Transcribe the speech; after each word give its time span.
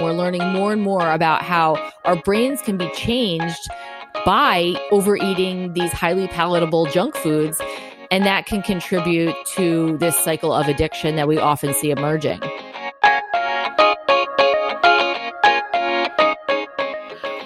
We're 0.00 0.12
learning 0.12 0.46
more 0.52 0.72
and 0.72 0.80
more 0.80 1.12
about 1.12 1.42
how 1.42 1.74
our 2.04 2.14
brains 2.14 2.62
can 2.62 2.76
be 2.76 2.88
changed 2.92 3.68
by 4.24 4.74
overeating 4.92 5.72
these 5.72 5.90
highly 5.90 6.28
palatable 6.28 6.86
junk 6.86 7.16
foods. 7.16 7.60
And 8.10 8.24
that 8.24 8.46
can 8.46 8.62
contribute 8.62 9.34
to 9.56 9.98
this 9.98 10.16
cycle 10.16 10.52
of 10.52 10.68
addiction 10.68 11.16
that 11.16 11.26
we 11.26 11.36
often 11.36 11.74
see 11.74 11.90
emerging. 11.90 12.40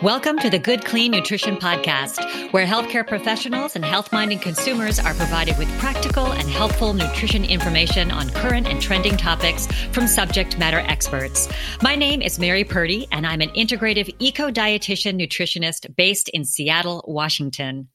Welcome 0.03 0.41
to 0.41 0.51
the 0.51 0.59
Good 0.59 0.85
Clean 0.85 1.13
Nutrition 1.13 1.59
Podcast, 1.59 2.53
where 2.53 2.67
healthcare 2.67 3.07
professionals 3.07 3.77
and 3.77 3.85
health 3.85 4.11
minded 4.11 4.41
consumers 4.41 4.99
are 4.99 5.15
provided 5.15 5.57
with 5.59 5.69
practical 5.79 6.27
and 6.27 6.49
helpful 6.51 6.93
nutrition 6.93 7.45
information 7.45 8.11
on 8.11 8.29
current 8.31 8.67
and 8.67 8.83
trending 8.83 9.17
topics 9.17 9.69
from 9.93 10.09
subject 10.09 10.59
matter 10.59 10.81
experts. 10.81 11.49
My 11.83 11.95
name 11.95 12.21
is 12.21 12.41
Mary 12.41 12.65
Purdy, 12.65 13.07
and 13.13 13.25
I'm 13.25 13.43
an 13.43 13.51
integrative 13.51 14.13
eco 14.19 14.51
dietitian 14.51 15.25
nutritionist 15.25 15.95
based 15.95 16.29
in 16.31 16.45
Seattle, 16.45 17.05
Washington. 17.07 17.87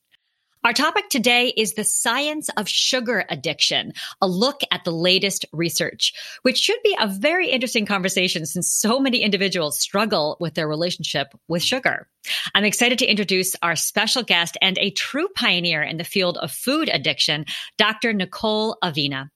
Our 0.68 0.74
topic 0.74 1.08
today 1.08 1.54
is 1.56 1.76
the 1.76 1.86
science 1.86 2.50
of 2.58 2.68
sugar 2.68 3.24
addiction, 3.30 3.94
a 4.20 4.28
look 4.28 4.60
at 4.70 4.84
the 4.84 4.92
latest 4.92 5.46
research, 5.54 6.12
which 6.42 6.58
should 6.58 6.80
be 6.84 6.94
a 7.00 7.08
very 7.08 7.50
interesting 7.50 7.86
conversation 7.86 8.46
since 8.46 8.68
so 8.68 9.00
many 9.00 9.20
individuals 9.22 9.80
struggle 9.80 10.36
with 10.42 10.56
their 10.56 10.68
relationship 10.68 11.34
with 11.48 11.64
sugar. 11.64 12.10
I'm 12.54 12.66
excited 12.66 13.00
to 13.00 13.10
introduce 13.10 13.56
our 13.62 13.78
special 13.78 14.24
guest 14.24 14.58
and 14.62 14.78
a 14.78 14.92
true 14.92 15.30
pioneer 15.30 15.84
in 15.84 15.96
the 15.96 16.04
field 16.04 16.38
of 16.38 16.52
food 16.52 16.90
addiction, 16.92 17.46
Dr. 17.78 18.12
Nicole 18.12 18.76
Avena. 18.84 19.30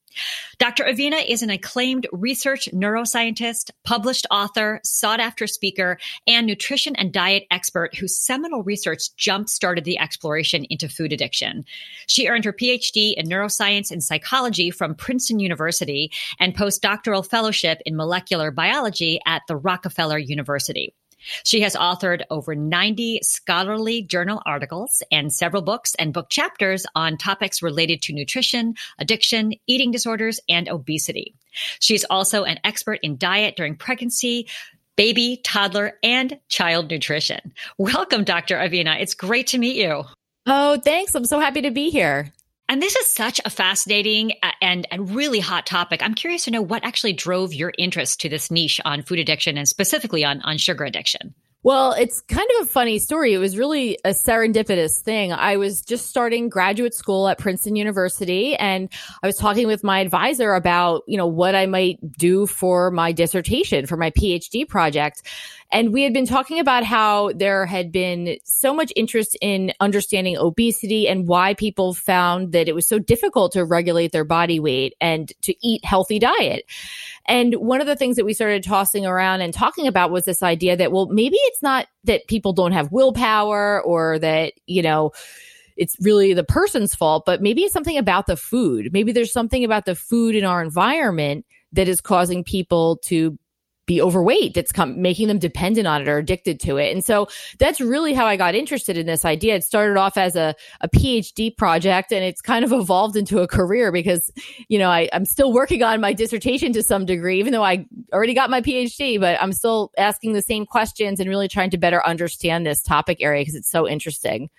Dr. 0.60 0.84
Avena 0.84 1.24
is 1.28 1.42
an 1.42 1.50
acclaimed 1.50 2.08
research 2.12 2.70
neuroscientist, 2.74 3.72
published 3.84 4.28
author, 4.30 4.80
sought 4.84 5.20
after 5.20 5.48
speaker, 5.48 5.98
and 6.28 6.46
nutrition 6.46 6.96
and 6.96 7.12
diet 7.12 7.44
expert 7.52 7.96
whose 7.96 8.18
seminal 8.18 8.64
research 8.64 9.16
jump 9.16 9.50
started 9.50 9.84
the 9.84 10.00
exploration 10.00 10.66
into 10.70 10.90
food 10.90 11.14
addiction. 11.14 11.66
She 12.08 12.28
earned 12.28 12.46
her 12.46 12.54
PhD 12.54 13.14
in 13.16 13.28
neuroscience 13.28 13.92
and 13.92 14.04
psychology 14.04 14.72
from 14.72 14.96
Princeton 14.96 15.40
University 15.40 16.12
and 16.40 16.56
postdoctoral 16.56 17.28
fellowship 17.28 17.80
in 17.86 17.96
molecular 17.96 18.52
biology 18.52 19.20
at 19.26 19.42
the 19.48 19.56
Rockefeller 19.56 20.18
University. 20.18 20.94
She 21.44 21.62
has 21.62 21.76
authored 21.76 22.24
over 22.30 22.56
90 22.56 23.20
scholarly 23.24 24.02
journal 24.02 24.42
articles 24.46 25.04
and 25.12 25.34
several 25.34 25.62
books 25.62 25.96
and 25.96 26.14
book 26.14 26.30
chapters 26.30 26.86
on 26.96 27.18
topics 27.18 27.62
related 27.62 28.02
to 28.04 28.14
nutrition, 28.14 28.76
addiction, 29.00 29.54
eating 29.68 29.92
disorders, 29.92 30.40
and 30.50 30.68
obesity. 30.70 31.36
She 31.80 31.96
is 31.96 32.06
also 32.10 32.44
an 32.44 32.60
expert 32.64 33.00
in 33.04 33.18
diet 33.18 33.56
during 33.56 33.76
pregnancy, 33.76 34.48
baby, 34.96 35.42
toddler, 35.44 35.94
and 36.04 36.40
child 36.48 36.90
nutrition. 36.90 37.54
Welcome, 37.78 38.24
Dr. 38.24 38.58
Avena. 38.58 39.00
It's 39.00 39.14
great 39.14 39.48
to 39.48 39.58
meet 39.58 39.76
you. 39.76 40.04
Oh, 40.46 40.78
thanks. 40.78 41.14
I'm 41.16 41.26
so 41.26 41.40
happy 41.40 41.62
to 41.62 41.72
be 41.72 41.90
here. 41.90 42.32
And 42.72 42.82
this 42.82 42.96
is 42.96 43.14
such 43.14 43.42
a 43.44 43.50
fascinating 43.50 44.32
uh, 44.42 44.52
and, 44.62 44.88
and 44.92 45.14
really 45.14 45.42
hot 45.42 45.66
topic. 45.66 46.02
I'm 46.02 46.14
curious 46.14 46.46
to 46.46 46.52
know 46.52 46.62
what 46.62 46.86
actually 46.86 47.12
drove 47.12 47.54
your 47.54 47.74
interest 47.78 48.22
to 48.22 48.30
this 48.30 48.50
niche 48.50 48.80
on 48.86 49.02
food 49.02 49.20
addiction 49.20 49.58
and 49.58 49.68
specifically 49.68 50.24
on, 50.24 50.40
on 50.44 50.58
sugar 50.58 50.86
addiction. 50.86 51.34
Well, 51.64 51.92
it's 51.92 52.22
kind 52.22 52.48
of 52.58 52.66
a 52.66 52.70
funny 52.70 52.98
story. 52.98 53.34
It 53.34 53.40
was 53.40 53.58
really 53.58 54.00
a 54.06 54.12
serendipitous 54.12 55.02
thing. 55.02 55.34
I 55.34 55.58
was 55.58 55.82
just 55.82 56.08
starting 56.08 56.48
graduate 56.48 56.96
school 56.96 57.28
at 57.28 57.38
Princeton 57.38 57.76
University 57.76 58.56
and 58.56 58.90
I 59.22 59.28
was 59.28 59.36
talking 59.36 59.68
with 59.68 59.84
my 59.84 60.00
advisor 60.00 60.54
about, 60.54 61.04
you 61.08 61.18
know, 61.18 61.28
what 61.28 61.56
I 61.56 61.66
might 61.66 62.00
do 62.18 62.48
for 62.48 62.90
my 62.90 63.12
dissertation, 63.12 63.86
for 63.86 63.98
my 63.98 64.12
PhD 64.12 64.66
project. 64.66 65.24
And 65.72 65.94
we 65.94 66.04
had 66.04 66.14
been 66.14 66.26
talking 66.26 66.60
about 66.60 66.84
how 66.84 67.32
there 67.34 67.66
had 67.66 67.92
been 67.92 68.38
so 68.44 68.74
much 68.74 68.92
interest 68.96 69.38
in 69.42 69.72
understanding 69.80 70.38
obesity 70.38 71.08
and 71.08 71.28
why 71.28 71.54
people 71.54 71.94
found 71.94 72.52
that 72.52 72.68
it 72.68 72.76
was 72.76 72.88
so 72.88 73.00
difficult 73.00 73.54
to 73.54 73.64
regulate 73.64 74.12
their 74.12 74.26
body 74.26 74.60
weight 74.60 74.96
and 75.00 75.32
to 75.42 75.56
eat 75.66 75.86
healthy 75.86 76.20
diet. 76.20 76.66
And 77.26 77.56
one 77.56 77.80
of 77.80 77.88
the 77.88 77.96
things 77.96 78.18
that 78.18 78.26
we 78.26 78.34
started 78.34 78.64
tossing 78.64 79.06
around 79.06 79.42
and 79.42 79.54
talking 79.54 79.88
about 79.88 80.12
was 80.12 80.26
this 80.26 80.44
idea 80.44 80.76
that, 80.76 80.92
well, 80.92 81.08
maybe 81.08 81.38
it's 81.38 81.62
not 81.62 81.88
that 82.04 82.28
people 82.28 82.52
don't 82.52 82.74
have 82.74 82.92
willpower 82.92 83.82
or 83.82 84.20
that, 84.20 84.54
you 84.66 84.82
know, 84.82 85.12
it's 85.78 85.96
really 86.02 86.34
the 86.34 86.44
person's 86.44 86.94
fault, 86.94 87.24
but 87.26 87.42
maybe 87.42 87.64
it's 87.64 87.74
something 87.74 87.98
about 87.98 88.28
the 88.28 88.36
food. 88.36 88.90
Maybe 88.92 89.12
there's 89.12 89.32
something 89.32 89.64
about 89.64 89.86
the 89.86 89.96
food 89.96 90.36
in 90.36 90.44
our 90.44 90.62
environment 90.62 91.46
that 91.72 91.88
is 91.88 92.02
causing 92.02 92.44
people 92.44 92.98
to 93.06 93.38
be 93.92 94.02
overweight 94.02 94.54
that's 94.54 94.72
come, 94.72 95.02
making 95.02 95.28
them 95.28 95.38
dependent 95.38 95.86
on 95.86 96.02
it 96.02 96.08
or 96.08 96.18
addicted 96.18 96.62
to 96.62 96.78
it. 96.78 96.94
And 96.94 97.04
so 97.04 97.28
that's 97.60 97.82
really 97.82 98.14
how 98.14 98.26
I 98.26 98.38
got 98.38 98.56
interested 98.56 98.98
in 98.98 99.06
this 99.06 99.26
idea. 99.26 99.56
It 99.56 99.66
started 99.66 99.98
off 99.98 100.16
as 100.16 100.38
a, 100.38 100.56
a 100.80 100.88
PhD 100.88 101.56
project 101.58 102.14
and 102.14 102.24
it's 102.24 102.42
kind 102.42 102.64
of 102.64 102.72
evolved 102.82 103.18
into 103.18 103.40
a 103.40 103.48
career 103.48 103.92
because, 103.92 104.32
you 104.70 104.80
know, 104.80 104.90
I, 104.90 105.10
I'm 105.12 105.26
still 105.26 105.52
working 105.52 105.84
on 105.84 106.00
my 106.00 106.14
dissertation 106.14 106.72
to 106.72 106.84
some 106.84 107.06
degree, 107.06 107.38
even 107.38 107.52
though 107.52 107.66
I 107.66 107.86
already 108.14 108.34
got 108.34 108.50
my 108.50 108.62
PhD, 108.62 109.20
but 109.20 109.38
I'm 109.42 109.52
still 109.52 109.92
asking 109.98 110.32
the 110.34 110.42
same 110.42 110.66
questions 110.66 111.20
and 111.20 111.28
really 111.28 111.50
trying 111.50 111.72
to 111.72 111.78
better 111.78 112.06
understand 112.06 112.66
this 112.66 112.82
topic 112.82 113.18
area 113.20 113.42
because 113.42 113.56
it's 113.56 113.70
so 113.70 113.86
interesting. 113.86 114.50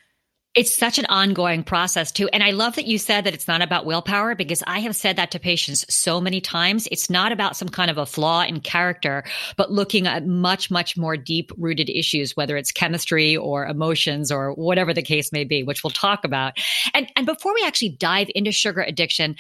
It's 0.55 0.75
such 0.75 0.99
an 0.99 1.07
ongoing 1.07 1.65
process 1.65 2.13
too. 2.13 2.29
And 2.31 2.43
I 2.43 2.51
love 2.51 2.75
that 2.77 2.87
you 2.87 2.99
said 2.99 3.25
that 3.25 3.33
it's 3.33 3.49
not 3.49 3.63
about 3.63 3.87
willpower 3.87 4.35
because 4.35 4.63
I 4.67 4.81
have 4.81 4.95
said 4.95 5.17
that 5.17 5.31
to 5.31 5.39
patients 5.39 5.87
so 5.89 6.21
many 6.21 6.43
times. 6.43 6.87
It's 6.91 7.09
not 7.09 7.33
about 7.33 7.57
some 7.57 7.71
kind 7.71 7.91
of 7.91 7.97
a 7.97 8.05
flaw 8.05 8.43
in 8.43 8.61
character, 8.61 9.25
but 9.57 9.73
looking 9.73 10.07
at 10.07 10.27
much, 10.27 10.71
much 10.71 10.95
more 10.95 11.17
deep 11.17 11.53
rooted 11.57 11.89
issues, 11.89 12.37
whether 12.37 12.59
it's 12.59 12.71
chemistry 12.71 13.35
or 13.35 13.67
emotions 13.67 14.31
or 14.31 14.53
whatever 14.53 14.93
the 14.93 15.01
case 15.01 15.33
may 15.33 15.45
be, 15.45 15.63
which 15.63 15.83
we'll 15.83 15.91
talk 15.91 16.23
about. 16.23 16.59
And, 16.93 17.11
and 17.17 17.25
before 17.25 17.55
we 17.55 17.65
actually 17.65 17.97
dive 17.99 18.29
into 18.35 18.53
sugar 18.53 18.83
addiction, 18.83 19.37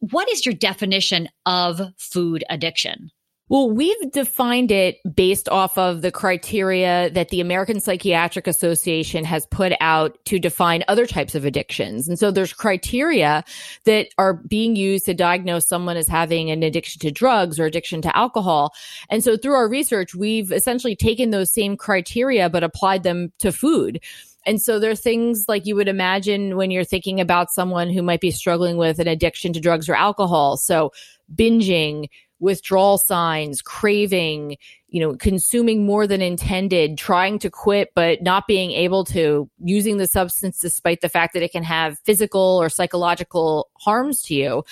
what 0.00 0.30
is 0.30 0.44
your 0.44 0.54
definition 0.54 1.30
of 1.46 1.80
food 1.96 2.44
addiction? 2.50 3.10
Well, 3.50 3.70
we've 3.70 4.10
defined 4.10 4.70
it 4.70 5.00
based 5.14 5.50
off 5.50 5.76
of 5.76 6.00
the 6.00 6.10
criteria 6.10 7.10
that 7.10 7.28
the 7.28 7.42
American 7.42 7.78
Psychiatric 7.78 8.46
Association 8.46 9.22
has 9.24 9.44
put 9.46 9.74
out 9.80 10.18
to 10.24 10.38
define 10.38 10.82
other 10.88 11.04
types 11.04 11.34
of 11.34 11.44
addictions. 11.44 12.08
And 12.08 12.18
so 12.18 12.30
there's 12.30 12.54
criteria 12.54 13.44
that 13.84 14.08
are 14.16 14.32
being 14.32 14.76
used 14.76 15.04
to 15.06 15.14
diagnose 15.14 15.68
someone 15.68 15.98
as 15.98 16.08
having 16.08 16.50
an 16.50 16.62
addiction 16.62 17.00
to 17.00 17.10
drugs 17.10 17.60
or 17.60 17.66
addiction 17.66 18.00
to 18.02 18.16
alcohol. 18.16 18.72
And 19.10 19.22
so 19.22 19.36
through 19.36 19.54
our 19.54 19.68
research, 19.68 20.14
we've 20.14 20.50
essentially 20.50 20.96
taken 20.96 21.30
those 21.30 21.52
same 21.52 21.76
criteria, 21.76 22.48
but 22.48 22.64
applied 22.64 23.02
them 23.02 23.30
to 23.40 23.52
food. 23.52 24.00
And 24.46 24.60
so 24.60 24.78
there 24.78 24.90
are 24.90 24.96
things 24.96 25.44
like 25.48 25.66
you 25.66 25.76
would 25.76 25.88
imagine 25.88 26.56
when 26.56 26.70
you're 26.70 26.84
thinking 26.84 27.20
about 27.20 27.50
someone 27.50 27.90
who 27.90 28.02
might 28.02 28.20
be 28.20 28.30
struggling 28.30 28.78
with 28.78 28.98
an 28.98 29.08
addiction 29.08 29.52
to 29.52 29.60
drugs 29.60 29.88
or 29.88 29.94
alcohol. 29.94 30.56
So 30.56 30.92
binging, 31.34 32.08
withdrawal 32.44 32.98
signs, 32.98 33.62
craving, 33.62 34.58
you 34.88 35.00
know, 35.00 35.16
consuming 35.16 35.86
more 35.86 36.06
than 36.06 36.20
intended, 36.20 36.98
trying 36.98 37.38
to 37.38 37.48
quit, 37.48 37.88
but 37.94 38.22
not 38.22 38.46
being 38.46 38.70
able 38.70 39.02
to, 39.02 39.48
using 39.64 39.96
the 39.96 40.06
substance 40.06 40.60
despite 40.60 41.00
the 41.00 41.08
fact 41.08 41.32
that 41.32 41.42
it 41.42 41.50
can 41.50 41.64
have 41.64 41.98
physical 42.04 42.60
or 42.60 42.68
psychological 42.68 43.70
harms 43.78 44.22
to 44.22 44.34
you. 44.34 44.62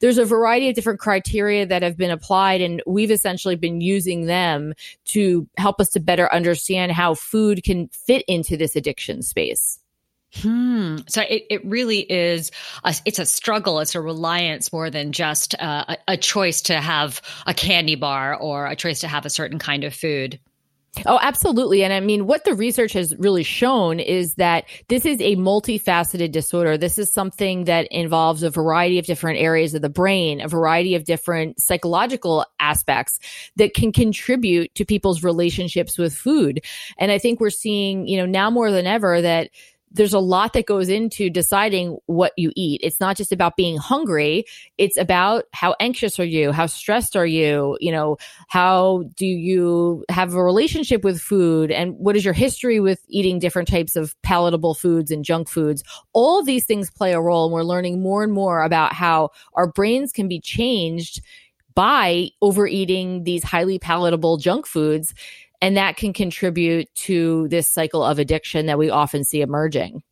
There's 0.00 0.18
a 0.18 0.26
variety 0.26 0.68
of 0.68 0.74
different 0.74 1.00
criteria 1.00 1.64
that 1.64 1.82
have 1.82 1.96
been 1.96 2.10
applied, 2.10 2.60
and 2.60 2.82
we've 2.86 3.10
essentially 3.10 3.56
been 3.56 3.80
using 3.80 4.26
them 4.26 4.74
to 5.06 5.48
help 5.56 5.80
us 5.80 5.88
to 5.92 6.00
better 6.00 6.32
understand 6.32 6.92
how 6.92 7.14
food 7.14 7.64
can 7.64 7.88
fit 7.88 8.22
into 8.28 8.58
this 8.58 8.76
addiction 8.76 9.22
space. 9.22 9.81
Hmm. 10.34 10.96
So 11.08 11.22
it, 11.22 11.44
it 11.50 11.64
really 11.64 12.00
is, 12.00 12.50
a, 12.84 12.94
it's 13.04 13.18
a 13.18 13.26
struggle. 13.26 13.80
It's 13.80 13.94
a 13.94 14.00
reliance 14.00 14.72
more 14.72 14.88
than 14.88 15.12
just 15.12 15.54
uh, 15.60 15.84
a, 15.88 16.12
a 16.14 16.16
choice 16.16 16.62
to 16.62 16.80
have 16.80 17.20
a 17.46 17.52
candy 17.52 17.96
bar 17.96 18.34
or 18.34 18.66
a 18.66 18.76
choice 18.76 19.00
to 19.00 19.08
have 19.08 19.26
a 19.26 19.30
certain 19.30 19.58
kind 19.58 19.84
of 19.84 19.94
food. 19.94 20.40
Oh, 21.06 21.18
absolutely. 21.22 21.84
And 21.84 21.92
I 21.92 22.00
mean, 22.00 22.26
what 22.26 22.44
the 22.44 22.54
research 22.54 22.92
has 22.92 23.16
really 23.16 23.44
shown 23.44 23.98
is 23.98 24.34
that 24.34 24.64
this 24.88 25.06
is 25.06 25.20
a 25.22 25.36
multifaceted 25.36 26.32
disorder. 26.32 26.76
This 26.76 26.98
is 26.98 27.10
something 27.10 27.64
that 27.64 27.88
involves 27.90 28.42
a 28.42 28.50
variety 28.50 28.98
of 28.98 29.06
different 29.06 29.38
areas 29.38 29.72
of 29.72 29.80
the 29.80 29.88
brain, 29.88 30.42
a 30.42 30.48
variety 30.48 30.94
of 30.94 31.04
different 31.04 31.58
psychological 31.60 32.44
aspects 32.60 33.18
that 33.56 33.72
can 33.72 33.90
contribute 33.90 34.74
to 34.74 34.84
people's 34.84 35.24
relationships 35.24 35.96
with 35.96 36.14
food. 36.14 36.62
And 36.98 37.10
I 37.10 37.18
think 37.18 37.40
we're 37.40 37.48
seeing, 37.48 38.06
you 38.06 38.18
know, 38.18 38.26
now 38.26 38.50
more 38.50 38.70
than 38.70 38.86
ever 38.86 39.22
that 39.22 39.48
there's 39.94 40.14
a 40.14 40.18
lot 40.18 40.54
that 40.54 40.66
goes 40.66 40.88
into 40.88 41.28
deciding 41.28 41.98
what 42.06 42.32
you 42.36 42.50
eat. 42.56 42.80
It's 42.82 43.00
not 43.00 43.16
just 43.16 43.32
about 43.32 43.56
being 43.56 43.76
hungry. 43.76 44.44
It's 44.78 44.96
about 44.96 45.44
how 45.52 45.74
anxious 45.80 46.18
are 46.18 46.24
you? 46.24 46.52
How 46.52 46.66
stressed 46.66 47.14
are 47.14 47.26
you? 47.26 47.76
You 47.80 47.92
know, 47.92 48.16
how 48.48 49.04
do 49.16 49.26
you 49.26 50.04
have 50.08 50.34
a 50.34 50.42
relationship 50.42 51.04
with 51.04 51.20
food? 51.20 51.70
And 51.70 51.94
what 51.98 52.16
is 52.16 52.24
your 52.24 52.34
history 52.34 52.80
with 52.80 53.04
eating 53.08 53.38
different 53.38 53.68
types 53.68 53.96
of 53.96 54.14
palatable 54.22 54.74
foods 54.74 55.10
and 55.10 55.24
junk 55.24 55.48
foods? 55.48 55.82
All 56.12 56.40
of 56.40 56.46
these 56.46 56.64
things 56.64 56.90
play 56.90 57.12
a 57.12 57.20
role. 57.20 57.44
And 57.44 57.52
we're 57.52 57.62
learning 57.62 58.02
more 58.02 58.22
and 58.22 58.32
more 58.32 58.62
about 58.62 58.94
how 58.94 59.30
our 59.54 59.66
brains 59.66 60.12
can 60.12 60.28
be 60.28 60.40
changed 60.40 61.22
by 61.74 62.28
overeating 62.40 63.24
these 63.24 63.42
highly 63.42 63.78
palatable 63.78 64.36
junk 64.36 64.66
foods. 64.66 65.14
And 65.62 65.76
that 65.76 65.96
can 65.96 66.12
contribute 66.12 66.92
to 66.96 67.48
this 67.48 67.70
cycle 67.70 68.04
of 68.04 68.18
addiction 68.18 68.66
that 68.66 68.78
we 68.78 68.90
often 68.90 69.24
see 69.24 69.40
emerging. 69.40 70.02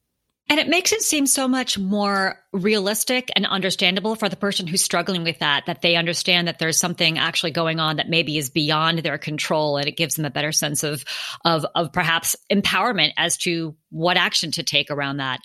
And 0.48 0.58
it 0.58 0.68
makes 0.68 0.92
it 0.92 1.02
seem 1.02 1.26
so 1.26 1.46
much 1.46 1.78
more 1.78 2.36
realistic 2.52 3.30
and 3.36 3.46
understandable 3.46 4.16
for 4.16 4.28
the 4.28 4.36
person 4.36 4.66
who's 4.66 4.82
struggling 4.82 5.22
with 5.22 5.38
that, 5.38 5.66
that 5.66 5.80
they 5.80 5.94
understand 5.94 6.48
that 6.48 6.58
there's 6.58 6.76
something 6.76 7.18
actually 7.18 7.52
going 7.52 7.78
on 7.78 7.96
that 7.96 8.08
maybe 8.08 8.36
is 8.36 8.50
beyond 8.50 9.00
their 9.00 9.18
control. 9.18 9.76
And 9.76 9.86
it 9.86 9.96
gives 9.96 10.16
them 10.16 10.24
a 10.24 10.30
better 10.30 10.50
sense 10.50 10.82
of, 10.82 11.04
of, 11.44 11.64
of 11.76 11.92
perhaps 11.92 12.34
empowerment 12.50 13.12
as 13.16 13.36
to 13.38 13.76
what 13.90 14.16
action 14.16 14.50
to 14.52 14.64
take 14.64 14.90
around 14.90 15.18
that. 15.18 15.40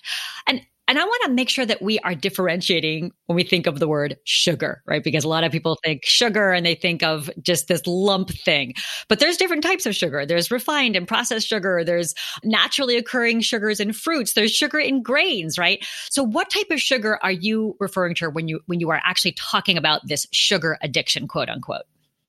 And 0.48 0.62
and 0.88 0.98
I 0.98 1.04
want 1.04 1.22
to 1.26 1.32
make 1.32 1.48
sure 1.48 1.66
that 1.66 1.82
we 1.82 1.98
are 2.00 2.14
differentiating 2.14 3.12
when 3.26 3.36
we 3.36 3.42
think 3.42 3.66
of 3.66 3.80
the 3.80 3.88
word 3.88 4.16
sugar, 4.24 4.82
right? 4.86 5.02
Because 5.02 5.24
a 5.24 5.28
lot 5.28 5.42
of 5.42 5.50
people 5.50 5.78
think 5.84 6.04
sugar 6.04 6.52
and 6.52 6.64
they 6.64 6.74
think 6.76 7.02
of 7.02 7.28
just 7.42 7.66
this 7.66 7.86
lump 7.86 8.30
thing. 8.30 8.74
But 9.08 9.18
there's 9.18 9.36
different 9.36 9.64
types 9.64 9.86
of 9.86 9.96
sugar. 9.96 10.24
There's 10.24 10.50
refined 10.50 10.94
and 10.94 11.08
processed 11.08 11.48
sugar. 11.48 11.82
There's 11.84 12.14
naturally 12.44 12.96
occurring 12.96 13.40
sugars 13.40 13.80
in 13.80 13.92
fruits. 13.92 14.34
There's 14.34 14.54
sugar 14.54 14.78
in 14.78 15.02
grains, 15.02 15.58
right? 15.58 15.84
So 16.08 16.22
what 16.22 16.50
type 16.50 16.70
of 16.70 16.80
sugar 16.80 17.18
are 17.22 17.32
you 17.32 17.76
referring 17.80 18.14
to 18.16 18.30
when 18.30 18.46
you 18.46 18.60
when 18.66 18.78
you 18.80 18.90
are 18.90 19.00
actually 19.04 19.32
talking 19.32 19.76
about 19.76 20.06
this 20.06 20.26
sugar 20.32 20.78
addiction, 20.82 21.26
quote 21.26 21.48
unquote? 21.48 21.82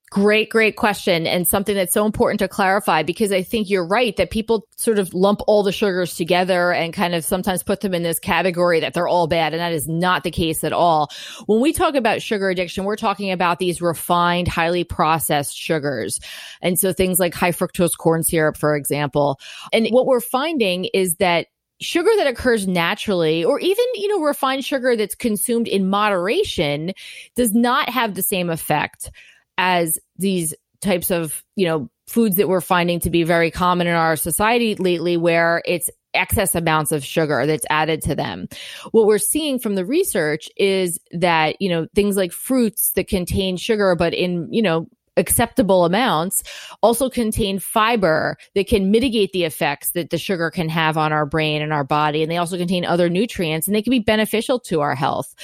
Great, 0.09 0.49
great 0.49 0.77
question. 0.77 1.27
And 1.27 1.45
something 1.45 1.75
that's 1.75 1.93
so 1.93 2.05
important 2.05 2.39
to 2.39 2.47
clarify 2.47 3.03
because 3.03 3.33
I 3.33 3.43
think 3.43 3.69
you're 3.69 3.85
right 3.85 4.15
that 4.15 4.31
people 4.31 4.65
sort 4.77 4.99
of 4.99 5.13
lump 5.13 5.41
all 5.47 5.63
the 5.63 5.73
sugars 5.73 6.15
together 6.15 6.71
and 6.71 6.93
kind 6.93 7.13
of 7.13 7.25
sometimes 7.25 7.61
put 7.61 7.81
them 7.81 7.93
in 7.93 8.03
this 8.03 8.17
category 8.17 8.79
that 8.79 8.93
they're 8.93 9.07
all 9.07 9.27
bad. 9.27 9.53
And 9.53 9.59
that 9.59 9.73
is 9.73 9.85
not 9.85 10.23
the 10.23 10.31
case 10.31 10.63
at 10.63 10.71
all. 10.71 11.09
When 11.47 11.59
we 11.59 11.73
talk 11.73 11.95
about 11.95 12.21
sugar 12.21 12.49
addiction, 12.49 12.85
we're 12.85 12.95
talking 12.95 13.31
about 13.31 13.59
these 13.59 13.81
refined, 13.81 14.47
highly 14.47 14.85
processed 14.85 15.57
sugars. 15.57 16.21
And 16.61 16.79
so 16.79 16.93
things 16.93 17.19
like 17.19 17.33
high 17.33 17.51
fructose 17.51 17.97
corn 17.97 18.23
syrup, 18.23 18.55
for 18.55 18.77
example. 18.77 19.41
And 19.73 19.87
what 19.89 20.05
we're 20.05 20.21
finding 20.21 20.85
is 20.85 21.15
that 21.15 21.47
sugar 21.81 22.09
that 22.15 22.27
occurs 22.27 22.65
naturally 22.65 23.43
or 23.43 23.59
even 23.59 23.85
you 23.93 24.07
know 24.07 24.19
refined 24.21 24.65
sugar 24.65 24.95
that's 24.95 25.13
consumed 25.13 25.67
in 25.67 25.87
moderation 25.87 26.91
does 27.35 27.53
not 27.53 27.87
have 27.87 28.15
the 28.15 28.23
same 28.23 28.49
effect 28.49 29.11
as 29.57 29.99
these 30.17 30.53
types 30.81 31.11
of, 31.11 31.43
you 31.55 31.65
know, 31.67 31.89
foods 32.07 32.37
that 32.37 32.47
we're 32.47 32.61
finding 32.61 32.99
to 33.01 33.09
be 33.09 33.23
very 33.23 33.51
common 33.51 33.87
in 33.87 33.93
our 33.93 34.15
society 34.15 34.75
lately 34.75 35.17
where 35.17 35.61
it's 35.65 35.89
excess 36.13 36.55
amounts 36.55 36.91
of 36.91 37.03
sugar 37.03 37.45
that's 37.45 37.65
added 37.69 38.01
to 38.01 38.15
them. 38.15 38.47
What 38.91 39.05
we're 39.05 39.17
seeing 39.17 39.59
from 39.59 39.75
the 39.75 39.85
research 39.85 40.49
is 40.57 40.99
that, 41.11 41.61
you 41.61 41.69
know, 41.69 41.87
things 41.93 42.15
like 42.17 42.31
fruits 42.31 42.91
that 42.95 43.07
contain 43.07 43.57
sugar, 43.57 43.95
but 43.95 44.13
in, 44.13 44.51
you 44.51 44.61
know, 44.61 44.87
acceptable 45.17 45.85
amounts 45.85 46.43
also 46.81 47.09
contain 47.09 47.59
fiber 47.59 48.37
that 48.55 48.67
can 48.67 48.91
mitigate 48.91 49.31
the 49.33 49.43
effects 49.43 49.91
that 49.91 50.09
the 50.09 50.17
sugar 50.17 50.49
can 50.49 50.69
have 50.69 50.97
on 50.97 51.11
our 51.11 51.25
brain 51.25 51.61
and 51.61 51.73
our 51.73 51.83
body. 51.83 52.21
And 52.21 52.31
they 52.31 52.37
also 52.37 52.57
contain 52.57 52.85
other 52.85 53.09
nutrients 53.09 53.67
and 53.67 53.75
they 53.75 53.81
can 53.81 53.91
be 53.91 53.99
beneficial 53.99 54.59
to 54.61 54.81
our 54.81 54.95
health. 54.95 55.35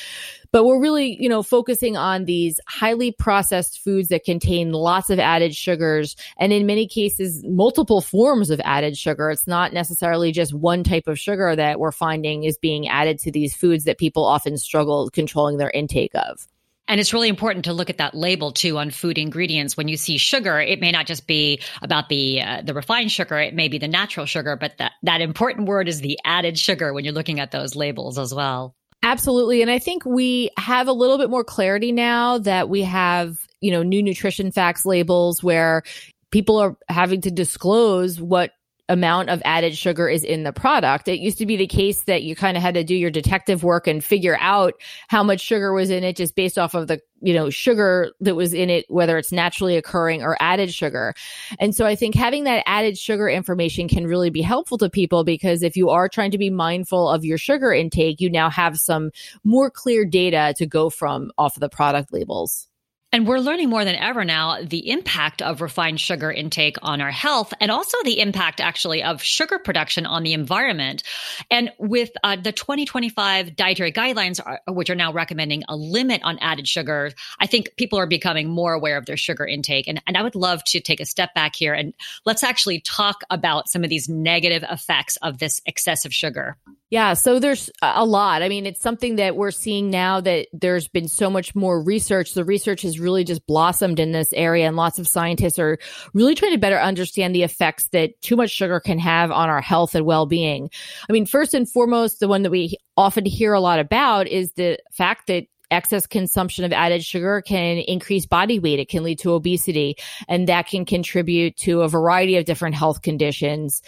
But 0.52 0.66
we're 0.66 0.80
really, 0.80 1.18
you 1.20 1.28
know, 1.28 1.42
focusing 1.42 1.98
on 1.98 2.26
these 2.26 2.60
highly 2.68 3.12
processed 3.12 3.80
foods 3.80 4.10
that 4.10 4.24
contain 4.24 4.72
lots 4.72 5.10
of 5.10 5.18
added 5.18 5.56
sugars 5.56 6.16
and 6.38 6.54
in 6.54 6.68
many 6.68 6.88
cases, 6.88 7.44
multiple 7.44 8.02
forms 8.02 8.52
of 8.52 8.62
added 8.64 8.96
sugar. 8.96 9.32
It's 9.32 9.48
not 9.48 9.74
necessarily 9.74 10.32
just 10.32 10.54
one 10.54 10.84
type 10.84 11.08
of 11.08 11.18
sugar 11.18 11.56
that 11.56 11.80
we're 11.80 11.92
finding 11.92 12.44
is 12.44 12.60
being 12.60 12.88
added 12.88 13.18
to 13.20 13.32
these 13.32 13.56
foods 13.56 13.86
that 13.86 13.98
people 13.98 14.24
often 14.24 14.58
struggle 14.58 15.10
controlling 15.10 15.58
their 15.58 15.72
intake 15.72 16.14
of. 16.14 16.48
And 16.88 17.00
it's 17.00 17.14
really 17.14 17.30
important 17.30 17.66
to 17.66 17.74
look 17.74 17.90
at 17.90 17.98
that 18.00 18.14
label 18.14 18.52
too 18.52 18.78
on 18.78 18.92
food 18.92 19.18
ingredients. 19.18 19.78
When 19.78 19.88
you 19.88 19.96
see 19.96 20.18
sugar, 20.18 20.60
it 20.60 20.82
may 20.82 20.92
not 20.92 21.06
just 21.06 21.28
be 21.28 21.62
about 21.82 22.10
the 22.10 22.42
uh, 22.42 22.62
the 22.62 22.74
refined 22.74 23.12
sugar; 23.12 23.40
it 23.40 23.54
may 23.54 23.70
be 23.70 23.78
the 23.78 23.88
natural 23.88 24.26
sugar. 24.26 24.58
But 24.58 24.78
that 24.80 24.92
that 25.04 25.22
important 25.22 25.68
word 25.68 25.88
is 25.88 26.02
the 26.02 26.20
added 26.26 26.60
sugar 26.60 26.94
when 26.94 27.06
you're 27.06 27.14
looking 27.14 27.40
at 27.40 27.52
those 27.52 27.76
labels 27.76 28.20
as 28.20 28.34
well. 28.34 28.76
Absolutely. 29.02 29.62
And 29.62 29.70
I 29.70 29.80
think 29.80 30.06
we 30.06 30.50
have 30.58 30.88
a 30.88 30.94
little 30.94 31.18
bit 31.18 31.30
more 31.30 31.44
clarity 31.44 31.92
now 31.92 32.38
that 32.40 32.70
we 32.70 32.84
have, 32.84 33.38
you 33.60 33.72
know, 33.72 33.84
new 33.84 34.02
nutrition 34.02 34.52
facts 34.52 34.86
labels 34.86 35.44
where 35.44 35.84
people 36.32 36.58
are 36.58 36.78
having 36.88 37.22
to 37.22 37.32
disclose 37.32 38.20
what 38.20 38.52
amount 38.90 39.30
of 39.30 39.42
added 39.46 39.78
sugar 39.78 40.10
is 40.10 40.24
in 40.24 40.44
the 40.44 40.52
product. 40.52 41.08
It 41.08 41.20
used 41.20 41.38
to 41.38 41.46
be 41.46 41.56
the 41.56 41.68
case 41.68 42.04
that 42.04 42.24
you 42.24 42.36
kind 42.36 42.58
of 42.58 42.64
had 42.64 42.74
to 42.74 42.84
do 42.84 42.96
your 42.96 43.12
detective 43.12 43.64
work 43.64 43.88
and 43.88 44.04
figure 44.04 44.38
out 44.42 44.74
how 45.08 45.24
much 45.24 45.40
sugar 45.40 45.72
was 45.72 45.90
in 45.90 46.04
it 46.04 46.18
just 46.18 46.36
based 46.36 46.58
off 46.58 46.74
of 46.74 46.88
the, 46.88 47.00
you 47.22 47.34
know, 47.34 47.50
sugar 47.50 48.12
that 48.20 48.36
was 48.36 48.54
in 48.54 48.70
it, 48.70 48.86
whether 48.90 49.18
it's 49.18 49.32
naturally 49.32 49.78
occurring 49.78 50.22
or 50.22 50.36
added 50.42 50.74
sugar. 50.74 51.14
And 51.60 51.74
so 51.74 51.86
I 51.86 51.96
think 51.96 52.14
having 52.14 52.44
that 52.44 52.64
added 52.68 52.98
sugar 52.98 53.30
information 53.30 53.88
can 53.88 54.06
really 54.06 54.30
be 54.30 54.42
helpful 54.42 54.78
to 54.80 54.90
people 54.90 55.24
because 55.24 55.64
if 55.64 55.78
you 55.78 55.90
are 55.90 56.10
trying 56.10 56.32
to 56.32 56.38
be 56.38 56.50
mindful 56.50 57.10
of 57.10 57.24
your 57.24 57.38
sugar 57.38 57.72
intake, 57.72 58.20
you 58.20 58.30
now 58.30 58.50
have 58.50 58.78
some 58.78 59.12
more 59.46 59.72
clear 59.72 60.04
data 60.04 60.54
to 60.58 60.66
go 60.66 60.90
from 60.90 61.32
off 61.38 61.56
of 61.56 61.62
the 61.62 61.70
product 61.70 62.12
labels. 62.12 62.68
And 63.14 63.28
we're 63.28 63.38
learning 63.38 63.70
more 63.70 63.86
than 63.86 63.94
ever 63.94 64.26
now 64.26 64.58
the 64.64 64.90
impact 64.90 65.44
of 65.44 65.62
refined 65.62 66.02
sugar 66.02 66.32
intake 66.32 66.78
on 66.82 67.00
our 67.00 67.12
health 67.12 67.54
and 67.62 67.70
also 67.70 67.96
the 68.04 68.20
impact 68.20 68.60
actually 68.60 69.04
of 69.04 69.22
sugar 69.22 69.60
production 69.60 70.08
on 70.08 70.24
the 70.24 70.34
environment. 70.34 71.04
And 71.52 71.72
with 71.78 72.10
uh, 72.24 72.38
the 72.38 72.52
2025 72.52 73.56
dietary 73.56 73.92
guidelines, 73.92 74.42
which 74.68 74.90
are 74.90 74.96
now 74.96 75.14
recommending 75.14 75.64
a 75.70 75.76
limit 75.76 76.22
on 76.24 76.40
added 76.40 76.68
sugar, 76.68 77.12
I 77.40 77.46
think 77.46 77.76
people 77.78 78.00
are 78.00 78.08
becoming 78.08 78.50
more 78.50 78.74
aware 78.74 78.98
of 78.98 79.06
their 79.06 79.16
sugar 79.16 79.46
intake. 79.46 79.88
And, 79.88 80.02
and 80.08 80.18
I 80.18 80.24
would 80.24 80.34
love 80.34 80.64
to 80.66 80.80
take 80.80 81.00
a 81.00 81.06
step 81.06 81.36
back 81.36 81.56
here 81.56 81.76
and 81.76 81.94
let's 82.26 82.44
actually 82.44 82.80
talk 82.80 83.22
about 83.30 83.70
some 83.70 83.84
of 83.84 83.92
these 83.92 84.10
negative 84.10 84.64
effects 84.72 85.18
of 85.18 85.38
this 85.38 85.62
excessive 85.68 86.16
sugar. 86.16 86.58
Yeah, 86.94 87.16
so 87.16 87.40
there's 87.40 87.72
a 87.82 88.06
lot. 88.06 88.44
I 88.44 88.50
mean, 88.50 88.68
it's 88.68 88.80
something 88.80 89.16
that 89.16 89.36
we're 89.36 89.50
seeing 89.50 89.90
now 89.90 90.22
that 90.22 90.46
there's 90.54 90.88
been 90.88 91.08
so 91.08 91.28
much 91.28 91.56
more 91.56 91.82
research. 91.82 92.36
The 92.36 92.46
research 92.46 92.84
has 92.84 93.00
really 93.00 93.24
just 93.24 93.48
blossomed 93.48 94.00
in 94.00 94.12
this 94.12 94.32
area, 94.32 94.68
and 94.68 94.76
lots 94.76 95.00
of 95.00 95.08
scientists 95.08 95.58
are 95.58 95.80
really 96.14 96.36
trying 96.36 96.52
to 96.52 96.60
better 96.60 96.80
understand 96.80 97.34
the 97.34 97.42
effects 97.42 97.88
that 97.94 98.22
too 98.22 98.36
much 98.36 98.52
sugar 98.52 98.80
can 98.80 99.00
have 99.00 99.32
on 99.32 99.50
our 99.50 99.60
health 99.60 99.96
and 99.96 100.06
well 100.06 100.28
being. 100.28 100.70
I 101.10 101.14
mean, 101.14 101.26
first 101.26 101.56
and 101.56 101.68
foremost, 101.68 102.20
the 102.20 102.28
one 102.28 102.44
that 102.44 102.52
we 102.52 102.78
often 102.96 103.26
hear 103.26 103.54
a 103.54 103.60
lot 103.60 103.80
about 103.80 104.28
is 104.28 104.52
the 104.52 104.78
fact 104.92 105.26
that 105.26 105.48
excess 105.72 106.06
consumption 106.06 106.64
of 106.64 106.72
added 106.72 107.04
sugar 107.04 107.42
can 107.42 107.78
increase 107.80 108.28
body 108.28 108.60
weight. 108.60 108.78
It 108.78 108.90
can 108.90 109.02
lead 109.02 109.18
to 109.22 109.34
obesity, 109.34 109.96
and 110.28 110.48
that 110.48 110.68
can 110.68 110.86
contribute 110.86 111.58
to 111.58 111.82
a 111.82 111.90
variety 111.90 112.38
of 112.38 112.46
different 112.46 112.76
health 112.76 113.02
conditions 113.02 113.82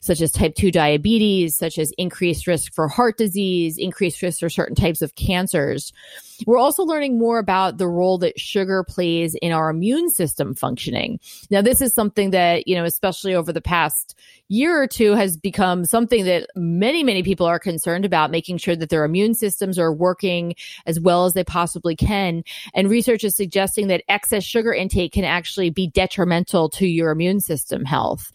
such 0.00 0.20
as 0.20 0.30
type 0.30 0.54
2 0.54 0.70
diabetes, 0.70 1.56
such 1.56 1.78
as 1.78 1.92
increased 1.98 2.46
risk 2.46 2.72
for 2.72 2.88
heart 2.88 3.16
disease, 3.16 3.78
increased 3.78 4.22
risk 4.22 4.40
for 4.40 4.48
certain 4.48 4.74
types 4.74 5.02
of 5.02 5.14
cancers. 5.14 5.92
We're 6.46 6.58
also 6.58 6.84
learning 6.84 7.18
more 7.18 7.38
about 7.38 7.78
the 7.78 7.88
role 7.88 8.18
that 8.18 8.38
sugar 8.38 8.84
plays 8.84 9.34
in 9.36 9.52
our 9.52 9.70
immune 9.70 10.10
system 10.10 10.54
functioning. 10.54 11.20
Now, 11.50 11.62
this 11.62 11.80
is 11.80 11.94
something 11.94 12.30
that, 12.30 12.68
you 12.68 12.76
know, 12.76 12.84
especially 12.84 13.34
over 13.34 13.52
the 13.52 13.60
past 13.60 14.14
year 14.48 14.80
or 14.82 14.86
two 14.86 15.12
has 15.12 15.36
become 15.36 15.84
something 15.84 16.24
that 16.24 16.48
many, 16.56 17.02
many 17.02 17.22
people 17.22 17.46
are 17.46 17.58
concerned 17.58 18.04
about, 18.04 18.30
making 18.30 18.56
sure 18.56 18.74
that 18.74 18.88
their 18.88 19.04
immune 19.04 19.34
systems 19.34 19.78
are 19.78 19.92
working 19.92 20.54
as 20.86 20.98
well 20.98 21.26
as 21.26 21.34
they 21.34 21.44
possibly 21.44 21.94
can. 21.94 22.42
And 22.74 22.88
research 22.88 23.24
is 23.24 23.36
suggesting 23.36 23.88
that 23.88 24.04
excess 24.08 24.44
sugar 24.44 24.72
intake 24.72 25.12
can 25.12 25.24
actually 25.24 25.70
be 25.70 25.88
detrimental 25.88 26.70
to 26.70 26.86
your 26.86 27.10
immune 27.10 27.40
system 27.40 27.84
health. 27.84 28.32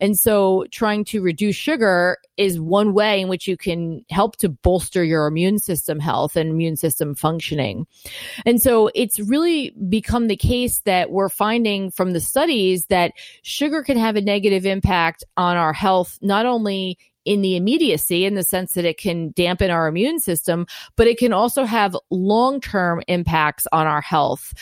And 0.00 0.18
so 0.18 0.66
trying 0.70 1.04
to 1.06 1.22
reduce 1.22 1.56
sugar 1.56 2.18
is 2.36 2.60
one 2.60 2.92
way 2.92 3.20
in 3.20 3.28
which 3.28 3.46
you 3.46 3.56
can 3.56 4.04
help 4.10 4.36
to 4.36 4.48
bolster 4.48 5.02
your 5.04 5.26
immune 5.26 5.58
system 5.58 5.98
health 5.98 6.36
and 6.36 6.50
immune 6.50 6.76
system 6.76 7.14
functioning. 7.44 7.86
And 8.46 8.60
so 8.60 8.90
it's 8.94 9.20
really 9.20 9.70
become 9.88 10.28
the 10.28 10.36
case 10.36 10.80
that 10.84 11.10
we're 11.10 11.28
finding 11.28 11.90
from 11.90 12.12
the 12.12 12.20
studies 12.20 12.86
that 12.86 13.12
sugar 13.42 13.82
can 13.82 13.98
have 13.98 14.16
a 14.16 14.20
negative 14.20 14.64
impact 14.64 15.24
on 15.36 15.56
our 15.56 15.72
health, 15.72 16.18
not 16.22 16.46
only 16.46 16.98
in 17.24 17.42
the 17.42 17.56
immediacy 17.56 18.24
in 18.24 18.34
the 18.34 18.42
sense 18.42 18.72
that 18.72 18.84
it 18.84 18.98
can 18.98 19.32
dampen 19.32 19.70
our 19.70 19.88
immune 19.88 20.18
system, 20.18 20.66
but 20.96 21.06
it 21.06 21.18
can 21.18 21.32
also 21.32 21.64
have 21.64 21.96
long 22.10 22.60
term 22.60 23.02
impacts 23.08 23.66
on 23.72 23.86
our 23.86 24.02
health, 24.02 24.52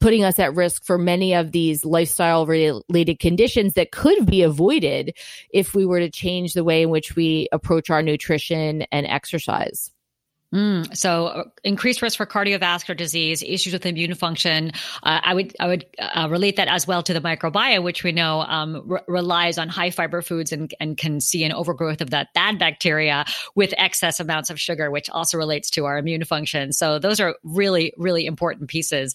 putting 0.00 0.24
us 0.24 0.38
at 0.38 0.54
risk 0.54 0.84
for 0.84 0.98
many 0.98 1.34
of 1.34 1.52
these 1.52 1.84
lifestyle 1.84 2.46
related 2.46 3.18
conditions 3.18 3.74
that 3.74 3.92
could 3.92 4.26
be 4.26 4.42
avoided 4.42 5.16
if 5.50 5.74
we 5.74 5.84
were 5.84 6.00
to 6.00 6.10
change 6.10 6.54
the 6.54 6.64
way 6.64 6.82
in 6.82 6.90
which 6.90 7.16
we 7.16 7.48
approach 7.52 7.90
our 7.90 8.02
nutrition 8.02 8.82
and 8.92 9.06
exercise. 9.06 9.92
Mm, 10.52 10.94
so 10.94 11.26
uh, 11.28 11.44
increased 11.64 12.02
risk 12.02 12.18
for 12.18 12.26
cardiovascular 12.26 12.94
disease, 12.94 13.42
issues 13.42 13.72
with 13.72 13.86
immune 13.86 14.14
function. 14.14 14.72
Uh, 15.02 15.20
I 15.22 15.32
would 15.32 15.56
I 15.58 15.66
would 15.66 15.86
uh, 15.98 16.28
relate 16.30 16.56
that 16.56 16.68
as 16.68 16.86
well 16.86 17.02
to 17.04 17.14
the 17.14 17.20
microbiome, 17.20 17.82
which 17.82 18.04
we 18.04 18.12
know 18.12 18.42
um, 18.42 18.82
re- 18.84 19.00
relies 19.08 19.56
on 19.56 19.70
high 19.70 19.90
fiber 19.90 20.20
foods 20.20 20.52
and, 20.52 20.72
and 20.78 20.98
can 20.98 21.20
see 21.20 21.44
an 21.44 21.52
overgrowth 21.52 22.02
of 22.02 22.10
that 22.10 22.34
bad 22.34 22.58
bacteria 22.58 23.24
with 23.54 23.72
excess 23.78 24.20
amounts 24.20 24.50
of 24.50 24.60
sugar, 24.60 24.90
which 24.90 25.08
also 25.08 25.38
relates 25.38 25.70
to 25.70 25.86
our 25.86 25.96
immune 25.96 26.24
function. 26.24 26.72
So 26.72 26.98
those 26.98 27.18
are 27.18 27.34
really 27.42 27.94
really 27.96 28.26
important 28.26 28.68
pieces, 28.68 29.14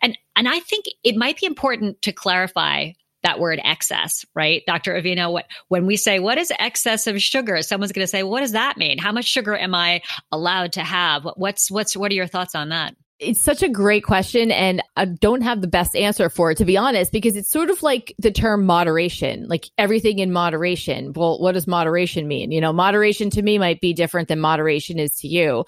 and 0.00 0.16
and 0.36 0.48
I 0.48 0.60
think 0.60 0.86
it 1.04 1.16
might 1.16 1.38
be 1.38 1.44
important 1.44 2.00
to 2.02 2.12
clarify 2.12 2.92
that 3.22 3.40
word 3.40 3.60
excess, 3.62 4.24
right? 4.34 4.62
Dr. 4.66 4.94
Avena, 4.94 5.30
what, 5.32 5.46
when 5.68 5.86
we 5.86 5.96
say, 5.96 6.18
what 6.18 6.38
is 6.38 6.52
excess 6.58 7.06
of 7.06 7.20
sugar? 7.20 7.62
Someone's 7.62 7.92
going 7.92 8.04
to 8.04 8.10
say, 8.10 8.22
what 8.22 8.40
does 8.40 8.52
that 8.52 8.76
mean? 8.76 8.98
How 8.98 9.12
much 9.12 9.24
sugar 9.24 9.56
am 9.56 9.74
I 9.74 10.02
allowed 10.30 10.72
to 10.74 10.84
have? 10.84 11.26
What's, 11.36 11.70
what's, 11.70 11.96
what 11.96 12.12
are 12.12 12.14
your 12.14 12.26
thoughts 12.26 12.54
on 12.54 12.68
that? 12.68 12.94
It's 13.20 13.40
such 13.40 13.64
a 13.64 13.68
great 13.68 14.04
question, 14.04 14.52
and 14.52 14.80
I 14.96 15.06
don't 15.06 15.40
have 15.40 15.60
the 15.60 15.66
best 15.66 15.96
answer 15.96 16.30
for 16.30 16.52
it, 16.52 16.58
to 16.58 16.64
be 16.64 16.76
honest, 16.76 17.10
because 17.10 17.34
it's 17.34 17.50
sort 17.50 17.68
of 17.68 17.82
like 17.82 18.14
the 18.20 18.30
term 18.30 18.64
moderation, 18.64 19.48
like 19.48 19.70
everything 19.76 20.20
in 20.20 20.30
moderation. 20.30 21.12
Well, 21.14 21.40
what 21.40 21.52
does 21.52 21.66
moderation 21.66 22.28
mean? 22.28 22.52
You 22.52 22.60
know, 22.60 22.72
moderation 22.72 23.28
to 23.30 23.42
me 23.42 23.58
might 23.58 23.80
be 23.80 23.92
different 23.92 24.28
than 24.28 24.38
moderation 24.38 25.00
is 25.00 25.10
to 25.16 25.26
you. 25.26 25.64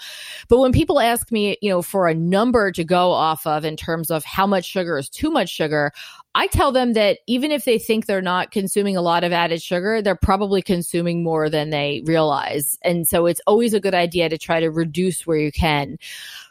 But 0.49 0.61
when 0.61 0.71
people 0.71 1.01
ask 1.01 1.33
me, 1.33 1.57
you 1.61 1.71
know, 1.71 1.83
for 1.83 2.07
a 2.07 2.15
number 2.15 2.71
to 2.71 2.85
go 2.85 3.11
off 3.11 3.45
of 3.49 3.65
in 3.65 3.77
terms 3.77 4.13
of 4.13 4.25
how 4.25 4.47
much 4.47 4.65
sugar 4.65 4.97
is 4.97 5.09
too 5.09 5.31
much 5.31 5.49
sugar, 5.49 5.91
I 6.37 6.47
tell 6.47 6.71
them 6.71 6.93
that 6.93 7.19
even 7.27 7.51
if 7.51 7.65
they 7.65 7.79
think 7.79 8.07
they're 8.07 8.23
not 8.23 8.53
consuming 8.53 8.97
a 8.97 9.03
lot 9.03 9.25
of 9.25 9.33
added 9.33 9.61
sugar, 9.61 10.01
they're 10.01 10.15
probably 10.15 10.63
consuming 10.63 11.25
more 11.25 11.51
than 11.51 11.71
they 11.71 12.03
realize. 12.07 12.79
And 12.83 13.09
so 13.09 13.27
it's 13.27 13.41
always 13.49 13.75
a 13.75 13.81
good 13.81 13.95
idea 13.95 14.29
to 14.29 14.39
try 14.39 14.61
to 14.61 14.71
reduce 14.71 15.27
where 15.27 15.39
you 15.39 15.51
can. 15.51 15.99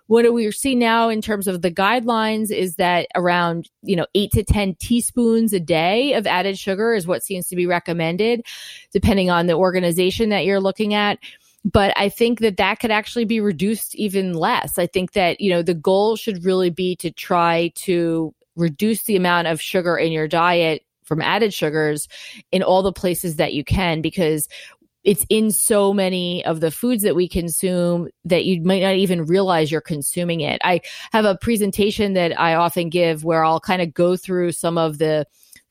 What 0.10 0.34
we 0.34 0.52
see 0.52 0.74
now 0.74 1.10
in 1.10 1.22
terms 1.22 1.48
of 1.48 1.62
the 1.62 1.70
guidelines 1.70 2.50
is 2.52 2.76
that 2.76 3.08
around, 3.14 3.70
you 3.84 3.96
know, 3.96 4.08
eight 4.16 4.32
to 4.32 4.44
10 4.44 4.76
teaspoons 4.80 5.54
a 5.54 5.60
day 5.60 6.14
of 6.14 6.26
added 6.26 6.58
sugar 6.58 6.96
is 6.96 7.06
what 7.06 7.24
seems 7.24 7.48
to 7.50 7.56
be 7.56 7.68
recommended, 7.68 8.44
depending 8.92 9.30
on 9.30 9.46
the 9.46 9.54
organization 9.54 10.30
that 10.30 10.46
you're 10.46 10.60
looking 10.60 10.96
at 10.96 11.20
but 11.66 11.94
I 11.98 12.10
think 12.10 12.40
that 12.40 12.58
that 12.58 12.80
could 12.80 12.90
actually 12.90 13.26
be 13.26 13.42
reduced 13.42 13.94
even 13.96 14.34
less. 14.34 14.78
I 14.78 14.88
think 14.88 15.12
that, 15.12 15.42
you 15.42 15.50
know, 15.50 15.62
the 15.62 15.74
goal 15.74 16.16
should 16.16 16.46
really 16.46 16.70
be 16.70 16.96
to 16.96 17.12
try 17.12 17.74
to 17.76 18.34
reduce 18.56 19.04
the 19.04 19.16
amount 19.16 19.48
of 19.48 19.62
sugar 19.62 19.98
in 19.98 20.12
your 20.12 20.28
diet 20.28 20.84
from 21.04 21.22
added 21.22 21.54
sugars 21.54 22.08
in 22.52 22.64
all 22.64 22.82
the 22.82 22.94
places 22.94 23.38
that 23.38 23.54
you 23.54 23.64
can 23.64 24.02
because 24.02 24.48
it's 25.04 25.26
in 25.30 25.52
so 25.52 25.94
many 25.94 26.44
of 26.46 26.60
the 26.60 26.72
foods 26.72 27.04
that 27.04 27.16
we 27.16 27.28
consume 27.28 28.10
that 28.26 28.46
you 28.46 28.62
might 28.62 28.82
not 28.82 28.96
even 28.96 29.26
realize 29.26 29.72
you're 29.72 29.82
consuming 29.82 30.42
it. 30.42 30.62
I 30.64 30.82
have 31.12 31.26
a 31.26 31.38
presentation 31.38 32.14
that 32.14 32.40
I 32.40 32.54
often 32.54 32.90
give 32.90 33.24
where 33.24 33.44
I'll 33.44 33.60
kind 33.60 33.82
of 33.82 33.94
go 33.94 34.18
through 34.18 34.52
some 34.52 34.78
of 34.78 34.98
the 34.98 35.26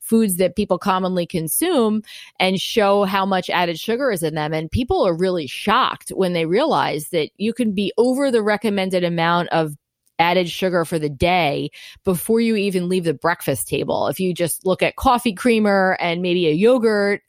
foods 0.09 0.37
that 0.37 0.55
people 0.55 0.79
commonly 0.79 1.25
consume 1.27 2.01
and 2.39 2.59
show 2.59 3.03
how 3.03 3.25
much 3.25 3.49
added 3.51 3.79
sugar 3.79 4.11
is 4.11 4.23
in 4.23 4.33
them. 4.33 4.53
And 4.53 4.71
people 4.71 5.05
are 5.05 5.15
really 5.15 5.45
shocked 5.45 6.09
when 6.09 6.33
they 6.33 6.47
realize 6.47 7.09
that 7.09 7.29
you 7.37 7.53
can 7.53 7.73
be 7.73 7.93
over 7.97 8.31
the 8.31 8.41
recommended 8.41 9.03
amount 9.03 9.49
of 9.49 9.75
added 10.19 10.49
sugar 10.49 10.85
for 10.85 10.99
the 10.99 11.09
day 11.09 11.71
before 12.03 12.41
you 12.41 12.55
even 12.55 12.89
leave 12.89 13.05
the 13.05 13.13
breakfast 13.13 13.67
table. 13.67 14.07
If 14.07 14.19
you 14.19 14.33
just 14.33 14.65
look 14.65 14.83
at 14.83 14.97
coffee 14.97 15.33
creamer 15.33 15.97
and 15.99 16.21
maybe 16.21 16.47
a 16.47 16.51
yogurt 16.51 17.21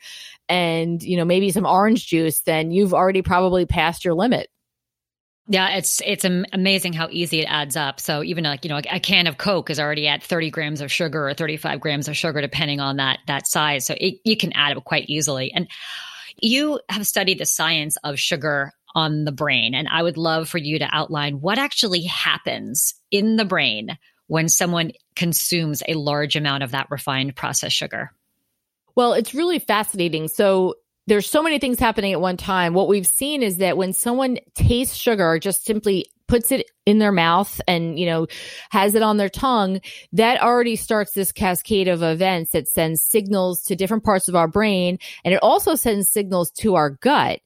and, 0.49 1.02
you 1.02 1.16
know, 1.16 1.25
maybe 1.25 1.50
some 1.50 1.66
orange 1.66 2.06
juice, 2.06 2.40
then 2.40 2.70
you've 2.70 2.92
already 2.92 3.23
probably 3.23 3.64
passed 3.64 4.04
your 4.04 4.14
limit. 4.14 4.49
Yeah, 5.49 5.76
it's 5.78 6.00
it's 6.06 6.25
amazing 6.25 6.92
how 6.92 7.09
easy 7.11 7.40
it 7.40 7.47
adds 7.47 7.75
up. 7.75 7.99
So 7.99 8.23
even 8.23 8.44
like 8.44 8.64
you 8.64 8.68
know 8.68 8.80
a 8.88 9.00
can 9.00 9.26
of 9.26 9.37
Coke 9.37 9.68
is 9.68 9.80
already 9.80 10.06
at 10.06 10.23
30 10.23 10.50
grams 10.50 10.80
of 10.80 10.92
sugar 10.92 11.28
or 11.28 11.35
35 11.35 11.80
grams 11.80 12.06
of 12.06 12.16
sugar, 12.16 12.40
depending 12.40 12.78
on 12.78 12.99
that 12.99 13.18
that 13.26 13.49
size. 13.49 13.85
So 13.85 13.97
it, 13.99 14.20
you 14.25 14.37
can 14.37 14.52
add 14.52 14.76
it 14.76 14.85
quite 14.85 15.06
easily. 15.09 15.52
And 15.52 15.66
you 16.40 16.78
have 16.88 17.04
studied 17.04 17.38
the 17.38 17.47
science 17.47 17.97
of 18.04 18.16
sugar 18.16 18.73
on 18.94 19.25
the 19.25 19.32
brain. 19.32 19.75
And 19.75 19.88
I 19.88 20.02
would 20.02 20.16
love 20.16 20.49
for 20.49 20.59
you 20.59 20.78
to 20.78 20.88
outline 20.90 21.40
what 21.40 21.59
actually 21.59 22.02
happens 22.02 22.94
in 23.11 23.37
the 23.37 23.44
brain 23.44 23.99
when 24.26 24.49
someone 24.49 24.92
consumes 25.16 25.82
a 25.88 25.94
large 25.94 26.37
amount 26.37 26.62
of 26.62 26.70
that 26.70 26.90
refined 26.90 27.35
processed 27.37 27.76
sugar. 27.76 28.12
Well, 28.94 29.12
it's 29.12 29.35
really 29.35 29.59
fascinating. 29.59 30.28
So, 30.28 30.75
there's 31.06 31.28
so 31.28 31.42
many 31.42 31.59
things 31.59 31.80
happening 31.80 32.12
at 32.12 32.20
one 32.20 32.37
time. 32.37 32.73
What 32.73 32.87
we've 32.87 33.06
seen 33.06 33.42
is 33.42 33.56
that 33.56 33.76
when 33.76 33.92
someone 33.92 34.38
tastes 34.54 34.94
sugar, 34.94 35.40
just 35.40 35.64
simply 35.64 36.06
puts 36.28 36.52
it 36.52 36.70
in 36.87 36.99
their 36.99 37.11
mouth 37.11 37.61
and, 37.66 37.99
you 37.99 38.06
know, 38.06 38.28
has 38.70 38.94
it 38.94 39.02
on 39.02 39.16
their 39.16 39.28
tongue, 39.28 39.80
that 40.12 40.40
already 40.40 40.76
starts 40.76 41.12
this 41.12 41.32
cascade 41.32 41.88
of 41.88 42.02
events 42.02 42.52
that 42.52 42.68
sends 42.68 43.02
signals 43.02 43.64
to 43.64 43.75
different 43.75 44.04
parts 44.04 44.28
of 44.28 44.37
our 44.37 44.47
brain. 44.47 44.99
And 45.25 45.35
it 45.35 45.42
also 45.42 45.75
sends 45.75 46.09
signals 46.09 46.52
to 46.61 46.76
our 46.76 46.90
gut 46.90 47.40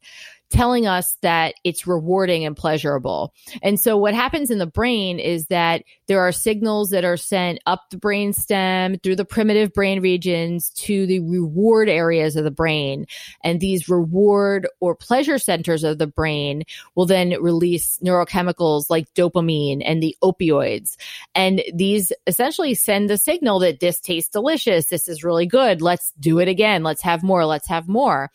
telling 0.50 0.86
us 0.86 1.16
that 1.22 1.54
it's 1.64 1.86
rewarding 1.86 2.44
and 2.44 2.56
pleasurable. 2.56 3.32
And 3.62 3.80
so 3.80 3.96
what 3.96 4.14
happens 4.14 4.50
in 4.50 4.58
the 4.58 4.66
brain 4.66 5.18
is 5.18 5.46
that 5.46 5.82
there 6.06 6.20
are 6.20 6.32
signals 6.32 6.90
that 6.90 7.04
are 7.04 7.16
sent 7.16 7.58
up 7.66 7.82
the 7.90 7.96
brain 7.96 8.32
stem 8.32 8.98
through 9.02 9.16
the 9.16 9.24
primitive 9.24 9.72
brain 9.72 10.00
regions 10.00 10.70
to 10.70 11.06
the 11.06 11.20
reward 11.20 11.88
areas 11.88 12.36
of 12.36 12.44
the 12.44 12.50
brain. 12.50 13.06
And 13.42 13.60
these 13.60 13.88
reward 13.88 14.68
or 14.80 14.94
pleasure 14.94 15.38
centers 15.38 15.82
of 15.82 15.98
the 15.98 16.06
brain 16.06 16.64
will 16.94 17.06
then 17.06 17.30
release 17.40 17.98
neurochemicals 18.04 18.90
like 18.90 19.12
dopamine 19.14 19.82
and 19.84 20.02
the 20.02 20.16
opioids. 20.22 20.96
And 21.34 21.62
these 21.74 22.12
essentially 22.26 22.74
send 22.74 23.10
the 23.10 23.18
signal 23.18 23.58
that 23.60 23.80
this 23.80 24.00
tastes 24.00 24.30
delicious. 24.30 24.86
This 24.86 25.08
is 25.08 25.24
really 25.24 25.46
good. 25.46 25.82
Let's 25.82 26.12
do 26.20 26.38
it 26.38 26.48
again. 26.48 26.82
Let's 26.82 27.02
have 27.02 27.22
more. 27.22 27.44
Let's 27.44 27.68
have 27.68 27.88
more. 27.88 28.30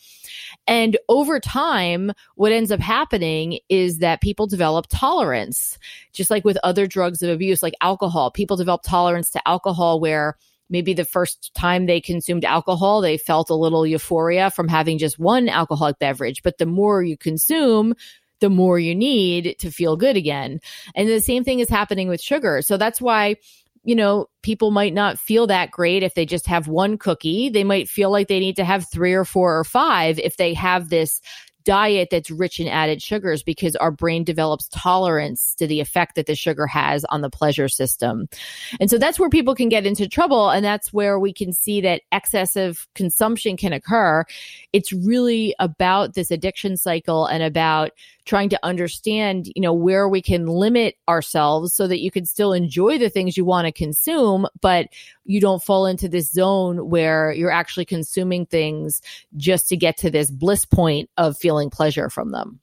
And 0.68 0.98
over 1.08 1.40
time, 1.40 1.99
what 2.36 2.52
ends 2.52 2.72
up 2.72 2.80
happening 2.80 3.60
is 3.70 4.00
that 4.00 4.22
people 4.22 4.48
develop 4.48 4.88
tolerance, 4.90 5.78
just 6.14 6.30
like 6.30 6.46
with 6.46 6.58
other 6.64 6.88
drugs 6.88 7.22
of 7.22 7.30
abuse, 7.30 7.62
like 7.62 7.76
alcohol. 7.82 8.32
People 8.32 8.58
develop 8.58 8.82
tolerance 8.84 9.30
to 9.32 9.48
alcohol 9.48 10.00
where 10.00 10.36
maybe 10.70 10.94
the 10.94 11.06
first 11.06 11.52
time 11.56 11.86
they 11.86 12.00
consumed 12.00 12.46
alcohol, 12.46 13.02
they 13.02 13.18
felt 13.18 13.50
a 13.50 13.56
little 13.56 13.86
euphoria 13.86 14.52
from 14.52 14.68
having 14.68 14.98
just 14.98 15.20
one 15.20 15.50
alcoholic 15.50 16.00
beverage. 16.00 16.44
But 16.44 16.58
the 16.58 16.66
more 16.66 17.04
you 17.04 17.18
consume, 17.18 17.96
the 18.40 18.50
more 18.50 18.80
you 18.80 18.96
need 18.96 19.56
to 19.60 19.72
feel 19.72 19.98
good 19.98 20.16
again. 20.16 20.60
And 20.96 21.10
the 21.10 21.20
same 21.20 21.44
thing 21.44 21.60
is 21.60 21.70
happening 21.70 22.08
with 22.08 22.22
sugar. 22.22 22.62
So 22.62 22.78
that's 22.78 23.02
why 23.02 23.36
you 23.84 23.96
know, 23.96 24.28
people 24.42 24.72
might 24.72 24.94
not 24.94 25.20
feel 25.20 25.48
that 25.48 25.72
great 25.72 26.04
if 26.04 26.14
they 26.14 26.26
just 26.26 26.46
have 26.48 26.68
one 26.68 26.98
cookie. 26.98 27.50
They 27.50 27.64
might 27.64 27.88
feel 27.88 28.12
like 28.12 28.28
they 28.28 28.40
need 28.40 28.56
to 28.58 28.66
have 28.66 28.90
three 28.92 29.14
or 29.14 29.26
four 29.26 29.58
or 29.58 29.64
five 29.64 30.20
if 30.20 30.38
they 30.38 30.54
have 30.54 30.90
this 30.90 31.22
diet 31.64 32.10
that's 32.12 32.32
rich 32.32 32.60
in 32.60 32.68
added 32.68 33.02
sugars 33.02 33.44
because 33.44 33.76
our 33.76 33.92
brain 33.92 34.24
develops 34.24 34.68
tolerance 34.70 35.56
to 35.56 35.68
the 35.68 35.80
effect 35.80 36.16
that 36.16 36.26
the 36.26 36.36
sugar 36.36 36.66
has 36.66 37.06
on 37.06 37.22
the 37.22 37.30
pleasure 37.30 37.68
system. 37.68 38.28
And 38.80 38.90
so 38.90 38.98
that's 38.98 39.20
where 39.20 39.30
people 39.30 39.56
can 39.56 39.70
get 39.70 39.86
into 39.86 40.08
trouble. 40.08 40.50
And 40.50 40.64
that's 40.64 40.94
where 40.94 41.20
we 41.20 41.34
can 41.34 41.54
see 41.54 41.82
that 41.82 42.02
excessive 42.12 42.88
consumption 42.96 43.58
can 43.58 43.74
occur. 43.74 44.24
It's 44.74 44.94
really 44.94 45.54
about 45.60 46.14
this 46.14 46.32
addiction 46.32 46.78
cycle 46.78 47.26
and 47.26 47.44
about 47.44 47.92
trying 48.26 48.50
to 48.50 48.60
understand, 48.64 49.52
you 49.56 49.62
know, 49.62 49.74
where 49.74 50.08
we 50.08 50.22
can 50.22 50.46
limit 50.46 50.96
ourselves 51.08 51.74
so 51.74 51.88
that 51.88 52.00
you 52.00 52.12
can 52.12 52.26
still 52.26 52.54
enjoy 52.54 52.98
the 52.98 53.10
things 53.10 53.36
you 53.36 53.44
want 53.44 53.66
to 53.66 53.72
consume, 53.72 54.46
but 54.62 54.88
you 55.26 55.42
don't 55.42 55.64
fall 55.64 55.88
into 55.88 56.08
this 56.08 56.32
zone 56.32 56.90
where 56.90 57.32
you're 57.32 57.52
actually 57.52 57.86
consuming 57.86 58.46
things 58.46 59.02
just 59.36 59.68
to 59.70 59.76
get 59.76 59.98
to 59.98 60.12
this 60.12 60.30
bliss 60.30 60.64
point 60.66 61.10
of 61.18 61.38
feeling 61.38 61.49
pleasure 61.70 62.10
from 62.10 62.32
them. 62.32 62.60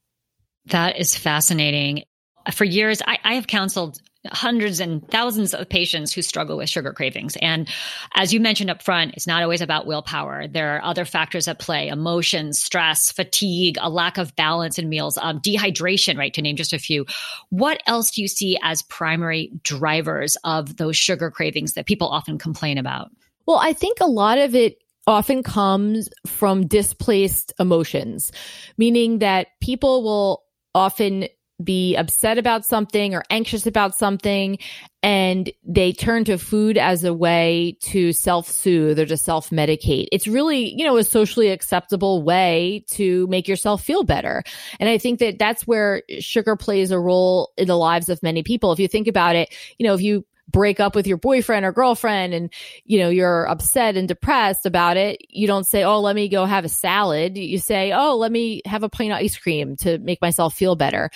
That 0.66 0.98
is 0.98 1.16
fascinating. 1.16 2.04
For 2.52 2.64
years, 2.64 3.02
I, 3.06 3.18
I 3.24 3.34
have 3.34 3.46
counseled 3.46 4.00
hundreds 4.32 4.80
and 4.80 5.08
thousands 5.08 5.54
of 5.54 5.68
patients 5.68 6.12
who 6.12 6.22
struggle 6.22 6.56
with 6.56 6.68
sugar 6.68 6.92
cravings. 6.92 7.36
And 7.40 7.68
as 8.14 8.32
you 8.32 8.40
mentioned 8.40 8.70
up 8.70 8.82
front, 8.82 9.14
it's 9.14 9.26
not 9.26 9.42
always 9.42 9.60
about 9.60 9.86
willpower. 9.86 10.48
There 10.48 10.76
are 10.76 10.84
other 10.84 11.04
factors 11.04 11.48
at 11.48 11.58
play 11.58 11.88
emotions, 11.88 12.60
stress, 12.60 13.12
fatigue, 13.12 13.78
a 13.80 13.90
lack 13.90 14.18
of 14.18 14.34
balance 14.36 14.78
in 14.78 14.88
meals, 14.88 15.18
um, 15.20 15.40
dehydration, 15.40 16.18
right, 16.18 16.34
to 16.34 16.42
name 16.42 16.56
just 16.56 16.72
a 16.72 16.78
few. 16.78 17.06
What 17.50 17.82
else 17.86 18.10
do 18.12 18.22
you 18.22 18.28
see 18.28 18.58
as 18.62 18.82
primary 18.82 19.52
drivers 19.62 20.36
of 20.44 20.76
those 20.76 20.96
sugar 20.96 21.30
cravings 21.30 21.74
that 21.74 21.86
people 21.86 22.08
often 22.08 22.38
complain 22.38 22.78
about? 22.78 23.10
Well, 23.46 23.58
I 23.58 23.72
think 23.72 23.98
a 24.00 24.06
lot 24.06 24.38
of 24.38 24.54
it 24.54 24.78
often 25.06 25.42
comes 25.42 26.08
from 26.26 26.66
displaced 26.66 27.52
emotions, 27.58 28.32
meaning 28.76 29.20
that 29.20 29.48
people 29.60 30.02
will 30.02 30.42
often 30.74 31.26
be 31.62 31.96
upset 31.96 32.36
about 32.36 32.66
something 32.66 33.14
or 33.14 33.22
anxious 33.30 33.66
about 33.66 33.94
something 33.96 34.58
and 35.02 35.50
they 35.64 35.90
turn 35.90 36.22
to 36.22 36.36
food 36.36 36.76
as 36.76 37.02
a 37.02 37.14
way 37.14 37.78
to 37.80 38.12
self-soothe 38.12 38.98
or 38.98 39.06
to 39.06 39.16
self-medicate. 39.16 40.06
It's 40.12 40.26
really, 40.26 40.74
you 40.74 40.84
know, 40.84 40.98
a 40.98 41.04
socially 41.04 41.48
acceptable 41.48 42.22
way 42.22 42.84
to 42.90 43.26
make 43.28 43.48
yourself 43.48 43.82
feel 43.82 44.02
better. 44.02 44.42
And 44.80 44.90
I 44.90 44.98
think 44.98 45.18
that 45.20 45.38
that's 45.38 45.66
where 45.66 46.02
sugar 46.18 46.56
plays 46.56 46.90
a 46.90 47.00
role 47.00 47.52
in 47.56 47.68
the 47.68 47.78
lives 47.78 48.10
of 48.10 48.22
many 48.22 48.42
people. 48.42 48.72
If 48.72 48.78
you 48.78 48.88
think 48.88 49.08
about 49.08 49.34
it, 49.34 49.54
you 49.78 49.86
know, 49.86 49.94
if 49.94 50.02
you 50.02 50.26
break 50.48 50.80
up 50.80 50.94
with 50.94 51.06
your 51.06 51.16
boyfriend 51.16 51.66
or 51.66 51.72
girlfriend 51.72 52.32
and 52.32 52.52
you 52.84 52.98
know 52.98 53.08
you're 53.08 53.48
upset 53.48 53.96
and 53.96 54.06
depressed 54.06 54.64
about 54.64 54.96
it 54.96 55.20
you 55.28 55.46
don't 55.46 55.66
say 55.66 55.82
oh 55.82 56.00
let 56.00 56.14
me 56.14 56.28
go 56.28 56.44
have 56.44 56.64
a 56.64 56.68
salad. 56.68 57.36
You 57.36 57.58
say 57.58 57.92
oh 57.92 58.16
let 58.16 58.32
me 58.32 58.62
have 58.64 58.82
a 58.82 58.88
plain 58.88 59.12
ice 59.12 59.36
cream 59.36 59.76
to 59.78 59.98
make 59.98 60.20
myself 60.22 60.54
feel 60.54 60.76
better. 60.76 61.10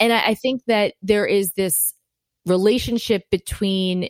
And 0.00 0.12
I, 0.12 0.28
I 0.28 0.34
think 0.34 0.64
that 0.66 0.94
there 1.02 1.26
is 1.26 1.52
this 1.52 1.94
relationship 2.46 3.30
between 3.30 4.08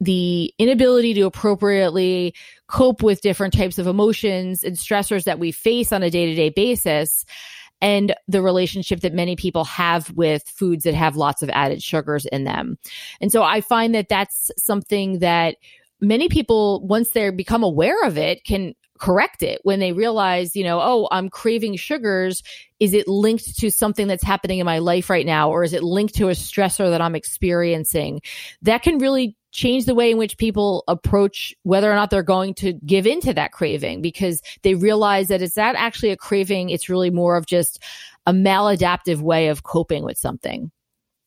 the 0.00 0.52
inability 0.58 1.14
to 1.14 1.22
appropriately 1.22 2.34
cope 2.68 3.02
with 3.02 3.20
different 3.20 3.52
types 3.52 3.78
of 3.78 3.86
emotions 3.86 4.64
and 4.64 4.76
stressors 4.76 5.24
that 5.24 5.38
we 5.38 5.52
face 5.52 5.92
on 5.92 6.02
a 6.02 6.10
day-to-day 6.10 6.48
basis 6.48 7.24
and 7.80 8.14
the 8.28 8.42
relationship 8.42 9.00
that 9.00 9.14
many 9.14 9.36
people 9.36 9.64
have 9.64 10.10
with 10.12 10.42
foods 10.48 10.84
that 10.84 10.94
have 10.94 11.16
lots 11.16 11.42
of 11.42 11.50
added 11.50 11.82
sugars 11.82 12.26
in 12.26 12.44
them. 12.44 12.78
And 13.20 13.32
so 13.32 13.42
I 13.42 13.60
find 13.60 13.94
that 13.94 14.08
that's 14.08 14.50
something 14.56 15.20
that 15.20 15.56
many 16.00 16.28
people, 16.28 16.86
once 16.86 17.10
they 17.10 17.30
become 17.30 17.62
aware 17.62 18.02
of 18.04 18.18
it, 18.18 18.44
can 18.44 18.74
correct 18.98 19.42
it 19.42 19.60
when 19.62 19.80
they 19.80 19.92
realize, 19.92 20.54
you 20.54 20.62
know, 20.62 20.78
oh, 20.80 21.08
I'm 21.10 21.30
craving 21.30 21.76
sugars. 21.76 22.42
Is 22.80 22.92
it 22.92 23.08
linked 23.08 23.58
to 23.58 23.70
something 23.70 24.06
that's 24.06 24.22
happening 24.22 24.58
in 24.58 24.66
my 24.66 24.78
life 24.78 25.08
right 25.08 25.24
now? 25.24 25.50
Or 25.50 25.64
is 25.64 25.72
it 25.72 25.82
linked 25.82 26.14
to 26.16 26.28
a 26.28 26.32
stressor 26.32 26.90
that 26.90 27.00
I'm 27.00 27.14
experiencing? 27.14 28.20
That 28.62 28.82
can 28.82 28.98
really 28.98 29.36
change 29.52 29.84
the 29.84 29.94
way 29.94 30.10
in 30.10 30.18
which 30.18 30.38
people 30.38 30.84
approach 30.88 31.54
whether 31.62 31.90
or 31.90 31.94
not 31.94 32.10
they're 32.10 32.22
going 32.22 32.54
to 32.54 32.74
give 32.86 33.06
into 33.06 33.34
that 33.34 33.52
craving 33.52 34.00
because 34.02 34.42
they 34.62 34.74
realize 34.74 35.28
that 35.28 35.42
it's 35.42 35.56
not 35.56 35.74
actually 35.76 36.10
a 36.10 36.16
craving. 36.16 36.70
It's 36.70 36.88
really 36.88 37.10
more 37.10 37.36
of 37.36 37.46
just 37.46 37.82
a 38.26 38.32
maladaptive 38.32 39.20
way 39.20 39.48
of 39.48 39.62
coping 39.62 40.04
with 40.04 40.18
something. 40.18 40.70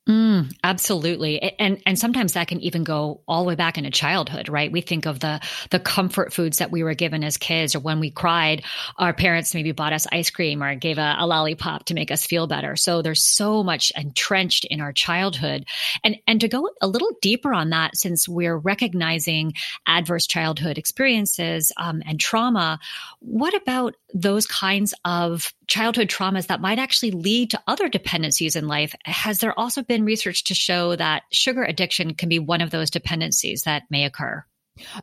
Mm, 0.08 0.54
absolutely. 0.66 1.42
And 1.58 1.82
and 1.86 1.98
sometimes 1.98 2.34
that 2.34 2.50
can 2.50 2.60
even 2.60 2.84
go 2.84 3.22
all 3.26 3.44
the 3.44 3.48
way 3.48 3.56
back 3.56 3.78
into 3.78 3.90
childhood, 3.90 4.50
right? 4.50 4.70
We 4.70 4.82
think 4.82 5.06
of 5.06 5.22
the 5.22 5.40
the 5.70 5.80
comfort 5.80 6.34
foods 6.34 6.58
that 6.58 6.72
we 6.72 6.84
were 6.84 6.94
given 6.94 7.24
as 7.24 7.38
kids 7.38 7.74
or 7.74 7.80
when 7.80 8.02
we 8.02 8.12
cried, 8.12 8.64
our 8.98 9.14
parents 9.14 9.54
maybe 9.56 9.72
bought 9.72 9.94
us 9.94 10.06
ice 10.12 10.30
cream 10.30 10.62
or 10.62 10.76
gave 10.76 10.98
a, 10.98 11.16
a 11.20 11.26
lollipop 11.26 11.86
to 11.86 11.94
make 11.94 12.12
us 12.12 12.26
feel 12.26 12.48
better. 12.48 12.76
So 12.76 13.02
there's 13.02 13.24
so 13.24 13.64
much 13.64 13.94
entrenched 13.96 14.66
in 14.66 14.82
our 14.82 14.92
childhood. 14.92 15.64
And 16.04 16.18
and 16.28 16.42
to 16.42 16.50
go 16.50 16.70
a 16.82 16.88
little 16.88 17.12
deeper 17.22 17.54
on 17.54 17.70
that, 17.70 17.96
since 17.96 18.28
we're 18.28 18.58
recognizing 18.58 19.54
adverse 19.88 20.28
childhood 20.28 20.78
experiences 20.78 21.72
um, 21.78 22.04
and 22.06 22.20
trauma, 22.20 22.78
what 23.20 23.56
about 23.56 23.96
those 24.14 24.46
kinds 24.46 24.94
of 25.06 25.52
childhood 25.68 26.08
traumas 26.08 26.48
that 26.48 26.62
might 26.62 26.80
actually 26.80 27.12
lead 27.12 27.50
to 27.52 27.62
other 27.68 27.90
dependencies 27.90 28.56
in 28.56 28.68
life? 28.68 28.96
Has 29.06 29.40
there 29.40 29.58
also 29.60 29.84
been 29.84 30.06
research 30.06 30.44
to 30.46 30.54
show 30.54 30.96
that 30.96 31.24
sugar 31.32 31.64
addiction 31.64 32.14
can 32.14 32.30
be 32.30 32.40
one 32.40 32.62
of 32.62 32.70
those 32.70 32.90
dependencies 32.90 33.64
that 33.64 33.84
may 33.90 34.06
occur. 34.06 34.44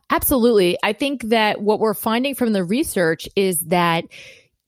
Absolutely. 0.09 0.77
I 0.83 0.93
think 0.93 1.23
that 1.29 1.61
what 1.61 1.79
we're 1.79 1.93
finding 1.93 2.35
from 2.35 2.51
the 2.53 2.63
research 2.63 3.27
is 3.35 3.61
that 3.67 4.03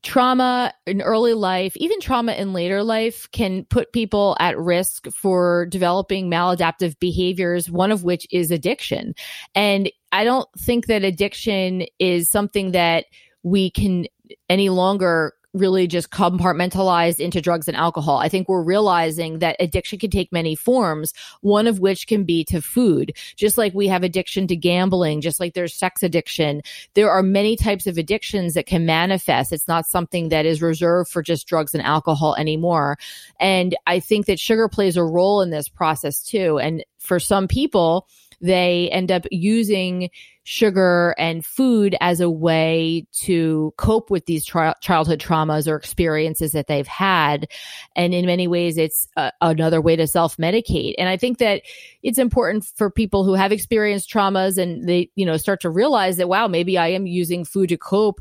trauma 0.02 0.72
in 0.86 1.02
early 1.02 1.34
life, 1.34 1.76
even 1.76 2.00
trauma 2.00 2.32
in 2.32 2.52
later 2.52 2.82
life, 2.82 3.28
can 3.32 3.64
put 3.64 3.92
people 3.92 4.36
at 4.38 4.58
risk 4.58 5.06
for 5.12 5.66
developing 5.66 6.30
maladaptive 6.30 6.98
behaviors, 6.98 7.70
one 7.70 7.90
of 7.90 8.04
which 8.04 8.26
is 8.30 8.50
addiction. 8.50 9.14
And 9.54 9.90
I 10.12 10.24
don't 10.24 10.48
think 10.58 10.86
that 10.86 11.04
addiction 11.04 11.84
is 11.98 12.30
something 12.30 12.72
that 12.72 13.06
we 13.42 13.70
can 13.70 14.06
any 14.48 14.68
longer 14.68 15.34
really 15.54 15.86
just 15.86 16.10
compartmentalized 16.10 17.20
into 17.20 17.40
drugs 17.40 17.68
and 17.68 17.76
alcohol. 17.76 18.18
I 18.18 18.28
think 18.28 18.48
we're 18.48 18.62
realizing 18.62 19.38
that 19.38 19.56
addiction 19.60 20.00
can 20.00 20.10
take 20.10 20.32
many 20.32 20.56
forms, 20.56 21.14
one 21.40 21.66
of 21.68 21.78
which 21.78 22.08
can 22.08 22.24
be 22.24 22.44
to 22.46 22.60
food. 22.60 23.16
Just 23.36 23.56
like 23.56 23.72
we 23.72 23.86
have 23.86 24.02
addiction 24.02 24.48
to 24.48 24.56
gambling, 24.56 25.20
just 25.20 25.38
like 25.38 25.54
there's 25.54 25.72
sex 25.72 26.02
addiction, 26.02 26.60
there 26.94 27.10
are 27.10 27.22
many 27.22 27.56
types 27.56 27.86
of 27.86 27.96
addictions 27.96 28.54
that 28.54 28.66
can 28.66 28.84
manifest. 28.84 29.52
It's 29.52 29.68
not 29.68 29.86
something 29.86 30.28
that 30.30 30.44
is 30.44 30.60
reserved 30.60 31.08
for 31.10 31.22
just 31.22 31.46
drugs 31.46 31.72
and 31.72 31.84
alcohol 31.84 32.34
anymore. 32.34 32.98
And 33.38 33.76
I 33.86 34.00
think 34.00 34.26
that 34.26 34.40
sugar 34.40 34.68
plays 34.68 34.96
a 34.96 35.04
role 35.04 35.40
in 35.40 35.50
this 35.50 35.68
process 35.68 36.20
too. 36.22 36.58
And 36.58 36.84
for 36.98 37.20
some 37.20 37.46
people, 37.46 38.08
they 38.40 38.90
end 38.90 39.12
up 39.12 39.24
using 39.30 40.10
sugar 40.44 41.14
and 41.18 41.44
food 41.44 41.96
as 42.00 42.20
a 42.20 42.30
way 42.30 43.06
to 43.12 43.72
cope 43.76 44.10
with 44.10 44.26
these 44.26 44.44
tra- 44.44 44.74
childhood 44.80 45.18
traumas 45.18 45.66
or 45.66 45.74
experiences 45.74 46.52
that 46.52 46.66
they've 46.66 46.86
had. 46.86 47.48
And 47.96 48.14
in 48.14 48.26
many 48.26 48.46
ways, 48.46 48.76
it's 48.76 49.08
a- 49.16 49.32
another 49.40 49.80
way 49.80 49.96
to 49.96 50.06
self 50.06 50.36
medicate. 50.36 50.94
And 50.98 51.08
I 51.08 51.16
think 51.16 51.38
that 51.38 51.62
it's 52.02 52.18
important 52.18 52.64
for 52.76 52.90
people 52.90 53.24
who 53.24 53.32
have 53.34 53.52
experienced 53.52 54.10
traumas 54.10 54.58
and 54.58 54.86
they, 54.86 55.10
you 55.16 55.24
know, 55.24 55.38
start 55.38 55.62
to 55.62 55.70
realize 55.70 56.18
that, 56.18 56.28
wow, 56.28 56.46
maybe 56.46 56.76
I 56.76 56.88
am 56.88 57.06
using 57.06 57.44
food 57.44 57.70
to 57.70 57.78
cope 57.78 58.20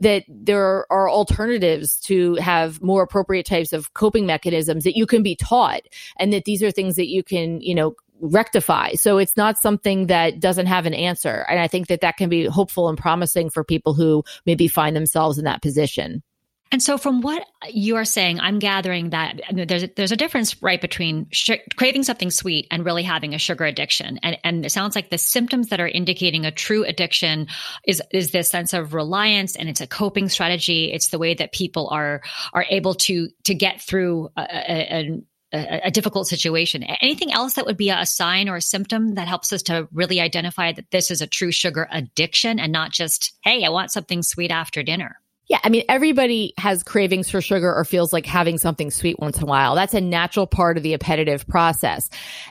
that 0.00 0.24
there 0.28 0.86
are 0.92 1.10
alternatives 1.10 1.98
to 1.98 2.36
have 2.36 2.80
more 2.80 3.02
appropriate 3.02 3.46
types 3.46 3.72
of 3.72 3.94
coping 3.94 4.26
mechanisms 4.26 4.84
that 4.84 4.96
you 4.96 5.06
can 5.06 5.22
be 5.22 5.34
taught 5.34 5.82
and 6.18 6.32
that 6.32 6.44
these 6.44 6.62
are 6.62 6.70
things 6.70 6.96
that 6.96 7.08
you 7.08 7.22
can 7.22 7.60
you 7.60 7.74
know 7.74 7.94
rectify. 8.20 8.92
So 8.94 9.18
it's 9.18 9.36
not 9.36 9.58
something 9.58 10.06
that 10.06 10.40
doesn't 10.40 10.66
have 10.66 10.86
an 10.86 10.94
answer. 10.94 11.44
And 11.48 11.60
I 11.60 11.68
think 11.68 11.88
that 11.88 12.00
that 12.00 12.16
can 12.16 12.28
be 12.28 12.46
hopeful 12.46 12.88
and 12.88 12.98
promising 12.98 13.50
for 13.50 13.64
people 13.64 13.94
who 13.94 14.24
maybe 14.46 14.68
find 14.68 14.94
themselves 14.94 15.38
in 15.38 15.44
that 15.44 15.62
position. 15.62 16.22
And 16.70 16.82
so, 16.82 16.98
from 16.98 17.22
what 17.22 17.46
you 17.70 17.96
are 17.96 18.04
saying, 18.04 18.40
I'm 18.40 18.58
gathering 18.58 19.10
that 19.10 19.40
there's 19.50 19.84
a, 19.84 19.90
there's 19.96 20.12
a 20.12 20.16
difference, 20.16 20.60
right, 20.62 20.80
between 20.80 21.26
sh- 21.32 21.52
craving 21.76 22.02
something 22.02 22.30
sweet 22.30 22.66
and 22.70 22.84
really 22.84 23.02
having 23.02 23.34
a 23.34 23.38
sugar 23.38 23.64
addiction. 23.64 24.18
And 24.22 24.36
and 24.44 24.66
it 24.66 24.70
sounds 24.70 24.94
like 24.94 25.08
the 25.08 25.16
symptoms 25.16 25.68
that 25.68 25.80
are 25.80 25.88
indicating 25.88 26.44
a 26.44 26.50
true 26.50 26.84
addiction 26.84 27.46
is 27.86 28.02
is 28.12 28.32
this 28.32 28.50
sense 28.50 28.74
of 28.74 28.92
reliance, 28.92 29.56
and 29.56 29.68
it's 29.68 29.80
a 29.80 29.86
coping 29.86 30.28
strategy. 30.28 30.92
It's 30.92 31.08
the 31.08 31.18
way 31.18 31.32
that 31.34 31.52
people 31.52 31.88
are 31.90 32.20
are 32.52 32.66
able 32.68 32.94
to 32.94 33.28
to 33.44 33.54
get 33.54 33.80
through 33.80 34.28
a, 34.36 34.42
a, 34.42 35.20
a, 35.52 35.86
a, 35.86 35.90
difficult 35.90 36.26
situation. 36.26 36.82
Anything 36.82 37.32
else 37.32 37.54
that 37.54 37.66
would 37.66 37.76
be 37.76 37.90
a 37.90 38.04
sign 38.04 38.48
or 38.48 38.56
a 38.56 38.62
symptom 38.62 39.14
that 39.14 39.28
helps 39.28 39.52
us 39.52 39.62
to 39.64 39.88
really 39.92 40.20
identify 40.20 40.72
that 40.72 40.90
this 40.90 41.10
is 41.10 41.22
a 41.22 41.26
true 41.26 41.52
sugar 41.52 41.88
addiction 41.90 42.58
and 42.58 42.72
not 42.72 42.92
just, 42.92 43.32
hey, 43.42 43.64
I 43.64 43.70
want 43.70 43.92
something 43.92 44.22
sweet 44.22 44.50
after 44.50 44.82
dinner? 44.82 45.20
Yeah, 45.48 45.60
I 45.64 45.70
mean, 45.70 45.84
everybody 45.88 46.52
has 46.58 46.82
cravings 46.82 47.30
for 47.30 47.40
sugar 47.40 47.74
or 47.74 47.82
feels 47.86 48.12
like 48.12 48.26
having 48.26 48.58
something 48.58 48.90
sweet 48.90 49.18
once 49.18 49.38
in 49.38 49.44
a 49.44 49.46
while. 49.46 49.74
That's 49.74 49.94
a 49.94 50.00
natural 50.00 50.46
part 50.46 50.76
of 50.76 50.82
the 50.82 50.92
appetitive 50.92 51.46
process. 51.46 52.10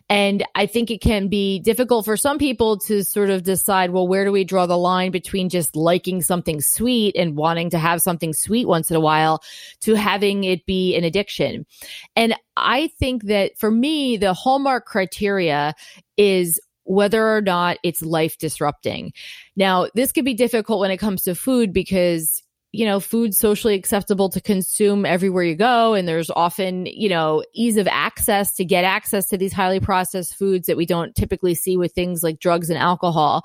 And 0.09 0.43
I 0.55 0.65
think 0.65 0.89
it 0.89 0.99
can 0.99 1.27
be 1.27 1.59
difficult 1.59 2.05
for 2.05 2.17
some 2.17 2.39
people 2.39 2.79
to 2.79 3.03
sort 3.03 3.29
of 3.29 3.43
decide, 3.43 3.91
well, 3.91 4.07
where 4.07 4.25
do 4.25 4.31
we 4.31 4.43
draw 4.43 4.65
the 4.65 4.79
line 4.79 5.11
between 5.11 5.47
just 5.47 5.75
liking 5.75 6.23
something 6.23 6.59
sweet 6.59 7.15
and 7.15 7.35
wanting 7.35 7.69
to 7.69 7.77
have 7.77 8.01
something 8.01 8.33
sweet 8.33 8.67
once 8.67 8.89
in 8.89 8.97
a 8.97 9.01
while 9.01 9.43
to 9.81 9.93
having 9.93 10.43
it 10.43 10.65
be 10.65 10.95
an 10.95 11.03
addiction? 11.03 11.67
And 12.15 12.33
I 12.55 12.87
think 12.99 13.25
that 13.25 13.59
for 13.59 13.69
me, 13.69 14.17
the 14.17 14.33
hallmark 14.33 14.87
criteria 14.87 15.75
is 16.17 16.59
whether 16.85 17.35
or 17.35 17.41
not 17.41 17.77
it's 17.83 18.01
life 18.01 18.39
disrupting. 18.39 19.11
Now, 19.55 19.87
this 19.93 20.11
could 20.11 20.25
be 20.25 20.33
difficult 20.33 20.79
when 20.79 20.89
it 20.89 20.97
comes 20.97 21.21
to 21.23 21.35
food 21.35 21.73
because 21.73 22.41
you 22.77 22.85
know, 22.85 22.99
food 22.99 23.33
socially 23.33 23.73
acceptable 23.73 24.29
to 24.29 24.39
consume 24.39 25.03
everywhere 25.03 25.43
you 25.43 25.55
go. 25.55 25.95
And 25.95 26.07
there's 26.07 26.29
often, 26.29 26.85
you 26.85 27.09
know, 27.09 27.43
ease 27.51 27.75
of 27.75 27.87
access 27.87 28.53
to 28.57 28.63
get 28.63 28.83
access 28.83 29.25
to 29.29 29.37
these 29.37 29.51
highly 29.51 29.79
processed 29.79 30.35
foods 30.35 30.67
that 30.67 30.77
we 30.77 30.85
don't 30.85 31.15
typically 31.15 31.55
see 31.55 31.75
with 31.75 31.91
things 31.93 32.21
like 32.21 32.39
drugs 32.39 32.69
and 32.69 32.77
alcohol. 32.77 33.43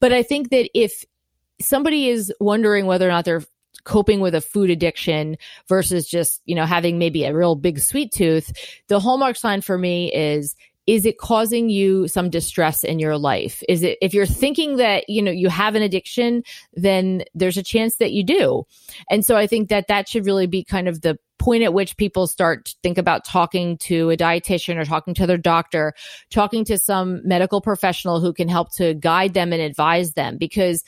But 0.00 0.12
I 0.12 0.22
think 0.22 0.50
that 0.50 0.68
if 0.78 1.02
somebody 1.58 2.10
is 2.10 2.30
wondering 2.40 2.84
whether 2.84 3.08
or 3.08 3.10
not 3.10 3.24
they're 3.24 3.44
coping 3.84 4.20
with 4.20 4.34
a 4.34 4.42
food 4.42 4.68
addiction 4.68 5.38
versus 5.66 6.06
just, 6.06 6.42
you 6.44 6.54
know, 6.54 6.66
having 6.66 6.98
maybe 6.98 7.24
a 7.24 7.34
real 7.34 7.54
big 7.54 7.78
sweet 7.78 8.12
tooth, 8.12 8.52
the 8.88 9.00
hallmark 9.00 9.36
sign 9.36 9.62
for 9.62 9.78
me 9.78 10.12
is 10.12 10.54
is 10.88 11.04
it 11.04 11.18
causing 11.18 11.68
you 11.68 12.08
some 12.08 12.30
distress 12.30 12.82
in 12.82 12.98
your 12.98 13.18
life? 13.18 13.62
Is 13.68 13.82
it 13.82 13.98
if 14.00 14.14
you're 14.14 14.24
thinking 14.24 14.76
that 14.78 15.08
you 15.08 15.20
know 15.20 15.30
you 15.30 15.50
have 15.50 15.74
an 15.74 15.82
addiction 15.82 16.42
then 16.72 17.22
there's 17.34 17.58
a 17.58 17.62
chance 17.62 17.96
that 17.96 18.12
you 18.12 18.24
do. 18.24 18.64
And 19.10 19.24
so 19.24 19.36
i 19.36 19.46
think 19.46 19.68
that 19.68 19.88
that 19.88 20.08
should 20.08 20.24
really 20.24 20.46
be 20.46 20.64
kind 20.64 20.88
of 20.88 21.02
the 21.02 21.18
point 21.38 21.62
at 21.62 21.74
which 21.74 21.96
people 21.96 22.26
start 22.26 22.64
to 22.64 22.74
think 22.82 22.98
about 22.98 23.24
talking 23.24 23.78
to 23.78 24.10
a 24.10 24.16
dietitian 24.16 24.76
or 24.76 24.84
talking 24.84 25.14
to 25.14 25.26
their 25.26 25.38
doctor 25.38 25.94
talking 26.30 26.64
to 26.64 26.76
some 26.76 27.20
medical 27.26 27.60
professional 27.60 28.18
who 28.18 28.32
can 28.32 28.48
help 28.48 28.72
to 28.74 28.94
guide 28.94 29.34
them 29.34 29.52
and 29.52 29.62
advise 29.62 30.14
them. 30.14 30.36
Because 30.36 30.82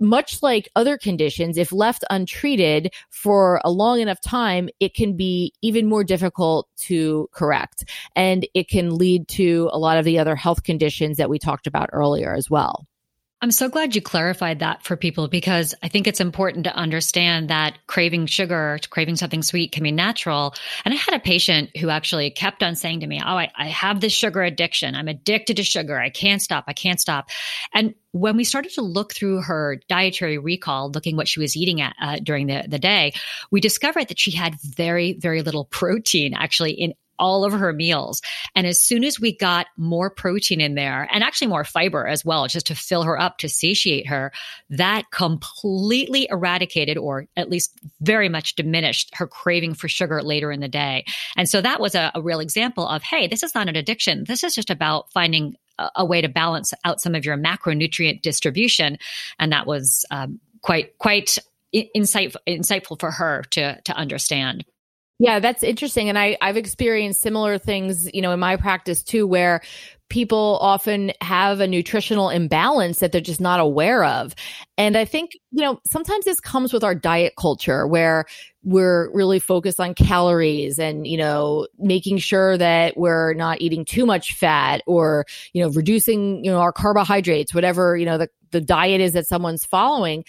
much 0.00 0.42
like 0.42 0.68
other 0.76 0.98
conditions, 0.98 1.56
if 1.56 1.72
left 1.72 2.04
untreated 2.10 2.92
for 3.10 3.60
a 3.64 3.70
long 3.70 4.00
enough 4.00 4.20
time, 4.20 4.68
it 4.80 4.94
can 4.94 5.16
be 5.16 5.52
even 5.62 5.88
more 5.88 6.04
difficult 6.04 6.68
to 6.76 7.28
correct. 7.32 7.84
And 8.14 8.46
it 8.54 8.68
can 8.68 8.96
lead 8.96 9.28
to 9.28 9.70
a 9.72 9.78
lot 9.78 9.98
of 9.98 10.04
the 10.04 10.18
other 10.18 10.36
health 10.36 10.62
conditions 10.62 11.16
that 11.16 11.30
we 11.30 11.38
talked 11.38 11.66
about 11.66 11.90
earlier 11.92 12.34
as 12.34 12.50
well. 12.50 12.86
I'm 13.42 13.50
so 13.50 13.68
glad 13.68 13.94
you 13.94 14.00
clarified 14.00 14.60
that 14.60 14.82
for 14.82 14.96
people 14.96 15.28
because 15.28 15.74
I 15.82 15.88
think 15.88 16.06
it's 16.06 16.20
important 16.20 16.64
to 16.64 16.74
understand 16.74 17.50
that 17.50 17.76
craving 17.86 18.26
sugar, 18.26 18.78
craving 18.88 19.16
something 19.16 19.42
sweet 19.42 19.72
can 19.72 19.82
be 19.82 19.92
natural. 19.92 20.54
And 20.86 20.94
I 20.94 20.96
had 20.96 21.14
a 21.14 21.20
patient 21.20 21.76
who 21.76 21.90
actually 21.90 22.30
kept 22.30 22.62
on 22.62 22.76
saying 22.76 23.00
to 23.00 23.06
me, 23.06 23.20
Oh, 23.22 23.36
I, 23.36 23.50
I 23.54 23.66
have 23.66 24.00
this 24.00 24.14
sugar 24.14 24.42
addiction. 24.42 24.94
I'm 24.94 25.08
addicted 25.08 25.58
to 25.58 25.64
sugar. 25.64 26.00
I 26.00 26.08
can't 26.08 26.40
stop. 26.40 26.64
I 26.66 26.72
can't 26.72 26.98
stop. 26.98 27.28
And 27.74 27.94
when 28.12 28.38
we 28.38 28.44
started 28.44 28.72
to 28.72 28.82
look 28.82 29.12
through 29.12 29.42
her 29.42 29.80
dietary 29.86 30.38
recall, 30.38 30.90
looking 30.90 31.16
what 31.16 31.28
she 31.28 31.40
was 31.40 31.58
eating 31.58 31.82
at, 31.82 31.94
uh, 32.00 32.16
during 32.22 32.46
the, 32.46 32.64
the 32.66 32.78
day, 32.78 33.12
we 33.50 33.60
discovered 33.60 34.08
that 34.08 34.18
she 34.18 34.30
had 34.30 34.54
very, 34.62 35.12
very 35.12 35.42
little 35.42 35.64
protein 35.70 36.32
actually 36.32 36.72
in 36.72 36.94
all 37.18 37.44
of 37.44 37.52
her 37.52 37.72
meals. 37.72 38.22
And 38.54 38.66
as 38.66 38.80
soon 38.80 39.04
as 39.04 39.20
we 39.20 39.36
got 39.36 39.66
more 39.76 40.10
protein 40.10 40.60
in 40.60 40.74
there 40.74 41.08
and 41.12 41.22
actually 41.22 41.48
more 41.48 41.64
fiber 41.64 42.06
as 42.06 42.24
well, 42.24 42.46
just 42.46 42.66
to 42.66 42.74
fill 42.74 43.02
her 43.02 43.20
up, 43.20 43.38
to 43.38 43.48
satiate 43.48 44.06
her, 44.08 44.32
that 44.70 45.10
completely 45.10 46.28
eradicated 46.30 46.98
or 46.98 47.26
at 47.36 47.50
least 47.50 47.72
very 48.00 48.28
much 48.28 48.54
diminished 48.54 49.10
her 49.14 49.26
craving 49.26 49.74
for 49.74 49.88
sugar 49.88 50.22
later 50.22 50.52
in 50.52 50.60
the 50.60 50.68
day. 50.68 51.04
And 51.36 51.48
so 51.48 51.60
that 51.60 51.80
was 51.80 51.94
a, 51.94 52.10
a 52.14 52.22
real 52.22 52.40
example 52.40 52.86
of, 52.86 53.02
hey, 53.02 53.26
this 53.26 53.42
is 53.42 53.54
not 53.54 53.68
an 53.68 53.76
addiction. 53.76 54.24
This 54.24 54.44
is 54.44 54.54
just 54.54 54.70
about 54.70 55.12
finding 55.12 55.56
a, 55.78 55.90
a 55.96 56.04
way 56.04 56.20
to 56.20 56.28
balance 56.28 56.72
out 56.84 57.00
some 57.00 57.14
of 57.14 57.24
your 57.24 57.36
macronutrient 57.36 58.22
distribution. 58.22 58.98
And 59.38 59.52
that 59.52 59.66
was 59.66 60.04
um, 60.10 60.40
quite, 60.62 60.96
quite 60.98 61.38
insightful, 61.74 62.36
insightful 62.46 62.98
for 62.98 63.10
her 63.10 63.42
to, 63.50 63.80
to 63.82 63.92
understand. 63.92 64.64
Yeah, 65.18 65.38
that's 65.40 65.62
interesting. 65.62 66.08
And 66.08 66.18
I, 66.18 66.36
I've 66.42 66.58
experienced 66.58 67.22
similar 67.22 67.56
things, 67.56 68.08
you 68.12 68.20
know, 68.20 68.32
in 68.32 68.40
my 68.40 68.56
practice 68.56 69.02
too, 69.02 69.26
where 69.26 69.62
people 70.08 70.58
often 70.60 71.10
have 71.20 71.58
a 71.60 71.66
nutritional 71.66 72.28
imbalance 72.28 73.00
that 73.00 73.10
they're 73.12 73.20
just 73.20 73.40
not 73.40 73.58
aware 73.58 74.04
of. 74.04 74.34
And 74.78 74.96
I 74.96 75.04
think, 75.04 75.32
you 75.50 75.62
know, 75.62 75.80
sometimes 75.86 76.26
this 76.26 76.38
comes 76.38 76.72
with 76.72 76.84
our 76.84 76.94
diet 76.94 77.32
culture 77.40 77.86
where 77.88 78.26
we're 78.62 79.10
really 79.14 79.38
focused 79.38 79.80
on 79.80 79.94
calories 79.94 80.78
and, 80.78 81.06
you 81.06 81.16
know, 81.16 81.66
making 81.78 82.18
sure 82.18 82.56
that 82.58 82.96
we're 82.96 83.32
not 83.34 83.60
eating 83.60 83.84
too 83.84 84.06
much 84.06 84.34
fat 84.34 84.82
or, 84.86 85.24
you 85.54 85.62
know, 85.62 85.70
reducing, 85.70 86.44
you 86.44 86.50
know, 86.50 86.58
our 86.60 86.72
carbohydrates, 86.72 87.54
whatever, 87.54 87.96
you 87.96 88.04
know, 88.06 88.18
the, 88.18 88.28
the 88.50 88.60
diet 88.60 89.00
is 89.00 89.12
that 89.12 89.26
someone's 89.26 89.64
following. 89.64 90.24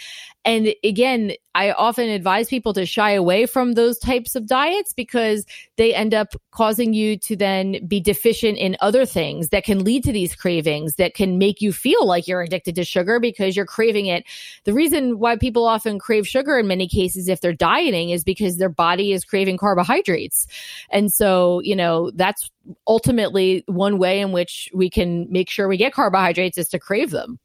And 0.45 0.73
again, 0.83 1.33
I 1.55 1.71
often 1.71 2.07
advise 2.07 2.47
people 2.47 2.71
to 2.73 2.85
shy 2.85 3.11
away 3.11 3.45
from 3.47 3.73
those 3.73 3.97
types 3.97 4.35
of 4.35 4.47
diets 4.47 4.93
because 4.93 5.45
they 5.75 5.93
end 5.93 6.13
up 6.13 6.35
causing 6.51 6.93
you 6.93 7.17
to 7.17 7.35
then 7.35 7.85
be 7.85 7.99
deficient 7.99 8.57
in 8.57 8.77
other 8.79 9.05
things 9.05 9.49
that 9.49 9.65
can 9.65 9.83
lead 9.83 10.03
to 10.05 10.13
these 10.13 10.35
cravings 10.35 10.95
that 10.95 11.15
can 11.15 11.37
make 11.37 11.61
you 11.61 11.73
feel 11.73 12.05
like 12.05 12.27
you're 12.27 12.41
addicted 12.41 12.75
to 12.75 12.85
sugar 12.85 13.19
because 13.19 13.55
you're 13.55 13.65
craving 13.65 14.05
it. 14.05 14.23
The 14.63 14.73
reason 14.73 15.19
why 15.19 15.35
people 15.35 15.65
often 15.65 15.99
crave 15.99 16.27
sugar 16.27 16.57
in 16.59 16.67
many 16.67 16.87
cases 16.87 17.27
if 17.27 17.41
they're 17.41 17.53
dieting 17.53 18.11
is 18.11 18.23
because 18.23 18.57
their 18.57 18.69
body 18.69 19.11
is 19.11 19.25
craving 19.25 19.57
carbohydrates. 19.57 20.47
And 20.91 21.11
so, 21.11 21.59
you 21.61 21.75
know, 21.75 22.11
that's 22.11 22.49
ultimately 22.87 23.63
one 23.67 23.97
way 23.97 24.21
in 24.21 24.31
which 24.31 24.69
we 24.73 24.89
can 24.89 25.27
make 25.31 25.49
sure 25.49 25.67
we 25.67 25.77
get 25.77 25.93
carbohydrates 25.93 26.57
is 26.57 26.69
to 26.69 26.79
crave 26.79 27.11
them. 27.11 27.39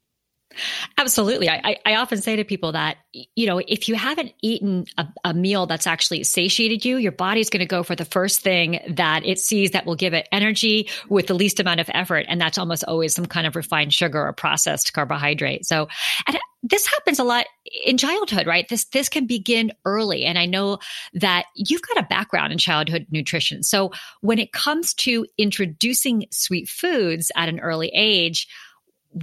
Absolutely. 0.97 1.49
I, 1.49 1.77
I 1.85 1.95
often 1.95 2.21
say 2.21 2.35
to 2.35 2.43
people 2.43 2.71
that, 2.73 2.97
you 3.11 3.45
know, 3.45 3.59
if 3.59 3.87
you 3.87 3.95
haven't 3.95 4.33
eaten 4.41 4.85
a, 4.97 5.07
a 5.23 5.33
meal 5.33 5.65
that's 5.65 5.87
actually 5.87 6.23
satiated 6.23 6.85
you, 6.85 6.97
your 6.97 7.11
body's 7.11 7.49
going 7.49 7.59
to 7.59 7.65
go 7.65 7.83
for 7.83 7.95
the 7.95 8.05
first 8.05 8.41
thing 8.41 8.79
that 8.89 9.25
it 9.25 9.39
sees 9.39 9.71
that 9.71 9.85
will 9.85 9.95
give 9.95 10.13
it 10.13 10.27
energy 10.31 10.89
with 11.09 11.27
the 11.27 11.33
least 11.33 11.59
amount 11.59 11.79
of 11.79 11.89
effort. 11.93 12.25
And 12.27 12.39
that's 12.39 12.57
almost 12.57 12.83
always 12.87 13.13
some 13.13 13.25
kind 13.25 13.47
of 13.47 13.55
refined 13.55 13.93
sugar 13.93 14.25
or 14.25 14.33
processed 14.33 14.93
carbohydrate. 14.93 15.65
So, 15.65 15.87
and 16.27 16.37
this 16.63 16.87
happens 16.87 17.19
a 17.19 17.23
lot 17.23 17.45
in 17.85 17.97
childhood, 17.97 18.47
right? 18.47 18.67
This, 18.69 18.85
this 18.85 19.09
can 19.09 19.27
begin 19.27 19.71
early. 19.85 20.23
And 20.23 20.39
I 20.39 20.45
know 20.45 20.79
that 21.13 21.45
you've 21.55 21.81
got 21.81 22.03
a 22.03 22.07
background 22.07 22.53
in 22.53 22.57
childhood 22.57 23.07
nutrition. 23.11 23.63
So 23.63 23.91
when 24.21 24.39
it 24.39 24.53
comes 24.53 24.93
to 24.95 25.25
introducing 25.37 26.25
sweet 26.31 26.69
foods 26.69 27.31
at 27.35 27.49
an 27.49 27.59
early 27.59 27.91
age, 27.93 28.47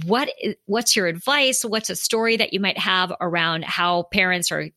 what 0.05 0.29
what's 0.65 0.95
your 0.95 1.07
advice? 1.07 1.63
What's 1.63 1.89
a 1.89 1.95
story 1.95 2.37
that 2.37 2.53
you 2.53 2.59
might 2.59 2.77
have 2.77 3.13
around 3.21 3.65
how 3.65 4.03
parents 4.03 4.51
or 4.51 4.69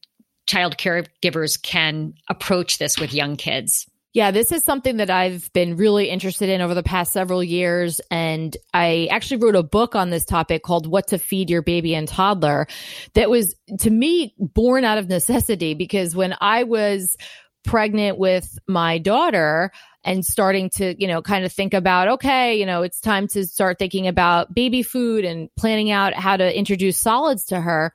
child 0.46 0.77
caregivers 0.77 1.61
can 1.61 2.14
approach 2.29 2.79
this 2.79 2.98
with 2.98 3.14
young 3.14 3.37
kids? 3.37 3.87
Yeah, 4.14 4.31
this 4.31 4.53
is 4.53 4.62
something 4.62 4.98
that 4.98 5.11
I've 5.11 5.53
been 5.55 5.77
really 5.77 6.09
interested 6.09 6.48
in 6.48 6.61
over 6.61 6.72
the 6.72 6.85
past 6.85 7.12
several 7.12 7.42
years. 7.42 8.00
And 8.12 8.57
I 8.72 9.09
actually 9.11 9.38
wrote 9.38 9.57
a 9.57 9.62
book 9.64 9.96
on 9.96 10.11
this 10.11 10.24
topic 10.24 10.62
called 10.62 10.87
What 10.87 11.09
to 11.09 11.18
Feed 11.18 11.50
Your 11.50 11.62
Baby 11.62 11.96
and 11.96 12.07
Toddler 12.07 12.68
that 13.14 13.29
was, 13.29 13.57
to 13.81 13.90
me, 13.90 14.33
born 14.38 14.85
out 14.85 14.98
of 14.98 15.09
necessity 15.09 15.74
because 15.74 16.14
when 16.14 16.37
I 16.40 16.62
was 16.62 17.16
pregnant 17.64 18.16
with 18.16 18.57
my 18.68 18.98
daughter, 18.98 19.72
and 20.04 20.24
starting 20.24 20.70
to, 20.70 20.94
you 21.00 21.08
know, 21.08 21.22
kind 21.22 21.44
of 21.44 21.52
think 21.52 21.74
about, 21.74 22.08
okay, 22.08 22.58
you 22.58 22.66
know, 22.66 22.82
it's 22.82 23.00
time 23.00 23.26
to 23.28 23.46
start 23.46 23.78
thinking 23.78 24.06
about 24.06 24.54
baby 24.54 24.82
food 24.82 25.24
and 25.24 25.48
planning 25.56 25.90
out 25.90 26.14
how 26.14 26.36
to 26.36 26.56
introduce 26.56 26.98
solids 26.98 27.46
to 27.46 27.60
her. 27.60 27.92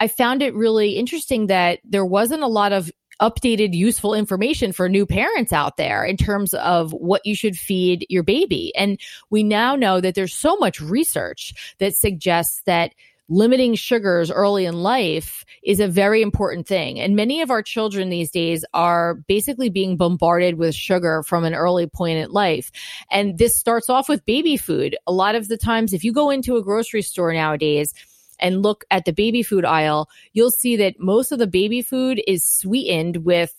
I 0.00 0.08
found 0.08 0.42
it 0.42 0.54
really 0.54 0.96
interesting 0.96 1.46
that 1.48 1.80
there 1.84 2.04
wasn't 2.04 2.42
a 2.42 2.48
lot 2.48 2.72
of 2.72 2.90
updated 3.20 3.72
useful 3.72 4.14
information 4.14 4.72
for 4.72 4.88
new 4.88 5.06
parents 5.06 5.52
out 5.52 5.76
there 5.76 6.04
in 6.04 6.16
terms 6.16 6.54
of 6.54 6.92
what 6.92 7.24
you 7.24 7.36
should 7.36 7.56
feed 7.56 8.04
your 8.08 8.24
baby. 8.24 8.74
And 8.74 8.98
we 9.30 9.44
now 9.44 9.76
know 9.76 10.00
that 10.00 10.16
there's 10.16 10.34
so 10.34 10.56
much 10.56 10.80
research 10.80 11.76
that 11.78 11.94
suggests 11.94 12.62
that 12.66 12.94
limiting 13.32 13.74
sugars 13.74 14.30
early 14.30 14.66
in 14.66 14.82
life 14.82 15.44
is 15.62 15.80
a 15.80 15.88
very 15.88 16.20
important 16.20 16.66
thing. 16.66 17.00
And 17.00 17.16
many 17.16 17.40
of 17.40 17.50
our 17.50 17.62
children 17.62 18.10
these 18.10 18.30
days 18.30 18.64
are 18.74 19.14
basically 19.26 19.70
being 19.70 19.96
bombarded 19.96 20.58
with 20.58 20.74
sugar 20.74 21.22
from 21.22 21.44
an 21.44 21.54
early 21.54 21.86
point 21.86 22.18
in 22.18 22.30
life. 22.30 22.70
And 23.10 23.38
this 23.38 23.56
starts 23.56 23.88
off 23.88 24.08
with 24.08 24.26
baby 24.26 24.56
food. 24.56 24.96
A 25.06 25.12
lot 25.12 25.34
of 25.34 25.48
the 25.48 25.56
times, 25.56 25.94
if 25.94 26.04
you 26.04 26.12
go 26.12 26.28
into 26.28 26.56
a 26.56 26.62
grocery 26.62 27.02
store 27.02 27.32
nowadays, 27.32 27.94
and 28.38 28.60
look 28.60 28.84
at 28.90 29.04
the 29.04 29.12
baby 29.12 29.42
food 29.44 29.64
aisle, 29.64 30.08
you'll 30.32 30.50
see 30.50 30.74
that 30.74 30.98
most 30.98 31.30
of 31.30 31.38
the 31.38 31.46
baby 31.46 31.80
food 31.80 32.20
is 32.26 32.44
sweetened 32.44 33.18
with 33.18 33.54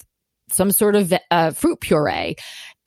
some 0.50 0.72
sort 0.72 0.96
of 0.96 1.14
uh, 1.32 1.52
fruit 1.52 1.80
puree 1.80 2.36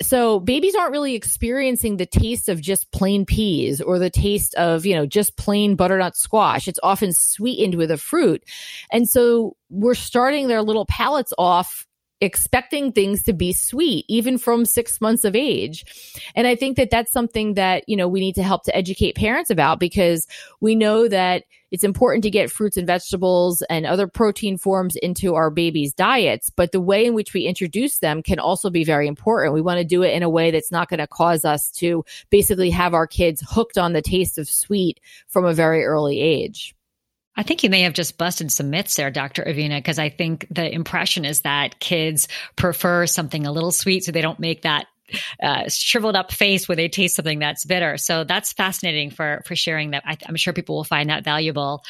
so 0.03 0.41
babies 0.41 0.75
aren't 0.75 0.93
really 0.93 1.15
experiencing 1.15 1.97
the 1.97 2.07
taste 2.07 2.49
of 2.49 2.61
just 2.61 2.91
plain 2.93 3.25
peas 3.25 3.81
or 3.81 3.99
the 3.99 4.11
taste 4.11 4.55
of, 4.57 4.85
you 4.85 4.95
know, 4.95 5.07
just 5.07 5.37
plain 5.37 5.75
butternut 5.75 6.17
squash. 6.17 6.69
It's 6.69 6.79
often 6.83 7.13
sweetened 7.13 7.77
with 7.77 7.91
a 7.91 7.97
fruit. 7.97 8.45
And 8.93 9.09
so 9.09 9.57
we're 9.71 9.95
starting 9.95 10.49
their 10.49 10.63
little 10.63 10.87
palates 10.87 11.33
off 11.39 11.86
expecting 12.21 12.93
things 12.93 13.23
to 13.25 13.33
be 13.33 13.53
sweet 13.53 14.05
even 14.09 14.39
from 14.39 14.65
6 14.65 15.01
months 15.01 15.25
of 15.25 15.37
age. 15.37 15.85
And 16.35 16.47
I 16.47 16.57
think 16.57 16.77
that 16.79 16.91
that's 16.91 17.13
something 17.13 17.55
that, 17.55 17.85
you 17.87 17.97
know, 17.97 18.09
we 18.09 18.21
need 18.21 18.37
to 18.37 18.43
help 18.43 18.65
to 18.65 18.77
educate 18.77 19.17
parents 19.17 19.51
about 19.51 19.79
because 19.79 20.27
we 20.61 20.75
know 20.75 21.09
that 21.09 21.45
it's 21.73 21.85
important 21.85 22.23
to 22.23 22.31
get 22.31 22.51
fruits 22.51 22.77
and 22.77 22.87
vegetables 22.87 23.61
and 23.69 23.85
other 23.85 24.07
protein 24.07 24.57
forms 24.57 24.97
into 24.97 25.35
our 25.35 25.51
babies' 25.51 25.93
diets, 25.93 26.49
but 26.49 26.73
the 26.73 26.81
way 26.81 27.05
in 27.05 27.13
which 27.13 27.35
we 27.35 27.43
introduce 27.43 27.99
them 27.99 28.23
can 28.23 28.39
also 28.39 28.71
be 28.71 28.85
very 28.85 29.09
important. 29.09 29.53
We 29.53 29.61
want 29.61 29.79
to 29.79 29.85
do 29.85 30.03
it 30.03 30.15
in 30.15 30.23
a 30.23 30.31
way 30.31 30.51
that's 30.51 30.73
not 30.73 30.89
going 30.89 31.01
to 31.01 31.09
cause 31.09 31.45
us 31.45 31.71
to 31.73 32.05
basically 32.31 32.71
have 32.71 32.95
our 32.95 33.07
kids 33.07 33.43
hooked 33.47 33.77
on 33.77 33.93
the 33.93 34.01
taste 34.01 34.39
of 34.39 34.49
sweet 34.49 35.01
from 35.27 35.45
a 35.45 35.53
very 35.53 35.85
early 35.85 36.21
age. 36.21 36.75
I 37.37 37.43
think 37.43 37.63
you 37.63 37.71
may 37.71 37.83
have 37.83 37.93
just 37.93 38.19
busted 38.19 38.51
some 38.51 38.71
myths 38.71 38.97
there, 38.97 39.11
Dr. 39.11 39.45
Avena, 39.45 39.79
because 39.79 39.99
I 39.99 40.09
think 40.09 40.47
the 40.51 40.73
impression 40.73 41.25
is 41.25 41.43
that 41.43 41.81
kids 41.81 42.29
prefer 42.57 43.07
something 43.07 43.47
a 43.47 43.53
little 43.53 43.73
sweet 43.73 44.05
so 44.05 44.13
they 44.13 44.23
don't 44.23 44.41
make 44.41 44.63
that 44.63 44.87
uh, 45.43 45.69
shriveled 45.69 46.17
up 46.17 46.33
face 46.33 46.69
when 46.69 46.77
they 46.77 46.89
taste 46.89 47.17
something 47.17 47.39
that's 47.39 47.65
bitter. 47.65 47.97
So 47.97 48.25
that's 48.25 48.53
fascinating 48.53 49.11
for 49.11 49.43
for 49.47 49.55
sharing 49.55 49.93
that. 49.93 50.03
I, 50.05 50.17
I'm 50.27 50.37
sure 50.37 50.53
people 50.53 50.77
will 50.77 50.85
find 50.85 51.11
that 51.11 51.25
valuable. 51.25 51.85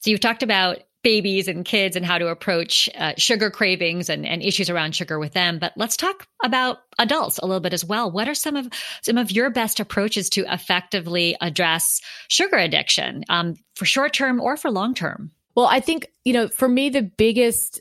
So 0.00 0.10
you've 0.10 0.20
talked 0.20 0.42
about 0.42 0.78
babies 1.06 1.46
and 1.46 1.64
kids 1.64 1.94
and 1.94 2.04
how 2.04 2.18
to 2.18 2.26
approach 2.26 2.90
uh, 2.98 3.12
sugar 3.16 3.48
cravings 3.48 4.10
and, 4.10 4.26
and 4.26 4.42
issues 4.42 4.68
around 4.68 4.92
sugar 4.92 5.20
with 5.20 5.34
them. 5.34 5.60
But 5.60 5.72
let's 5.76 5.96
talk 5.96 6.26
about 6.42 6.78
adults 6.98 7.38
a 7.38 7.46
little 7.46 7.60
bit 7.60 7.72
as 7.72 7.84
well. 7.84 8.10
What 8.10 8.28
are 8.28 8.34
some 8.34 8.56
of 8.56 8.68
some 9.02 9.16
of 9.16 9.30
your 9.30 9.48
best 9.50 9.78
approaches 9.78 10.28
to 10.30 10.52
effectively 10.52 11.36
address 11.40 12.00
sugar 12.26 12.56
addiction 12.56 13.22
um, 13.28 13.54
for 13.76 13.84
short 13.84 14.14
term 14.14 14.40
or 14.40 14.56
for 14.56 14.68
long 14.68 14.94
term? 14.94 15.30
Well, 15.54 15.66
I 15.66 15.78
think 15.78 16.08
you 16.24 16.32
know, 16.32 16.48
for 16.48 16.68
me, 16.68 16.90
the 16.90 17.02
biggest 17.02 17.80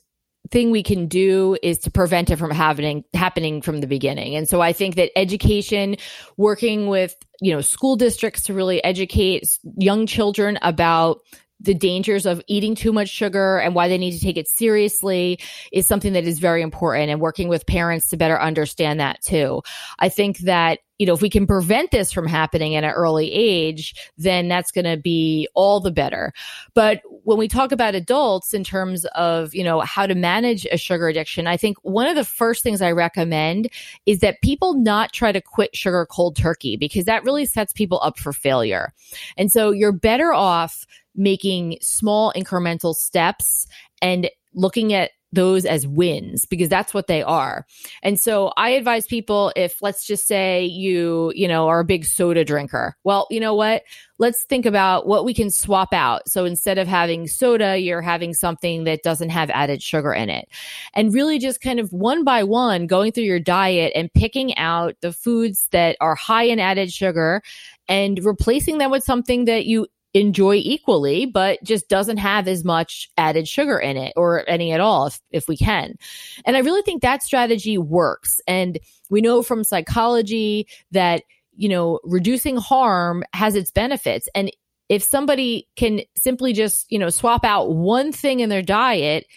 thing 0.52 0.70
we 0.70 0.84
can 0.84 1.08
do 1.08 1.58
is 1.64 1.80
to 1.80 1.90
prevent 1.90 2.30
it 2.30 2.36
from 2.36 2.52
happening 2.52 3.06
happening 3.16 3.64
from 3.64 3.82
the 3.82 3.88
beginning. 3.88 4.36
And 4.36 4.48
so 4.48 4.62
I 4.62 4.72
think 4.72 4.98
that 4.98 5.10
education, 5.18 5.96
working 6.38 6.90
with, 6.90 7.16
you 7.42 7.52
know, 7.52 7.62
school 7.62 7.96
districts 7.96 8.44
to 8.44 8.54
really 8.54 8.84
educate 8.84 9.58
young 9.80 10.06
children 10.06 10.60
about 10.62 11.22
the 11.60 11.74
dangers 11.74 12.26
of 12.26 12.42
eating 12.48 12.76
too 12.76 12.92
much 12.92 13.10
sugar 13.10 13.58
and 13.58 13.76
why 13.76 13.88
they 13.88 13.98
need 13.98 14.12
to 14.12 14.20
take 14.20 14.38
it 14.38 14.48
seriously 14.48 15.40
is 15.72 15.86
something 15.86 16.14
that 16.14 16.26
is 16.26 16.40
very 16.40 16.62
important 16.62 17.10
and 17.10 17.22
working 17.22 17.48
with 17.48 17.66
parents 17.66 18.10
to 18.10 18.18
better 18.18 18.40
understand 18.40 19.00
that 19.00 19.22
too. 19.22 19.62
I 20.00 20.10
think 20.10 20.40
that 20.40 20.80
you 20.98 21.06
know, 21.06 21.14
if 21.14 21.22
we 21.22 21.30
can 21.30 21.46
prevent 21.46 21.92
this 21.92 22.12
from 22.12 22.26
happening 22.26 22.76
at 22.76 22.84
an 22.84 22.92
early 22.92 23.32
age, 23.32 23.96
then 24.18 24.48
that's 24.48 24.72
going 24.72 24.86
to 24.86 24.98
be 24.98 25.48
all 25.54 25.80
the 25.80 25.92
better. 25.92 26.32
But 26.74 27.02
when 27.24 27.38
we 27.38 27.48
talk 27.48 27.72
about 27.72 27.96
adults 27.96 28.54
in 28.54 28.64
terms 28.64 29.06
of, 29.16 29.54
you 29.54 29.64
know, 29.64 29.82
how 29.82 30.08
to 30.08 30.16
manage 30.16 30.66
a 30.72 30.78
sugar 30.78 31.10
addiction, 31.10 31.48
I 31.48 31.58
think 31.58 31.78
one 31.82 32.08
of 32.08 32.16
the 32.16 32.24
first 32.24 32.64
things 32.64 32.82
I 32.82 32.92
recommend 32.92 33.70
is 34.06 34.20
that 34.20 34.42
people 34.42 34.76
not 34.76 35.12
try 35.12 35.32
to 35.32 35.42
quit 35.42 35.76
sugar 35.76 36.06
cold 36.10 36.38
turkey 36.38 36.78
because 36.78 37.06
that 37.06 37.24
really 37.24 37.46
sets 37.46 37.74
people 37.74 38.00
up 38.02 38.18
for 38.18 38.32
failure. 38.32 38.94
And 39.38 39.52
so 39.52 39.72
you're 39.72 39.92
better 39.92 40.32
off 40.34 40.86
making 41.16 41.78
small 41.82 42.34
incremental 42.36 42.96
steps 42.96 43.68
and 44.02 44.30
looking 44.54 44.94
at 44.94 45.12
those 45.36 45.66
as 45.66 45.86
wins 45.86 46.46
because 46.46 46.70
that's 46.70 46.94
what 46.94 47.08
they 47.08 47.22
are. 47.22 47.66
And 48.02 48.20
so 48.20 48.54
I 48.58 48.70
advise 48.70 49.06
people 49.06 49.52
if 49.56 49.82
let's 49.82 50.08
just 50.08 50.28
say 50.28 50.66
you, 50.66 51.32
you 51.36 51.48
know, 51.48 51.68
are 51.68 51.82
a 51.82 51.86
big 51.86 52.06
soda 52.06 52.44
drinker. 52.44 52.96
Well, 53.04 53.28
you 53.30 53.40
know 53.40 53.54
what? 53.54 53.84
Let's 54.18 54.46
think 54.46 54.66
about 54.66 55.08
what 55.08 55.26
we 55.26 55.34
can 55.34 55.52
swap 55.52 55.94
out. 55.94 56.28
So 56.30 56.46
instead 56.46 56.78
of 56.78 56.88
having 56.88 57.28
soda, 57.28 57.78
you're 57.78 58.02
having 58.02 58.34
something 58.34 58.86
that 58.86 59.04
doesn't 59.04 59.30
have 59.30 59.50
added 59.50 59.84
sugar 59.84 60.14
in 60.14 60.30
it. 60.30 60.48
And 60.94 61.14
really 61.14 61.38
just 61.38 61.62
kind 61.62 61.80
of 61.80 61.92
one 61.92 62.24
by 62.24 62.44
one 62.44 62.88
going 62.88 63.12
through 63.12 63.26
your 63.26 63.40
diet 63.40 63.92
and 63.94 64.14
picking 64.14 64.58
out 64.58 64.96
the 65.02 65.12
foods 65.12 65.68
that 65.72 65.98
are 66.00 66.16
high 66.16 66.44
in 66.44 66.60
added 66.60 66.92
sugar 66.92 67.42
and 67.88 68.24
replacing 68.24 68.78
them 68.78 68.90
with 68.90 69.04
something 69.04 69.46
that 69.46 69.66
you 69.66 69.88
enjoy 70.16 70.56
equally, 70.56 71.26
but 71.26 71.62
just 71.62 71.90
doesn't 71.90 72.18
have 72.18 72.48
as 72.48 72.64
much 72.64 73.12
added 73.18 73.48
sugar 73.48 73.78
in 73.78 73.98
it 73.98 74.14
or 74.16 74.50
any 74.50 74.72
at 74.72 74.80
all 74.80 75.08
if, 75.08 75.20
if 75.30 75.48
we 75.50 75.58
can. 75.58 75.96
And 76.46 76.56
I 76.56 76.62
really 76.62 76.82
think 76.82 77.02
that 77.02 77.22
strategy 77.22 77.78
works. 77.78 78.40
And 78.48 78.80
we 79.10 79.20
know 79.20 79.44
from 79.44 79.66
psychology 79.66 80.68
that, 80.92 81.24
you 81.58 81.68
know, 81.68 82.00
reducing 82.06 82.56
harm 82.56 83.26
has 83.34 83.56
its 83.56 83.72
benefits. 83.72 84.30
And 84.34 84.50
if 84.88 85.04
somebody 85.04 85.68
can 85.76 86.02
simply 86.18 86.54
just, 86.54 86.90
you 86.90 86.98
know, 86.98 87.10
swap 87.10 87.44
out 87.44 87.76
one 87.76 88.14
thing 88.14 88.40
in 88.40 88.48
their 88.48 88.62
diet, 88.62 89.28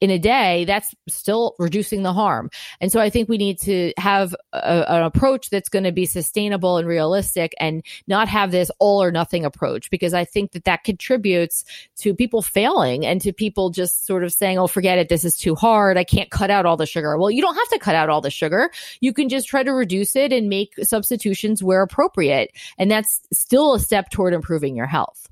in 0.00 0.10
a 0.10 0.18
day, 0.18 0.64
that's 0.66 0.94
still 1.08 1.54
reducing 1.58 2.02
the 2.02 2.12
harm. 2.12 2.50
And 2.80 2.92
so 2.92 3.00
I 3.00 3.08
think 3.08 3.28
we 3.28 3.38
need 3.38 3.58
to 3.60 3.92
have 3.98 4.34
a, 4.52 4.84
an 4.92 5.02
approach 5.02 5.48
that's 5.50 5.68
going 5.68 5.84
to 5.84 5.92
be 5.92 6.04
sustainable 6.04 6.76
and 6.76 6.86
realistic 6.86 7.54
and 7.58 7.82
not 8.06 8.28
have 8.28 8.50
this 8.50 8.70
all 8.78 9.02
or 9.02 9.10
nothing 9.10 9.44
approach 9.44 9.90
because 9.90 10.12
I 10.12 10.24
think 10.24 10.52
that 10.52 10.64
that 10.64 10.84
contributes 10.84 11.64
to 11.96 12.14
people 12.14 12.42
failing 12.42 13.06
and 13.06 13.20
to 13.22 13.32
people 13.32 13.70
just 13.70 14.06
sort 14.06 14.22
of 14.22 14.32
saying, 14.32 14.58
oh, 14.58 14.66
forget 14.66 14.98
it. 14.98 15.08
This 15.08 15.24
is 15.24 15.36
too 15.36 15.54
hard. 15.54 15.96
I 15.96 16.04
can't 16.04 16.30
cut 16.30 16.50
out 16.50 16.66
all 16.66 16.76
the 16.76 16.86
sugar. 16.86 17.16
Well, 17.16 17.30
you 17.30 17.40
don't 17.40 17.56
have 17.56 17.68
to 17.68 17.78
cut 17.78 17.94
out 17.94 18.10
all 18.10 18.20
the 18.20 18.30
sugar. 18.30 18.70
You 19.00 19.12
can 19.12 19.28
just 19.28 19.48
try 19.48 19.62
to 19.62 19.72
reduce 19.72 20.14
it 20.14 20.32
and 20.32 20.48
make 20.48 20.74
substitutions 20.82 21.62
where 21.62 21.82
appropriate. 21.82 22.50
And 22.76 22.90
that's 22.90 23.22
still 23.32 23.74
a 23.74 23.80
step 23.80 24.10
toward 24.10 24.34
improving 24.34 24.76
your 24.76 24.86
health. 24.86 25.28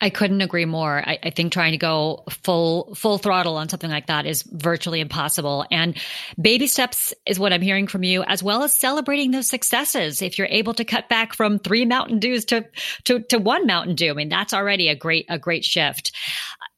I 0.00 0.10
couldn't 0.10 0.42
agree 0.42 0.64
more. 0.64 1.02
I, 1.04 1.18
I, 1.24 1.30
think 1.30 1.52
trying 1.52 1.72
to 1.72 1.78
go 1.78 2.22
full 2.30 2.94
full 2.94 3.18
throttle 3.18 3.56
on 3.56 3.68
something 3.68 3.90
like 3.90 4.06
that 4.06 4.26
is 4.26 4.42
virtually 4.44 5.00
impossible. 5.00 5.66
And 5.72 5.96
baby 6.40 6.68
steps 6.68 7.12
is 7.26 7.40
what 7.40 7.52
I'm 7.52 7.62
hearing 7.62 7.88
from 7.88 8.04
you, 8.04 8.22
as 8.22 8.40
well 8.40 8.62
as 8.62 8.72
celebrating 8.72 9.32
those 9.32 9.48
successes. 9.48 10.22
If 10.22 10.38
you're 10.38 10.46
able 10.50 10.74
to 10.74 10.84
cut 10.84 11.08
back 11.08 11.34
from 11.34 11.58
three 11.58 11.84
Mountain 11.84 12.20
Dews 12.20 12.44
to 12.46 12.64
to, 13.04 13.20
to 13.20 13.38
one 13.38 13.66
Mountain 13.66 13.96
Dew, 13.96 14.10
I 14.10 14.14
mean 14.14 14.28
that's 14.28 14.54
already 14.54 14.88
a 14.88 14.94
great 14.94 15.26
a 15.28 15.38
great 15.38 15.64
shift. 15.64 16.12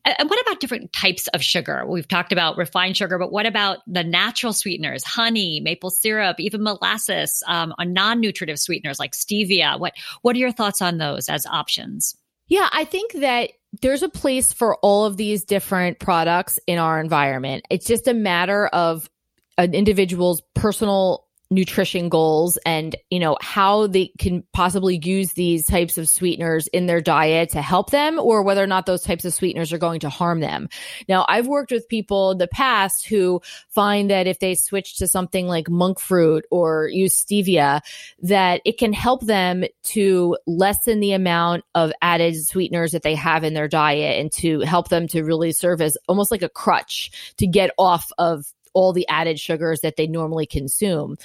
And 0.02 0.30
what 0.30 0.40
about 0.40 0.60
different 0.60 0.94
types 0.94 1.28
of 1.28 1.42
sugar? 1.42 1.84
We've 1.86 2.08
talked 2.08 2.32
about 2.32 2.56
refined 2.56 2.96
sugar, 2.96 3.18
but 3.18 3.30
what 3.30 3.44
about 3.44 3.80
the 3.86 4.02
natural 4.02 4.54
sweeteners, 4.54 5.04
honey, 5.04 5.60
maple 5.60 5.90
syrup, 5.90 6.40
even 6.40 6.62
molasses, 6.62 7.42
um, 7.46 7.74
non-nutritive 7.78 8.58
sweeteners 8.58 8.98
like 8.98 9.12
stevia? 9.12 9.78
What 9.78 9.92
what 10.22 10.34
are 10.36 10.38
your 10.38 10.52
thoughts 10.52 10.80
on 10.80 10.96
those 10.96 11.28
as 11.28 11.44
options? 11.44 12.16
Yeah, 12.50 12.68
I 12.72 12.84
think 12.84 13.12
that 13.12 13.52
there's 13.80 14.02
a 14.02 14.08
place 14.08 14.52
for 14.52 14.76
all 14.82 15.04
of 15.04 15.16
these 15.16 15.44
different 15.44 16.00
products 16.00 16.58
in 16.66 16.78
our 16.78 17.00
environment. 17.00 17.64
It's 17.70 17.86
just 17.86 18.08
a 18.08 18.12
matter 18.12 18.66
of 18.66 19.08
an 19.56 19.72
individual's 19.72 20.42
personal 20.54 21.26
nutrition 21.50 22.08
goals 22.08 22.58
and 22.64 22.94
you 23.10 23.18
know 23.18 23.36
how 23.40 23.88
they 23.88 24.12
can 24.18 24.44
possibly 24.52 25.00
use 25.02 25.32
these 25.32 25.66
types 25.66 25.98
of 25.98 26.08
sweeteners 26.08 26.68
in 26.68 26.86
their 26.86 27.00
diet 27.00 27.50
to 27.50 27.60
help 27.60 27.90
them 27.90 28.20
or 28.20 28.42
whether 28.42 28.62
or 28.62 28.68
not 28.68 28.86
those 28.86 29.02
types 29.02 29.24
of 29.24 29.34
sweeteners 29.34 29.72
are 29.72 29.78
going 29.78 29.98
to 29.98 30.08
harm 30.08 30.38
them. 30.38 30.68
Now 31.08 31.26
i've 31.28 31.48
worked 31.48 31.72
with 31.72 31.88
people 31.88 32.30
in 32.30 32.38
the 32.38 32.46
past 32.46 33.04
who 33.04 33.40
find 33.68 34.10
that 34.10 34.28
if 34.28 34.38
they 34.38 34.54
switch 34.54 34.98
to 34.98 35.08
something 35.08 35.48
like 35.48 35.68
monk 35.68 35.98
fruit 35.98 36.44
or 36.52 36.88
use 36.88 37.24
stevia 37.24 37.80
that 38.22 38.60
it 38.64 38.78
can 38.78 38.92
help 38.92 39.26
them 39.26 39.64
to 39.82 40.36
lessen 40.46 41.00
the 41.00 41.12
amount 41.12 41.64
of 41.74 41.92
added 42.00 42.36
sweeteners 42.36 42.92
that 42.92 43.02
they 43.02 43.16
have 43.16 43.42
in 43.42 43.54
their 43.54 43.68
diet 43.68 44.20
and 44.20 44.30
to 44.30 44.60
help 44.60 44.88
them 44.88 45.08
to 45.08 45.24
really 45.24 45.50
serve 45.50 45.80
as 45.80 45.96
almost 46.08 46.30
like 46.30 46.42
a 46.42 46.48
crutch 46.48 47.34
to 47.38 47.46
get 47.46 47.70
off 47.76 48.12
of 48.18 48.46
all 48.72 48.92
the 48.92 49.08
added 49.08 49.38
sugars 49.38 49.80
that 49.80 49.96
they 49.96 50.06
normally 50.06 50.46
consume. 50.46 51.16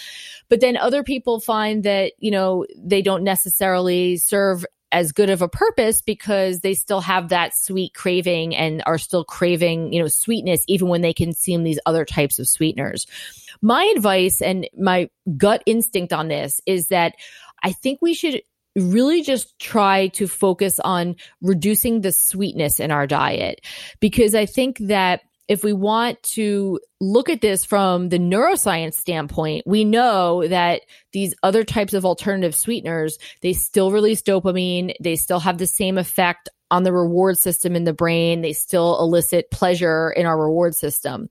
But 0.50 0.62
then 0.62 0.78
other 0.78 1.04
people 1.04 1.40
find 1.40 1.84
that, 1.84 2.14
you 2.20 2.32
know, 2.32 2.66
they 2.78 3.02
don't 3.02 3.24
necessarily 3.24 4.18
serve 4.18 4.66
as 4.92 5.12
good 5.12 5.30
of 5.30 5.42
a 5.42 5.50
purpose 5.50 6.02
because 6.02 6.62
they 6.62 6.74
still 6.74 7.02
have 7.02 7.30
that 7.30 7.56
sweet 7.56 7.94
craving 7.94 8.56
and 8.56 8.82
are 8.86 8.98
still 8.98 9.26
craving, 9.26 9.92
you 9.92 10.02
know, 10.02 10.08
sweetness 10.08 10.64
even 10.68 10.88
when 10.88 11.02
they 11.02 11.14
consume 11.14 11.64
these 11.64 11.80
other 11.86 12.06
types 12.06 12.40
of 12.40 12.48
sweeteners. 12.48 13.06
My 13.62 13.84
advice 13.96 14.42
and 14.42 14.70
my 14.80 15.10
gut 15.38 15.64
instinct 15.66 16.14
on 16.14 16.28
this 16.28 16.62
is 16.66 16.88
that 16.88 17.16
I 17.64 17.72
think 17.74 18.00
we 18.02 18.14
should 18.14 18.42
really 18.76 19.22
just 19.22 19.58
try 19.60 20.08
to 20.10 20.28
focus 20.28 20.80
on 20.80 21.16
reducing 21.42 22.02
the 22.02 22.12
sweetness 22.12 22.80
in 22.80 22.92
our 22.92 23.08
diet 23.08 23.62
because 24.00 24.36
I 24.36 24.46
think 24.46 24.78
that 24.80 25.22
if 25.48 25.64
we 25.64 25.74
want 25.74 26.22
to 26.24 26.80
look 27.00 27.30
at 27.30 27.42
this 27.42 27.64
from 27.66 28.10
the 28.10 28.18
neuroscience 28.18 28.96
standpoint, 28.96 29.64
we 29.66 29.86
know 29.86 30.48
that 30.48 30.82
these 31.14 31.36
other 31.44 31.64
types 31.64 31.94
of 31.94 32.06
alternative 32.06 32.56
sweeteners, 32.56 33.18
they 33.42 33.54
still 33.54 33.92
release 33.92 34.22
dopamine. 34.22 34.94
They 35.00 35.16
still 35.16 35.40
have 35.40 35.58
the 35.58 35.68
same 35.68 35.98
effect 35.98 36.50
on 36.72 36.84
the 36.84 36.94
reward 36.94 37.38
system 37.38 37.76
in 37.76 37.84
the 37.84 37.94
brain. 37.94 38.42
They 38.42 38.54
still 38.54 39.00
elicit 39.00 39.52
pleasure 39.52 40.10
in 40.12 40.26
our 40.26 40.40
reward 40.40 40.76
system. 40.76 41.30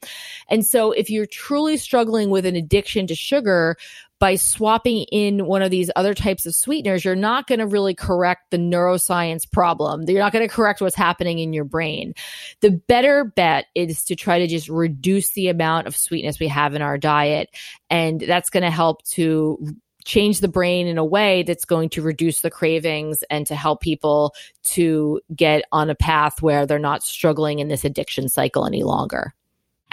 And 0.48 0.64
so 0.64 0.92
if 0.92 1.10
you're 1.10 1.26
truly 1.26 1.76
struggling 1.76 2.30
with 2.30 2.46
an 2.46 2.54
addiction 2.54 3.08
to 3.08 3.14
sugar, 3.16 3.76
by 4.24 4.36
swapping 4.36 5.02
in 5.12 5.44
one 5.44 5.60
of 5.60 5.70
these 5.70 5.90
other 5.94 6.14
types 6.14 6.46
of 6.46 6.54
sweeteners, 6.54 7.04
you're 7.04 7.14
not 7.14 7.46
going 7.46 7.58
to 7.58 7.66
really 7.66 7.94
correct 7.94 8.50
the 8.50 8.56
neuroscience 8.56 9.42
problem. 9.52 10.04
You're 10.08 10.22
not 10.22 10.32
going 10.32 10.48
to 10.48 10.54
correct 10.54 10.80
what's 10.80 10.96
happening 10.96 11.40
in 11.40 11.52
your 11.52 11.66
brain. 11.66 12.14
The 12.62 12.70
better 12.70 13.26
bet 13.26 13.66
is 13.74 14.02
to 14.04 14.16
try 14.16 14.38
to 14.38 14.46
just 14.46 14.70
reduce 14.70 15.32
the 15.32 15.48
amount 15.48 15.88
of 15.88 15.94
sweetness 15.94 16.40
we 16.40 16.48
have 16.48 16.74
in 16.74 16.80
our 16.80 16.96
diet. 16.96 17.50
And 17.90 18.18
that's 18.18 18.48
going 18.48 18.62
to 18.62 18.70
help 18.70 19.04
to 19.08 19.58
change 20.06 20.40
the 20.40 20.48
brain 20.48 20.86
in 20.86 20.96
a 20.96 21.04
way 21.04 21.42
that's 21.42 21.66
going 21.66 21.90
to 21.90 22.00
reduce 22.00 22.40
the 22.40 22.50
cravings 22.50 23.22
and 23.28 23.46
to 23.48 23.54
help 23.54 23.82
people 23.82 24.34
to 24.62 25.20
get 25.36 25.66
on 25.70 25.90
a 25.90 25.94
path 25.94 26.40
where 26.40 26.64
they're 26.64 26.78
not 26.78 27.02
struggling 27.02 27.58
in 27.58 27.68
this 27.68 27.84
addiction 27.84 28.30
cycle 28.30 28.64
any 28.64 28.84
longer. 28.84 29.34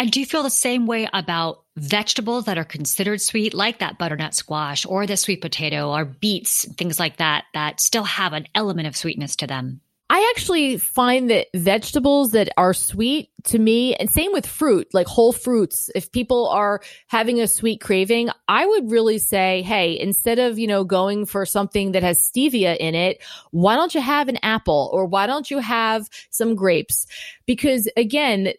And 0.01 0.11
do 0.11 0.19
you 0.19 0.25
feel 0.25 0.41
the 0.41 0.49
same 0.49 0.87
way 0.87 1.07
about 1.13 1.61
vegetables 1.77 2.45
that 2.45 2.57
are 2.57 2.65
considered 2.65 3.21
sweet, 3.21 3.53
like 3.53 3.77
that 3.79 3.99
butternut 3.99 4.33
squash 4.33 4.83
or 4.83 5.05
the 5.05 5.15
sweet 5.15 5.41
potato 5.41 5.91
or 5.91 6.05
beets, 6.05 6.65
things 6.73 6.99
like 6.99 7.17
that, 7.17 7.43
that 7.53 7.79
still 7.79 8.05
have 8.05 8.33
an 8.33 8.47
element 8.55 8.87
of 8.87 8.97
sweetness 8.97 9.35
to 9.35 9.45
them? 9.45 9.79
I 10.09 10.33
actually 10.35 10.77
find 10.77 11.29
that 11.29 11.49
vegetables 11.55 12.31
that 12.31 12.49
are 12.57 12.73
sweet 12.73 13.29
to 13.43 13.59
me, 13.59 13.93
and 13.93 14.09
same 14.09 14.33
with 14.33 14.47
fruit, 14.47 14.87
like 14.91 15.05
whole 15.05 15.33
fruits, 15.33 15.91
if 15.93 16.11
people 16.11 16.47
are 16.47 16.81
having 17.05 17.39
a 17.39 17.47
sweet 17.47 17.79
craving, 17.79 18.29
I 18.47 18.65
would 18.65 18.89
really 18.89 19.19
say, 19.19 19.61
hey, 19.61 19.99
instead 19.99 20.39
of, 20.39 20.57
you 20.57 20.65
know, 20.65 20.83
going 20.83 21.27
for 21.27 21.45
something 21.45 21.91
that 21.91 22.01
has 22.01 22.19
stevia 22.19 22.75
in 22.75 22.95
it, 22.95 23.21
why 23.51 23.75
don't 23.75 23.93
you 23.93 24.01
have 24.01 24.29
an 24.29 24.39
apple 24.41 24.89
or 24.91 25.05
why 25.05 25.27
don't 25.27 25.51
you 25.51 25.59
have 25.59 26.09
some 26.31 26.55
grapes? 26.55 27.05
Because 27.45 27.87
again, 27.95 28.53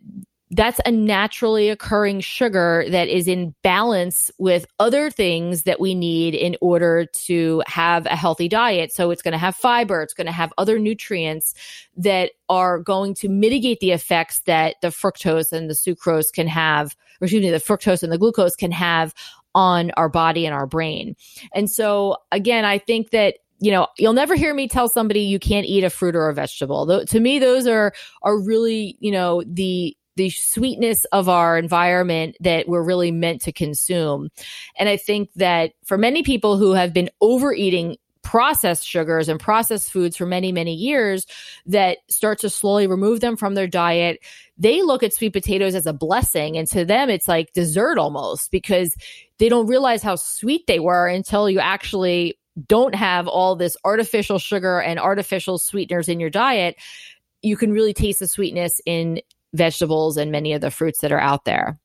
that's 0.52 0.80
a 0.84 0.90
naturally 0.90 1.70
occurring 1.70 2.20
sugar 2.20 2.84
that 2.90 3.08
is 3.08 3.26
in 3.26 3.54
balance 3.62 4.30
with 4.38 4.66
other 4.78 5.10
things 5.10 5.62
that 5.62 5.80
we 5.80 5.94
need 5.94 6.34
in 6.34 6.56
order 6.60 7.06
to 7.06 7.62
have 7.66 8.04
a 8.04 8.14
healthy 8.16 8.48
diet. 8.48 8.92
So 8.92 9.10
it's 9.10 9.22
going 9.22 9.32
to 9.32 9.38
have 9.38 9.56
fiber, 9.56 10.02
it's 10.02 10.12
going 10.12 10.26
to 10.26 10.32
have 10.32 10.52
other 10.58 10.78
nutrients 10.78 11.54
that 11.96 12.32
are 12.50 12.78
going 12.78 13.14
to 13.14 13.30
mitigate 13.30 13.80
the 13.80 13.92
effects 13.92 14.40
that 14.40 14.76
the 14.82 14.88
fructose 14.88 15.52
and 15.52 15.70
the 15.70 15.74
sucrose 15.74 16.30
can 16.30 16.46
have, 16.48 16.94
or 17.20 17.24
excuse 17.24 17.42
me, 17.42 17.50
the 17.50 17.56
fructose 17.56 18.02
and 18.02 18.12
the 18.12 18.18
glucose 18.18 18.54
can 18.54 18.72
have 18.72 19.14
on 19.54 19.90
our 19.92 20.10
body 20.10 20.44
and 20.44 20.54
our 20.54 20.66
brain. 20.66 21.16
And 21.54 21.70
so 21.70 22.18
again, 22.30 22.66
I 22.66 22.78
think 22.78 23.10
that 23.10 23.36
you 23.58 23.70
know, 23.70 23.86
you'll 23.96 24.12
never 24.12 24.34
hear 24.34 24.52
me 24.52 24.66
tell 24.66 24.88
somebody 24.88 25.20
you 25.20 25.38
can't 25.38 25.66
eat 25.66 25.84
a 25.84 25.90
fruit 25.90 26.16
or 26.16 26.28
a 26.28 26.34
vegetable. 26.34 26.84
Th- 26.84 27.08
to 27.10 27.20
me, 27.20 27.38
those 27.38 27.68
are 27.68 27.92
are 28.22 28.36
really, 28.36 28.96
you 28.98 29.12
know, 29.12 29.44
the 29.46 29.96
the 30.16 30.30
sweetness 30.30 31.04
of 31.06 31.28
our 31.28 31.56
environment 31.58 32.36
that 32.40 32.68
we're 32.68 32.82
really 32.82 33.10
meant 33.10 33.42
to 33.42 33.52
consume. 33.52 34.28
And 34.78 34.88
I 34.88 34.96
think 34.96 35.30
that 35.36 35.72
for 35.84 35.96
many 35.96 36.22
people 36.22 36.56
who 36.58 36.72
have 36.72 36.92
been 36.92 37.10
overeating 37.20 37.96
processed 38.22 38.86
sugars 38.86 39.28
and 39.28 39.40
processed 39.40 39.90
foods 39.90 40.16
for 40.16 40.26
many, 40.26 40.52
many 40.52 40.74
years 40.74 41.26
that 41.66 41.98
start 42.08 42.38
to 42.38 42.48
slowly 42.48 42.86
remove 42.86 43.20
them 43.20 43.36
from 43.36 43.54
their 43.54 43.66
diet, 43.66 44.20
they 44.56 44.80
look 44.82 45.02
at 45.02 45.12
sweet 45.12 45.32
potatoes 45.32 45.74
as 45.74 45.86
a 45.86 45.92
blessing. 45.92 46.56
And 46.56 46.68
to 46.68 46.84
them, 46.84 47.10
it's 47.10 47.28
like 47.28 47.52
dessert 47.52 47.98
almost 47.98 48.50
because 48.50 48.94
they 49.38 49.48
don't 49.48 49.66
realize 49.66 50.02
how 50.02 50.16
sweet 50.16 50.66
they 50.66 50.78
were 50.78 51.08
until 51.08 51.50
you 51.50 51.58
actually 51.58 52.38
don't 52.68 52.94
have 52.94 53.26
all 53.26 53.56
this 53.56 53.76
artificial 53.84 54.38
sugar 54.38 54.80
and 54.80 55.00
artificial 55.00 55.58
sweeteners 55.58 56.08
in 56.08 56.20
your 56.20 56.30
diet. 56.30 56.76
You 57.40 57.56
can 57.56 57.72
really 57.72 57.94
taste 57.94 58.20
the 58.20 58.28
sweetness 58.28 58.80
in 58.86 59.20
vegetables 59.54 60.16
and 60.16 60.32
many 60.32 60.52
of 60.52 60.60
the 60.60 60.70
fruits 60.70 61.00
that 61.00 61.12
are 61.12 61.20
out 61.20 61.44
there. 61.44 61.78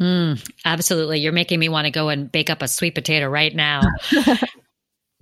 Mm, 0.00 0.50
absolutely. 0.64 1.20
You're 1.20 1.32
making 1.32 1.58
me 1.60 1.68
want 1.68 1.84
to 1.86 1.90
go 1.90 2.08
and 2.08 2.30
bake 2.30 2.50
up 2.50 2.62
a 2.62 2.68
sweet 2.68 2.94
potato 2.94 3.28
right 3.28 3.54
now. 3.54 3.82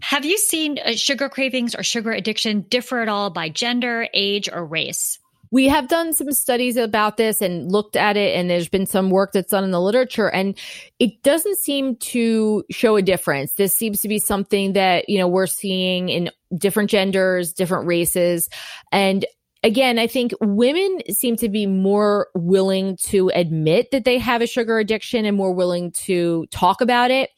Have 0.02 0.24
you 0.24 0.38
seen 0.38 0.78
uh, 0.78 0.92
sugar 0.92 1.28
cravings 1.28 1.74
or 1.74 1.82
sugar 1.82 2.12
addiction 2.12 2.62
differ 2.62 3.00
at 3.00 3.08
all 3.08 3.30
by 3.30 3.48
gender, 3.50 4.08
age, 4.14 4.48
or 4.50 4.64
race? 4.64 5.18
We 5.52 5.66
have 5.66 5.88
done 5.88 6.12
some 6.14 6.30
studies 6.30 6.76
about 6.76 7.16
this 7.16 7.42
and 7.42 7.70
looked 7.70 7.96
at 7.96 8.16
it, 8.16 8.36
and 8.36 8.48
there's 8.48 8.68
been 8.68 8.86
some 8.86 9.10
work 9.10 9.32
that's 9.32 9.50
done 9.50 9.64
in 9.64 9.72
the 9.72 9.80
literature, 9.80 10.30
and 10.30 10.56
it 11.00 11.22
doesn't 11.24 11.58
seem 11.58 11.96
to 11.96 12.64
show 12.70 12.96
a 12.96 13.02
difference. 13.02 13.54
This 13.54 13.74
seems 13.74 14.00
to 14.02 14.08
be 14.08 14.20
something 14.20 14.74
that, 14.74 15.08
you 15.08 15.18
know, 15.18 15.26
we're 15.26 15.48
seeing 15.48 16.08
in 16.08 16.30
different 16.56 16.88
genders, 16.88 17.52
different 17.52 17.86
races. 17.86 18.48
And 18.92 19.26
again, 19.62 19.98
I 19.98 20.06
think 20.06 20.32
women 20.40 21.00
seem 21.10 21.36
to 21.36 21.48
be 21.48 21.66
more 21.66 22.28
willing 22.34 22.96
to 23.04 23.30
admit 23.34 23.90
that 23.90 24.04
they 24.04 24.18
have 24.18 24.42
a 24.42 24.46
sugar 24.46 24.78
addiction 24.78 25.24
and 25.24 25.36
more 25.36 25.52
willing 25.52 25.92
to 25.92 26.46
talk 26.50 26.80
about 26.80 27.10
it. 27.10 27.30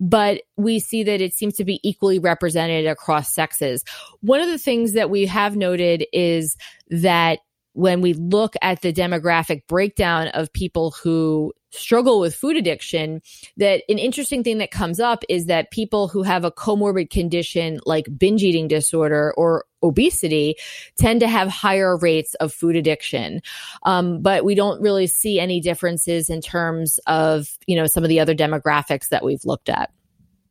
But 0.00 0.42
we 0.56 0.78
see 0.78 1.02
that 1.04 1.20
it 1.20 1.34
seems 1.34 1.54
to 1.56 1.64
be 1.64 1.80
equally 1.82 2.18
represented 2.18 2.86
across 2.86 3.34
sexes. 3.34 3.84
One 4.20 4.40
of 4.40 4.48
the 4.48 4.58
things 4.58 4.92
that 4.92 5.10
we 5.10 5.26
have 5.26 5.56
noted 5.56 6.06
is 6.12 6.56
that 6.90 7.40
when 7.78 8.00
we 8.00 8.12
look 8.12 8.56
at 8.60 8.82
the 8.82 8.92
demographic 8.92 9.64
breakdown 9.68 10.26
of 10.28 10.52
people 10.52 10.90
who 10.90 11.52
struggle 11.70 12.18
with 12.18 12.34
food 12.34 12.56
addiction 12.56 13.22
that 13.56 13.84
an 13.88 13.98
interesting 13.98 14.42
thing 14.42 14.58
that 14.58 14.72
comes 14.72 14.98
up 14.98 15.22
is 15.28 15.46
that 15.46 15.70
people 15.70 16.08
who 16.08 16.24
have 16.24 16.44
a 16.44 16.50
comorbid 16.50 17.08
condition 17.08 17.78
like 17.86 18.08
binge 18.18 18.42
eating 18.42 18.66
disorder 18.66 19.32
or 19.36 19.64
obesity 19.84 20.56
tend 20.96 21.20
to 21.20 21.28
have 21.28 21.46
higher 21.46 21.96
rates 21.96 22.34
of 22.36 22.52
food 22.52 22.74
addiction. 22.74 23.40
Um, 23.84 24.22
but 24.22 24.44
we 24.44 24.56
don't 24.56 24.82
really 24.82 25.06
see 25.06 25.38
any 25.38 25.60
differences 25.60 26.28
in 26.28 26.40
terms 26.40 26.98
of 27.06 27.56
you 27.68 27.76
know 27.76 27.86
some 27.86 28.02
of 28.02 28.08
the 28.08 28.18
other 28.18 28.34
demographics 28.34 29.10
that 29.10 29.24
we've 29.24 29.44
looked 29.44 29.68
at. 29.68 29.90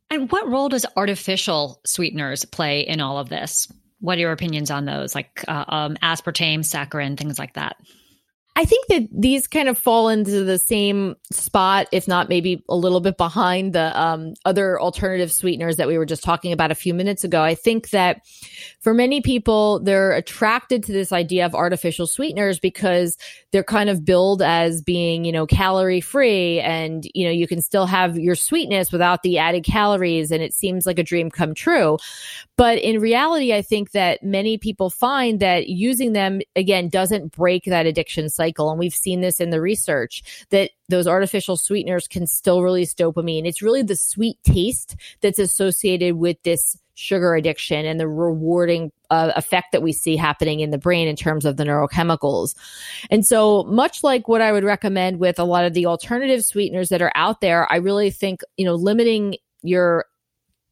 And 0.08 0.32
what 0.32 0.48
role 0.48 0.70
does 0.70 0.86
artificial 0.96 1.82
sweeteners 1.84 2.46
play 2.46 2.80
in 2.80 3.02
all 3.02 3.18
of 3.18 3.28
this 3.28 3.68
what 4.00 4.18
are 4.18 4.20
your 4.20 4.32
opinions 4.32 4.70
on 4.70 4.84
those? 4.84 5.14
Like 5.14 5.44
uh, 5.48 5.64
um, 5.68 5.96
aspartame 5.96 6.60
saccharin 6.60 7.16
things 7.16 7.38
like 7.38 7.54
that 7.54 7.76
I 8.58 8.64
think 8.64 8.88
that 8.88 9.06
these 9.12 9.46
kind 9.46 9.68
of 9.68 9.78
fall 9.78 10.08
into 10.08 10.42
the 10.42 10.58
same 10.58 11.14
spot, 11.30 11.86
if 11.92 12.08
not 12.08 12.28
maybe 12.28 12.64
a 12.68 12.74
little 12.74 12.98
bit 12.98 13.16
behind 13.16 13.72
the 13.72 13.96
um, 13.96 14.34
other 14.44 14.80
alternative 14.80 15.30
sweeteners 15.30 15.76
that 15.76 15.86
we 15.86 15.96
were 15.96 16.04
just 16.04 16.24
talking 16.24 16.52
about 16.52 16.72
a 16.72 16.74
few 16.74 16.92
minutes 16.92 17.22
ago. 17.22 17.40
I 17.40 17.54
think 17.54 17.90
that 17.90 18.26
for 18.80 18.92
many 18.92 19.20
people, 19.20 19.78
they're 19.78 20.10
attracted 20.10 20.82
to 20.82 20.92
this 20.92 21.12
idea 21.12 21.46
of 21.46 21.54
artificial 21.54 22.08
sweeteners 22.08 22.58
because 22.58 23.16
they're 23.52 23.62
kind 23.62 23.88
of 23.88 24.04
billed 24.04 24.42
as 24.42 24.82
being, 24.82 25.24
you 25.24 25.30
know, 25.30 25.46
calorie 25.46 26.00
free 26.00 26.58
and, 26.58 27.04
you 27.14 27.24
know, 27.26 27.30
you 27.30 27.46
can 27.46 27.62
still 27.62 27.86
have 27.86 28.18
your 28.18 28.34
sweetness 28.34 28.90
without 28.90 29.22
the 29.22 29.38
added 29.38 29.62
calories. 29.62 30.32
And 30.32 30.42
it 30.42 30.52
seems 30.52 30.84
like 30.84 30.98
a 30.98 31.04
dream 31.04 31.30
come 31.30 31.54
true. 31.54 31.96
But 32.56 32.78
in 32.78 32.98
reality, 33.00 33.54
I 33.54 33.62
think 33.62 33.92
that 33.92 34.24
many 34.24 34.58
people 34.58 34.90
find 34.90 35.38
that 35.38 35.68
using 35.68 36.12
them, 36.12 36.40
again, 36.56 36.88
doesn't 36.88 37.30
break 37.30 37.62
that 37.66 37.86
addiction 37.86 38.28
cycle. 38.28 38.47
And 38.56 38.78
we've 38.78 38.94
seen 38.94 39.20
this 39.20 39.40
in 39.40 39.50
the 39.50 39.60
research 39.60 40.46
that 40.50 40.70
those 40.88 41.06
artificial 41.06 41.56
sweeteners 41.56 42.08
can 42.08 42.26
still 42.26 42.62
release 42.62 42.94
dopamine. 42.94 43.46
It's 43.46 43.62
really 43.62 43.82
the 43.82 43.96
sweet 43.96 44.38
taste 44.44 44.96
that's 45.20 45.38
associated 45.38 46.16
with 46.16 46.42
this 46.42 46.76
sugar 46.94 47.34
addiction 47.34 47.86
and 47.86 48.00
the 48.00 48.08
rewarding 48.08 48.90
uh, 49.10 49.32
effect 49.36 49.70
that 49.70 49.82
we 49.82 49.92
see 49.92 50.16
happening 50.16 50.60
in 50.60 50.70
the 50.70 50.78
brain 50.78 51.06
in 51.06 51.14
terms 51.14 51.44
of 51.44 51.56
the 51.56 51.64
neurochemicals. 51.64 52.56
And 53.10 53.24
so, 53.24 53.62
much 53.64 54.02
like 54.02 54.26
what 54.26 54.40
I 54.40 54.50
would 54.50 54.64
recommend 54.64 55.20
with 55.20 55.38
a 55.38 55.44
lot 55.44 55.64
of 55.64 55.74
the 55.74 55.86
alternative 55.86 56.44
sweeteners 56.44 56.88
that 56.88 57.00
are 57.00 57.12
out 57.14 57.40
there, 57.40 57.70
I 57.72 57.76
really 57.76 58.10
think, 58.10 58.40
you 58.56 58.64
know, 58.64 58.74
limiting 58.74 59.36
your 59.62 60.06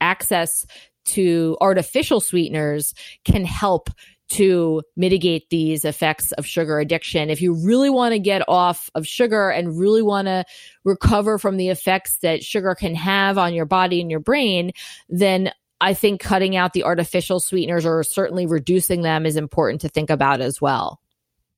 access 0.00 0.66
to 1.06 1.56
artificial 1.60 2.20
sweeteners 2.20 2.92
can 3.24 3.44
help 3.44 3.90
to 4.28 4.82
mitigate 4.96 5.48
these 5.50 5.84
effects 5.84 6.32
of 6.32 6.46
sugar 6.46 6.78
addiction. 6.78 7.30
If 7.30 7.40
you 7.40 7.54
really 7.54 7.90
want 7.90 8.12
to 8.12 8.18
get 8.18 8.42
off 8.48 8.90
of 8.94 9.06
sugar 9.06 9.50
and 9.50 9.78
really 9.78 10.02
want 10.02 10.26
to 10.26 10.44
recover 10.84 11.38
from 11.38 11.56
the 11.56 11.68
effects 11.68 12.18
that 12.18 12.42
sugar 12.42 12.74
can 12.74 12.94
have 12.94 13.38
on 13.38 13.54
your 13.54 13.66
body 13.66 14.00
and 14.00 14.10
your 14.10 14.20
brain, 14.20 14.72
then 15.08 15.52
I 15.80 15.94
think 15.94 16.20
cutting 16.20 16.56
out 16.56 16.72
the 16.72 16.84
artificial 16.84 17.38
sweeteners 17.38 17.84
or 17.84 18.02
certainly 18.02 18.46
reducing 18.46 19.02
them 19.02 19.26
is 19.26 19.36
important 19.36 19.82
to 19.82 19.88
think 19.88 20.10
about 20.10 20.40
as 20.40 20.60
well. 20.60 21.00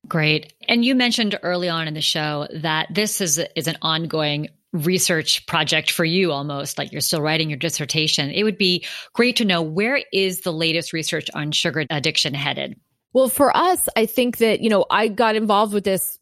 Great. 0.06 0.52
And 0.68 0.84
you 0.84 0.94
mentioned 0.94 1.38
early 1.42 1.68
on 1.68 1.88
in 1.88 1.94
the 1.94 2.00
show 2.00 2.46
that 2.52 2.88
this 2.92 3.20
is 3.20 3.40
is 3.56 3.66
an 3.66 3.76
ongoing 3.82 4.48
research 4.72 5.46
project 5.46 5.90
for 5.90 6.04
you 6.04 6.30
almost 6.30 6.76
like 6.78 6.92
you're 6.92 7.00
still 7.00 7.22
writing 7.22 7.48
your 7.48 7.58
dissertation 7.58 8.30
it 8.30 8.42
would 8.42 8.58
be 8.58 8.84
great 9.14 9.36
to 9.36 9.44
know 9.44 9.62
where 9.62 10.00
is 10.12 10.42
the 10.42 10.52
latest 10.52 10.92
research 10.92 11.30
on 11.34 11.52
sugar 11.52 11.84
addiction 11.90 12.34
headed 12.34 12.78
well, 13.14 13.28
for 13.28 13.56
us, 13.56 13.88
I 13.96 14.04
think 14.04 14.36
that, 14.38 14.60
you 14.60 14.68
know, 14.68 14.84
I 14.90 15.08
got 15.08 15.34
involved 15.34 15.72
with 15.72 15.84
this 15.84 16.18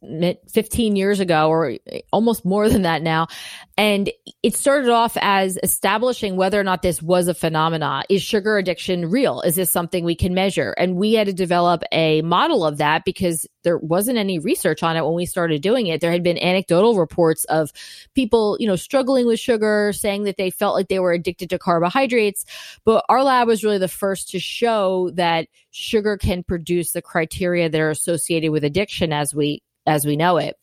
15 0.53 0.95
years 0.95 1.19
ago 1.19 1.49
or 1.49 1.77
almost 2.13 2.45
more 2.45 2.69
than 2.69 2.83
that 2.83 3.03
now. 3.03 3.27
And 3.79 4.11
it 4.43 4.55
started 4.55 4.89
off 4.89 5.19
as 5.21 5.59
establishing 5.63 6.37
whether 6.37 6.59
or 6.59 6.65
not 6.65 6.81
this 6.81 7.03
was 7.03 7.29
a 7.29 7.35
phenomena. 7.35 8.05
Is 8.09 8.23
sugar 8.23 8.57
addiction 8.57 9.11
real? 9.11 9.43
Is 9.43 9.57
this 9.57 9.71
something 9.71 10.03
we 10.03 10.15
can 10.15 10.33
measure? 10.33 10.75
And 10.79 10.97
we 10.97 11.13
had 11.13 11.27
to 11.27 11.35
develop 11.35 11.83
a 11.93 12.23
model 12.23 12.65
of 12.65 12.79
that 12.79 13.05
because 13.05 13.47
there 13.65 13.77
wasn't 13.77 14.17
any 14.17 14.39
research 14.39 14.83
on 14.83 14.97
it 14.97 15.05
when 15.05 15.15
we 15.15 15.27
started 15.27 15.61
doing 15.61 15.89
it. 15.89 16.01
There 16.01 16.13
had 16.13 16.23
been 16.23 16.39
anecdotal 16.39 16.97
reports 16.97 17.45
of 17.47 17.71
people, 18.15 18.57
you 18.59 18.67
know, 18.67 18.77
struggling 18.77 19.27
with 19.27 19.41
sugar, 19.41 19.93
saying 19.93 20.25
that 20.25 20.39
they 20.39 20.49
felt 20.49 20.75
like 20.75 20.89
they 20.89 21.01
were 21.01 21.13
addicted 21.13 21.51
to 21.51 21.59
carbohydrates. 21.59 22.47
But 22.87 23.05
our 23.11 23.23
lab 23.23 23.47
was 23.47 23.63
really 23.63 23.79
the 23.79 23.89
first 23.89 24.31
to 24.31 24.39
show 24.39 25.11
that 25.15 25.49
sugar 25.71 26.17
can 26.17 26.43
produce 26.43 26.93
the 26.93 27.03
criteria 27.03 27.69
that 27.69 27.81
are 27.81 27.91
associated 27.91 28.53
with 28.53 28.65
addiction 28.65 29.13
as 29.13 29.35
we 29.35 29.63
as 29.87 30.07
we 30.07 30.17
know 30.17 30.37
it. 30.37 30.57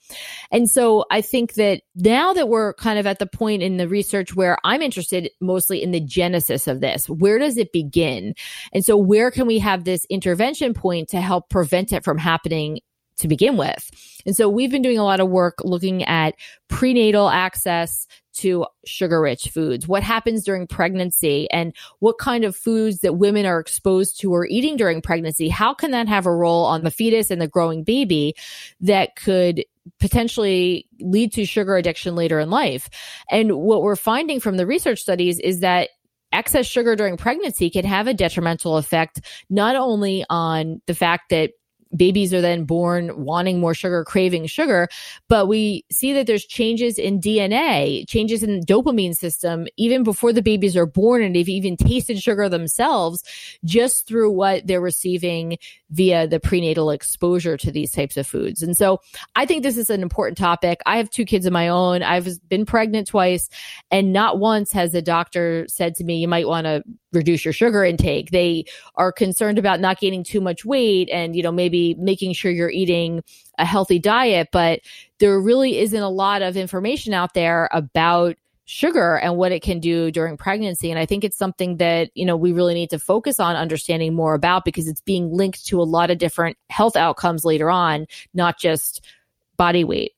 And 0.51 0.69
so 0.69 1.05
I 1.11 1.21
think 1.21 1.53
that 1.53 1.81
now 1.95 2.33
that 2.33 2.49
we're 2.49 2.73
kind 2.75 2.99
of 2.99 3.07
at 3.07 3.19
the 3.19 3.25
point 3.25 3.63
in 3.63 3.77
the 3.77 3.87
research 3.87 4.35
where 4.35 4.57
I'm 4.63 4.81
interested 4.81 5.29
mostly 5.41 5.81
in 5.81 5.91
the 5.91 5.99
genesis 5.99 6.67
of 6.67 6.81
this, 6.81 7.09
where 7.09 7.39
does 7.39 7.57
it 7.57 7.71
begin? 7.71 8.35
And 8.73 8.83
so 8.83 8.97
where 8.97 9.31
can 9.31 9.47
we 9.47 9.59
have 9.59 9.83
this 9.83 10.05
intervention 10.09 10.73
point 10.73 11.09
to 11.09 11.21
help 11.21 11.49
prevent 11.49 11.93
it 11.93 12.03
from 12.03 12.17
happening 12.17 12.79
to 13.17 13.27
begin 13.27 13.57
with. 13.57 13.89
And 14.25 14.35
so 14.35 14.49
we've 14.49 14.71
been 14.71 14.81
doing 14.81 14.97
a 14.97 15.03
lot 15.03 15.19
of 15.19 15.29
work 15.29 15.59
looking 15.63 16.03
at 16.03 16.35
prenatal 16.67 17.29
access 17.29 18.07
to 18.33 18.65
sugar 18.85 19.21
rich 19.21 19.49
foods, 19.49 19.87
what 19.87 20.03
happens 20.03 20.43
during 20.43 20.67
pregnancy, 20.67 21.49
and 21.51 21.75
what 21.99 22.17
kind 22.17 22.43
of 22.43 22.55
foods 22.55 22.99
that 22.99 23.17
women 23.17 23.45
are 23.45 23.59
exposed 23.59 24.19
to 24.19 24.33
or 24.33 24.47
eating 24.47 24.77
during 24.77 25.01
pregnancy. 25.01 25.49
How 25.49 25.73
can 25.73 25.91
that 25.91 26.07
have 26.07 26.25
a 26.25 26.35
role 26.35 26.65
on 26.65 26.83
the 26.83 26.91
fetus 26.91 27.31
and 27.31 27.41
the 27.41 27.47
growing 27.47 27.83
baby 27.83 28.35
that 28.81 29.15
could 29.15 29.63
potentially 29.99 30.87
lead 30.99 31.33
to 31.33 31.45
sugar 31.45 31.75
addiction 31.75 32.15
later 32.15 32.39
in 32.39 32.49
life? 32.49 32.89
And 33.29 33.57
what 33.57 33.81
we're 33.81 33.95
finding 33.95 34.39
from 34.39 34.57
the 34.57 34.67
research 34.67 34.99
studies 34.99 35.39
is 35.39 35.59
that 35.59 35.89
excess 36.31 36.65
sugar 36.65 36.95
during 36.95 37.15
pregnancy 37.15 37.69
can 37.69 37.85
have 37.85 38.07
a 38.07 38.13
detrimental 38.13 38.77
effect 38.77 39.21
not 39.49 39.75
only 39.75 40.25
on 40.29 40.81
the 40.87 40.95
fact 40.95 41.29
that 41.29 41.51
babies 41.95 42.33
are 42.33 42.41
then 42.41 42.65
born 42.65 43.11
wanting 43.23 43.59
more 43.59 43.73
sugar, 43.73 44.03
craving 44.03 44.47
sugar. 44.47 44.87
But 45.27 45.47
we 45.47 45.85
see 45.91 46.13
that 46.13 46.27
there's 46.27 46.45
changes 46.45 46.97
in 46.97 47.19
DNA, 47.19 48.07
changes 48.07 48.43
in 48.43 48.61
dopamine 48.61 49.15
system, 49.15 49.67
even 49.77 50.03
before 50.03 50.33
the 50.33 50.41
babies 50.41 50.75
are 50.75 50.85
born 50.85 51.21
and 51.23 51.35
they've 51.35 51.49
even 51.49 51.77
tasted 51.77 52.21
sugar 52.21 52.49
themselves 52.49 53.23
just 53.63 54.07
through 54.07 54.31
what 54.31 54.65
they're 54.67 54.81
receiving 54.81 55.57
via 55.93 56.27
the 56.27 56.39
prenatal 56.39 56.89
exposure 56.89 57.55
to 57.55 57.71
these 57.71 57.91
types 57.91 58.17
of 58.17 58.25
foods. 58.25 58.63
And 58.63 58.75
so 58.75 58.99
I 59.35 59.45
think 59.45 59.61
this 59.61 59.77
is 59.77 59.91
an 59.91 60.01
important 60.01 60.39
topic. 60.39 60.81
I 60.87 60.97
have 60.97 61.09
two 61.09 61.23
kids 61.23 61.45
of 61.45 61.53
my 61.53 61.67
own. 61.67 62.01
I've 62.01 62.27
been 62.49 62.65
pregnant 62.65 63.07
twice 63.07 63.47
and 63.91 64.11
not 64.11 64.39
once 64.39 64.71
has 64.71 64.95
a 64.95 65.03
doctor 65.03 65.65
said 65.67 65.93
to 65.95 66.03
me, 66.03 66.17
you 66.17 66.27
might 66.27 66.47
want 66.47 66.65
to 66.65 66.83
reduce 67.11 67.45
your 67.45 67.53
sugar 67.53 67.83
intake. 67.83 68.31
They 68.31 68.65
are 68.95 69.11
concerned 69.11 69.59
about 69.59 69.79
not 69.79 69.99
gaining 69.99 70.23
too 70.23 70.41
much 70.41 70.65
weight 70.65 71.09
and, 71.11 71.35
you 71.35 71.43
know, 71.43 71.51
maybe 71.51 71.93
making 71.99 72.33
sure 72.33 72.51
you're 72.51 72.71
eating 72.71 73.21
a 73.59 73.65
healthy 73.65 73.99
diet. 73.99 74.49
But 74.51 74.79
there 75.19 75.39
really 75.39 75.77
isn't 75.77 76.01
a 76.01 76.09
lot 76.09 76.41
of 76.41 76.57
information 76.57 77.13
out 77.13 77.35
there 77.35 77.69
about 77.71 78.35
sugar 78.73 79.17
and 79.17 79.37
what 79.37 79.51
it 79.51 79.61
can 79.61 79.79
do 79.79 80.09
during 80.09 80.35
pregnancy. 80.35 80.89
And 80.89 80.99
I 80.99 81.05
think 81.05 81.23
it's 81.23 81.37
something 81.37 81.77
that, 81.77 82.09
you 82.15 82.25
know, 82.25 82.35
we 82.35 82.53
really 82.53 82.73
need 82.73 82.89
to 82.89 82.99
focus 82.99 83.39
on 83.39 83.55
understanding 83.55 84.15
more 84.15 84.33
about 84.33 84.65
because 84.65 84.87
it's 84.87 85.01
being 85.01 85.31
linked 85.31 85.67
to 85.67 85.79
a 85.79 85.83
lot 85.83 86.09
of 86.09 86.17
different 86.17 86.57
health 86.69 86.95
outcomes 86.95 87.45
later 87.45 87.69
on, 87.69 88.07
not 88.33 88.57
just 88.57 89.05
body 89.57 89.83
weight. 89.83 90.13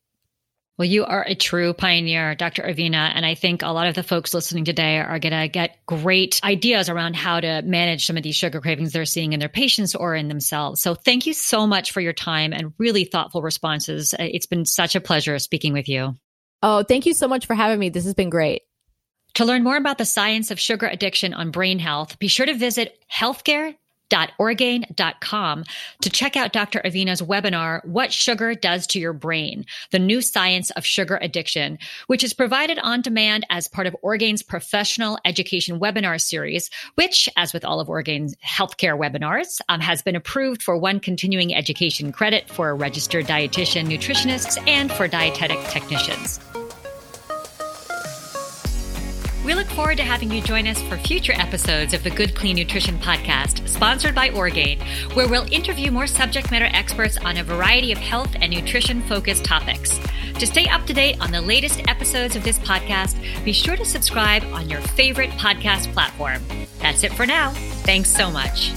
Well, 0.78 0.88
you 0.88 1.04
are 1.04 1.22
a 1.26 1.34
true 1.34 1.72
pioneer, 1.72 2.34
Dr. 2.34 2.62
Avena. 2.62 3.10
And 3.14 3.24
I 3.24 3.34
think 3.34 3.62
a 3.62 3.68
lot 3.68 3.88
of 3.88 3.94
the 3.94 4.02
folks 4.02 4.34
listening 4.34 4.64
today 4.64 4.98
are 4.98 5.18
going 5.18 5.38
to 5.38 5.48
get 5.48 5.78
great 5.86 6.40
ideas 6.44 6.88
around 6.88 7.16
how 7.16 7.40
to 7.40 7.62
manage 7.62 8.06
some 8.06 8.16
of 8.16 8.22
these 8.22 8.36
sugar 8.36 8.60
cravings 8.60 8.92
they're 8.92 9.06
seeing 9.06 9.32
in 9.32 9.40
their 9.40 9.48
patients 9.48 9.94
or 9.94 10.14
in 10.14 10.28
themselves. 10.28 10.82
So 10.82 10.94
thank 10.94 11.26
you 11.26 11.34
so 11.34 11.66
much 11.66 11.92
for 11.92 12.00
your 12.00 12.12
time 12.12 12.52
and 12.52 12.72
really 12.78 13.04
thoughtful 13.04 13.42
responses. 13.42 14.14
It's 14.18 14.46
been 14.46 14.64
such 14.64 14.94
a 14.96 15.00
pleasure 15.00 15.38
speaking 15.38 15.72
with 15.72 15.88
you. 15.88 16.14
Oh, 16.62 16.82
thank 16.82 17.06
you 17.06 17.14
so 17.14 17.28
much 17.28 17.46
for 17.46 17.54
having 17.54 17.78
me. 17.78 17.88
This 17.88 18.04
has 18.04 18.14
been 18.14 18.30
great. 18.30 18.62
To 19.34 19.44
learn 19.44 19.62
more 19.62 19.76
about 19.76 19.98
the 19.98 20.04
science 20.04 20.50
of 20.50 20.58
sugar 20.58 20.86
addiction 20.86 21.34
on 21.34 21.50
brain 21.50 21.78
health, 21.78 22.18
be 22.18 22.28
sure 22.28 22.46
to 22.46 22.54
visit 22.54 22.98
healthcare 23.12 23.74
Orgain.com 24.38 25.64
to 26.02 26.10
check 26.10 26.36
out 26.36 26.52
Dr. 26.52 26.80
Avena's 26.84 27.22
webinar, 27.22 27.84
What 27.84 28.12
Sugar 28.12 28.54
Does 28.54 28.86
to 28.88 29.00
Your 29.00 29.12
Brain, 29.12 29.64
the 29.90 29.98
new 29.98 30.20
science 30.20 30.70
of 30.70 30.84
sugar 30.84 31.18
addiction, 31.20 31.78
which 32.06 32.24
is 32.24 32.34
provided 32.34 32.78
on 32.78 33.02
demand 33.02 33.46
as 33.50 33.68
part 33.68 33.86
of 33.86 33.96
Orgain's 34.02 34.42
professional 34.42 35.18
education 35.24 35.80
webinar 35.80 36.20
series, 36.20 36.70
which, 36.94 37.28
as 37.36 37.52
with 37.52 37.64
all 37.64 37.80
of 37.80 37.88
Orgain's 37.88 38.34
healthcare 38.36 38.98
webinars, 38.98 39.60
um, 39.68 39.80
has 39.80 40.02
been 40.02 40.16
approved 40.16 40.62
for 40.62 40.76
one 40.76 41.00
continuing 41.00 41.54
education 41.54 42.12
credit 42.12 42.48
for 42.48 42.74
registered 42.74 43.26
dietitian 43.26 43.86
nutritionists 43.86 44.62
and 44.68 44.92
for 44.92 45.08
dietetic 45.08 45.58
technicians. 45.68 46.40
We 49.46 49.54
look 49.54 49.68
forward 49.68 49.98
to 49.98 50.02
having 50.02 50.32
you 50.32 50.42
join 50.42 50.66
us 50.66 50.82
for 50.82 50.96
future 50.96 51.32
episodes 51.36 51.94
of 51.94 52.02
the 52.02 52.10
Good 52.10 52.34
Clean 52.34 52.56
Nutrition 52.56 52.98
Podcast, 52.98 53.68
sponsored 53.68 54.12
by 54.12 54.30
Orgain, 54.30 54.80
where 55.14 55.28
we'll 55.28 55.46
interview 55.52 55.92
more 55.92 56.08
subject 56.08 56.50
matter 56.50 56.68
experts 56.72 57.16
on 57.18 57.36
a 57.36 57.44
variety 57.44 57.92
of 57.92 57.98
health 57.98 58.34
and 58.40 58.52
nutrition 58.52 59.02
focused 59.02 59.44
topics. 59.44 60.00
To 60.40 60.48
stay 60.48 60.66
up 60.66 60.84
to 60.86 60.92
date 60.92 61.20
on 61.20 61.30
the 61.30 61.40
latest 61.40 61.80
episodes 61.86 62.34
of 62.34 62.42
this 62.42 62.58
podcast, 62.58 63.14
be 63.44 63.52
sure 63.52 63.76
to 63.76 63.84
subscribe 63.84 64.42
on 64.52 64.68
your 64.68 64.80
favorite 64.80 65.30
podcast 65.30 65.92
platform. 65.92 66.42
That's 66.80 67.04
it 67.04 67.12
for 67.12 67.24
now. 67.24 67.52
Thanks 67.84 68.10
so 68.10 68.32
much. 68.32 68.72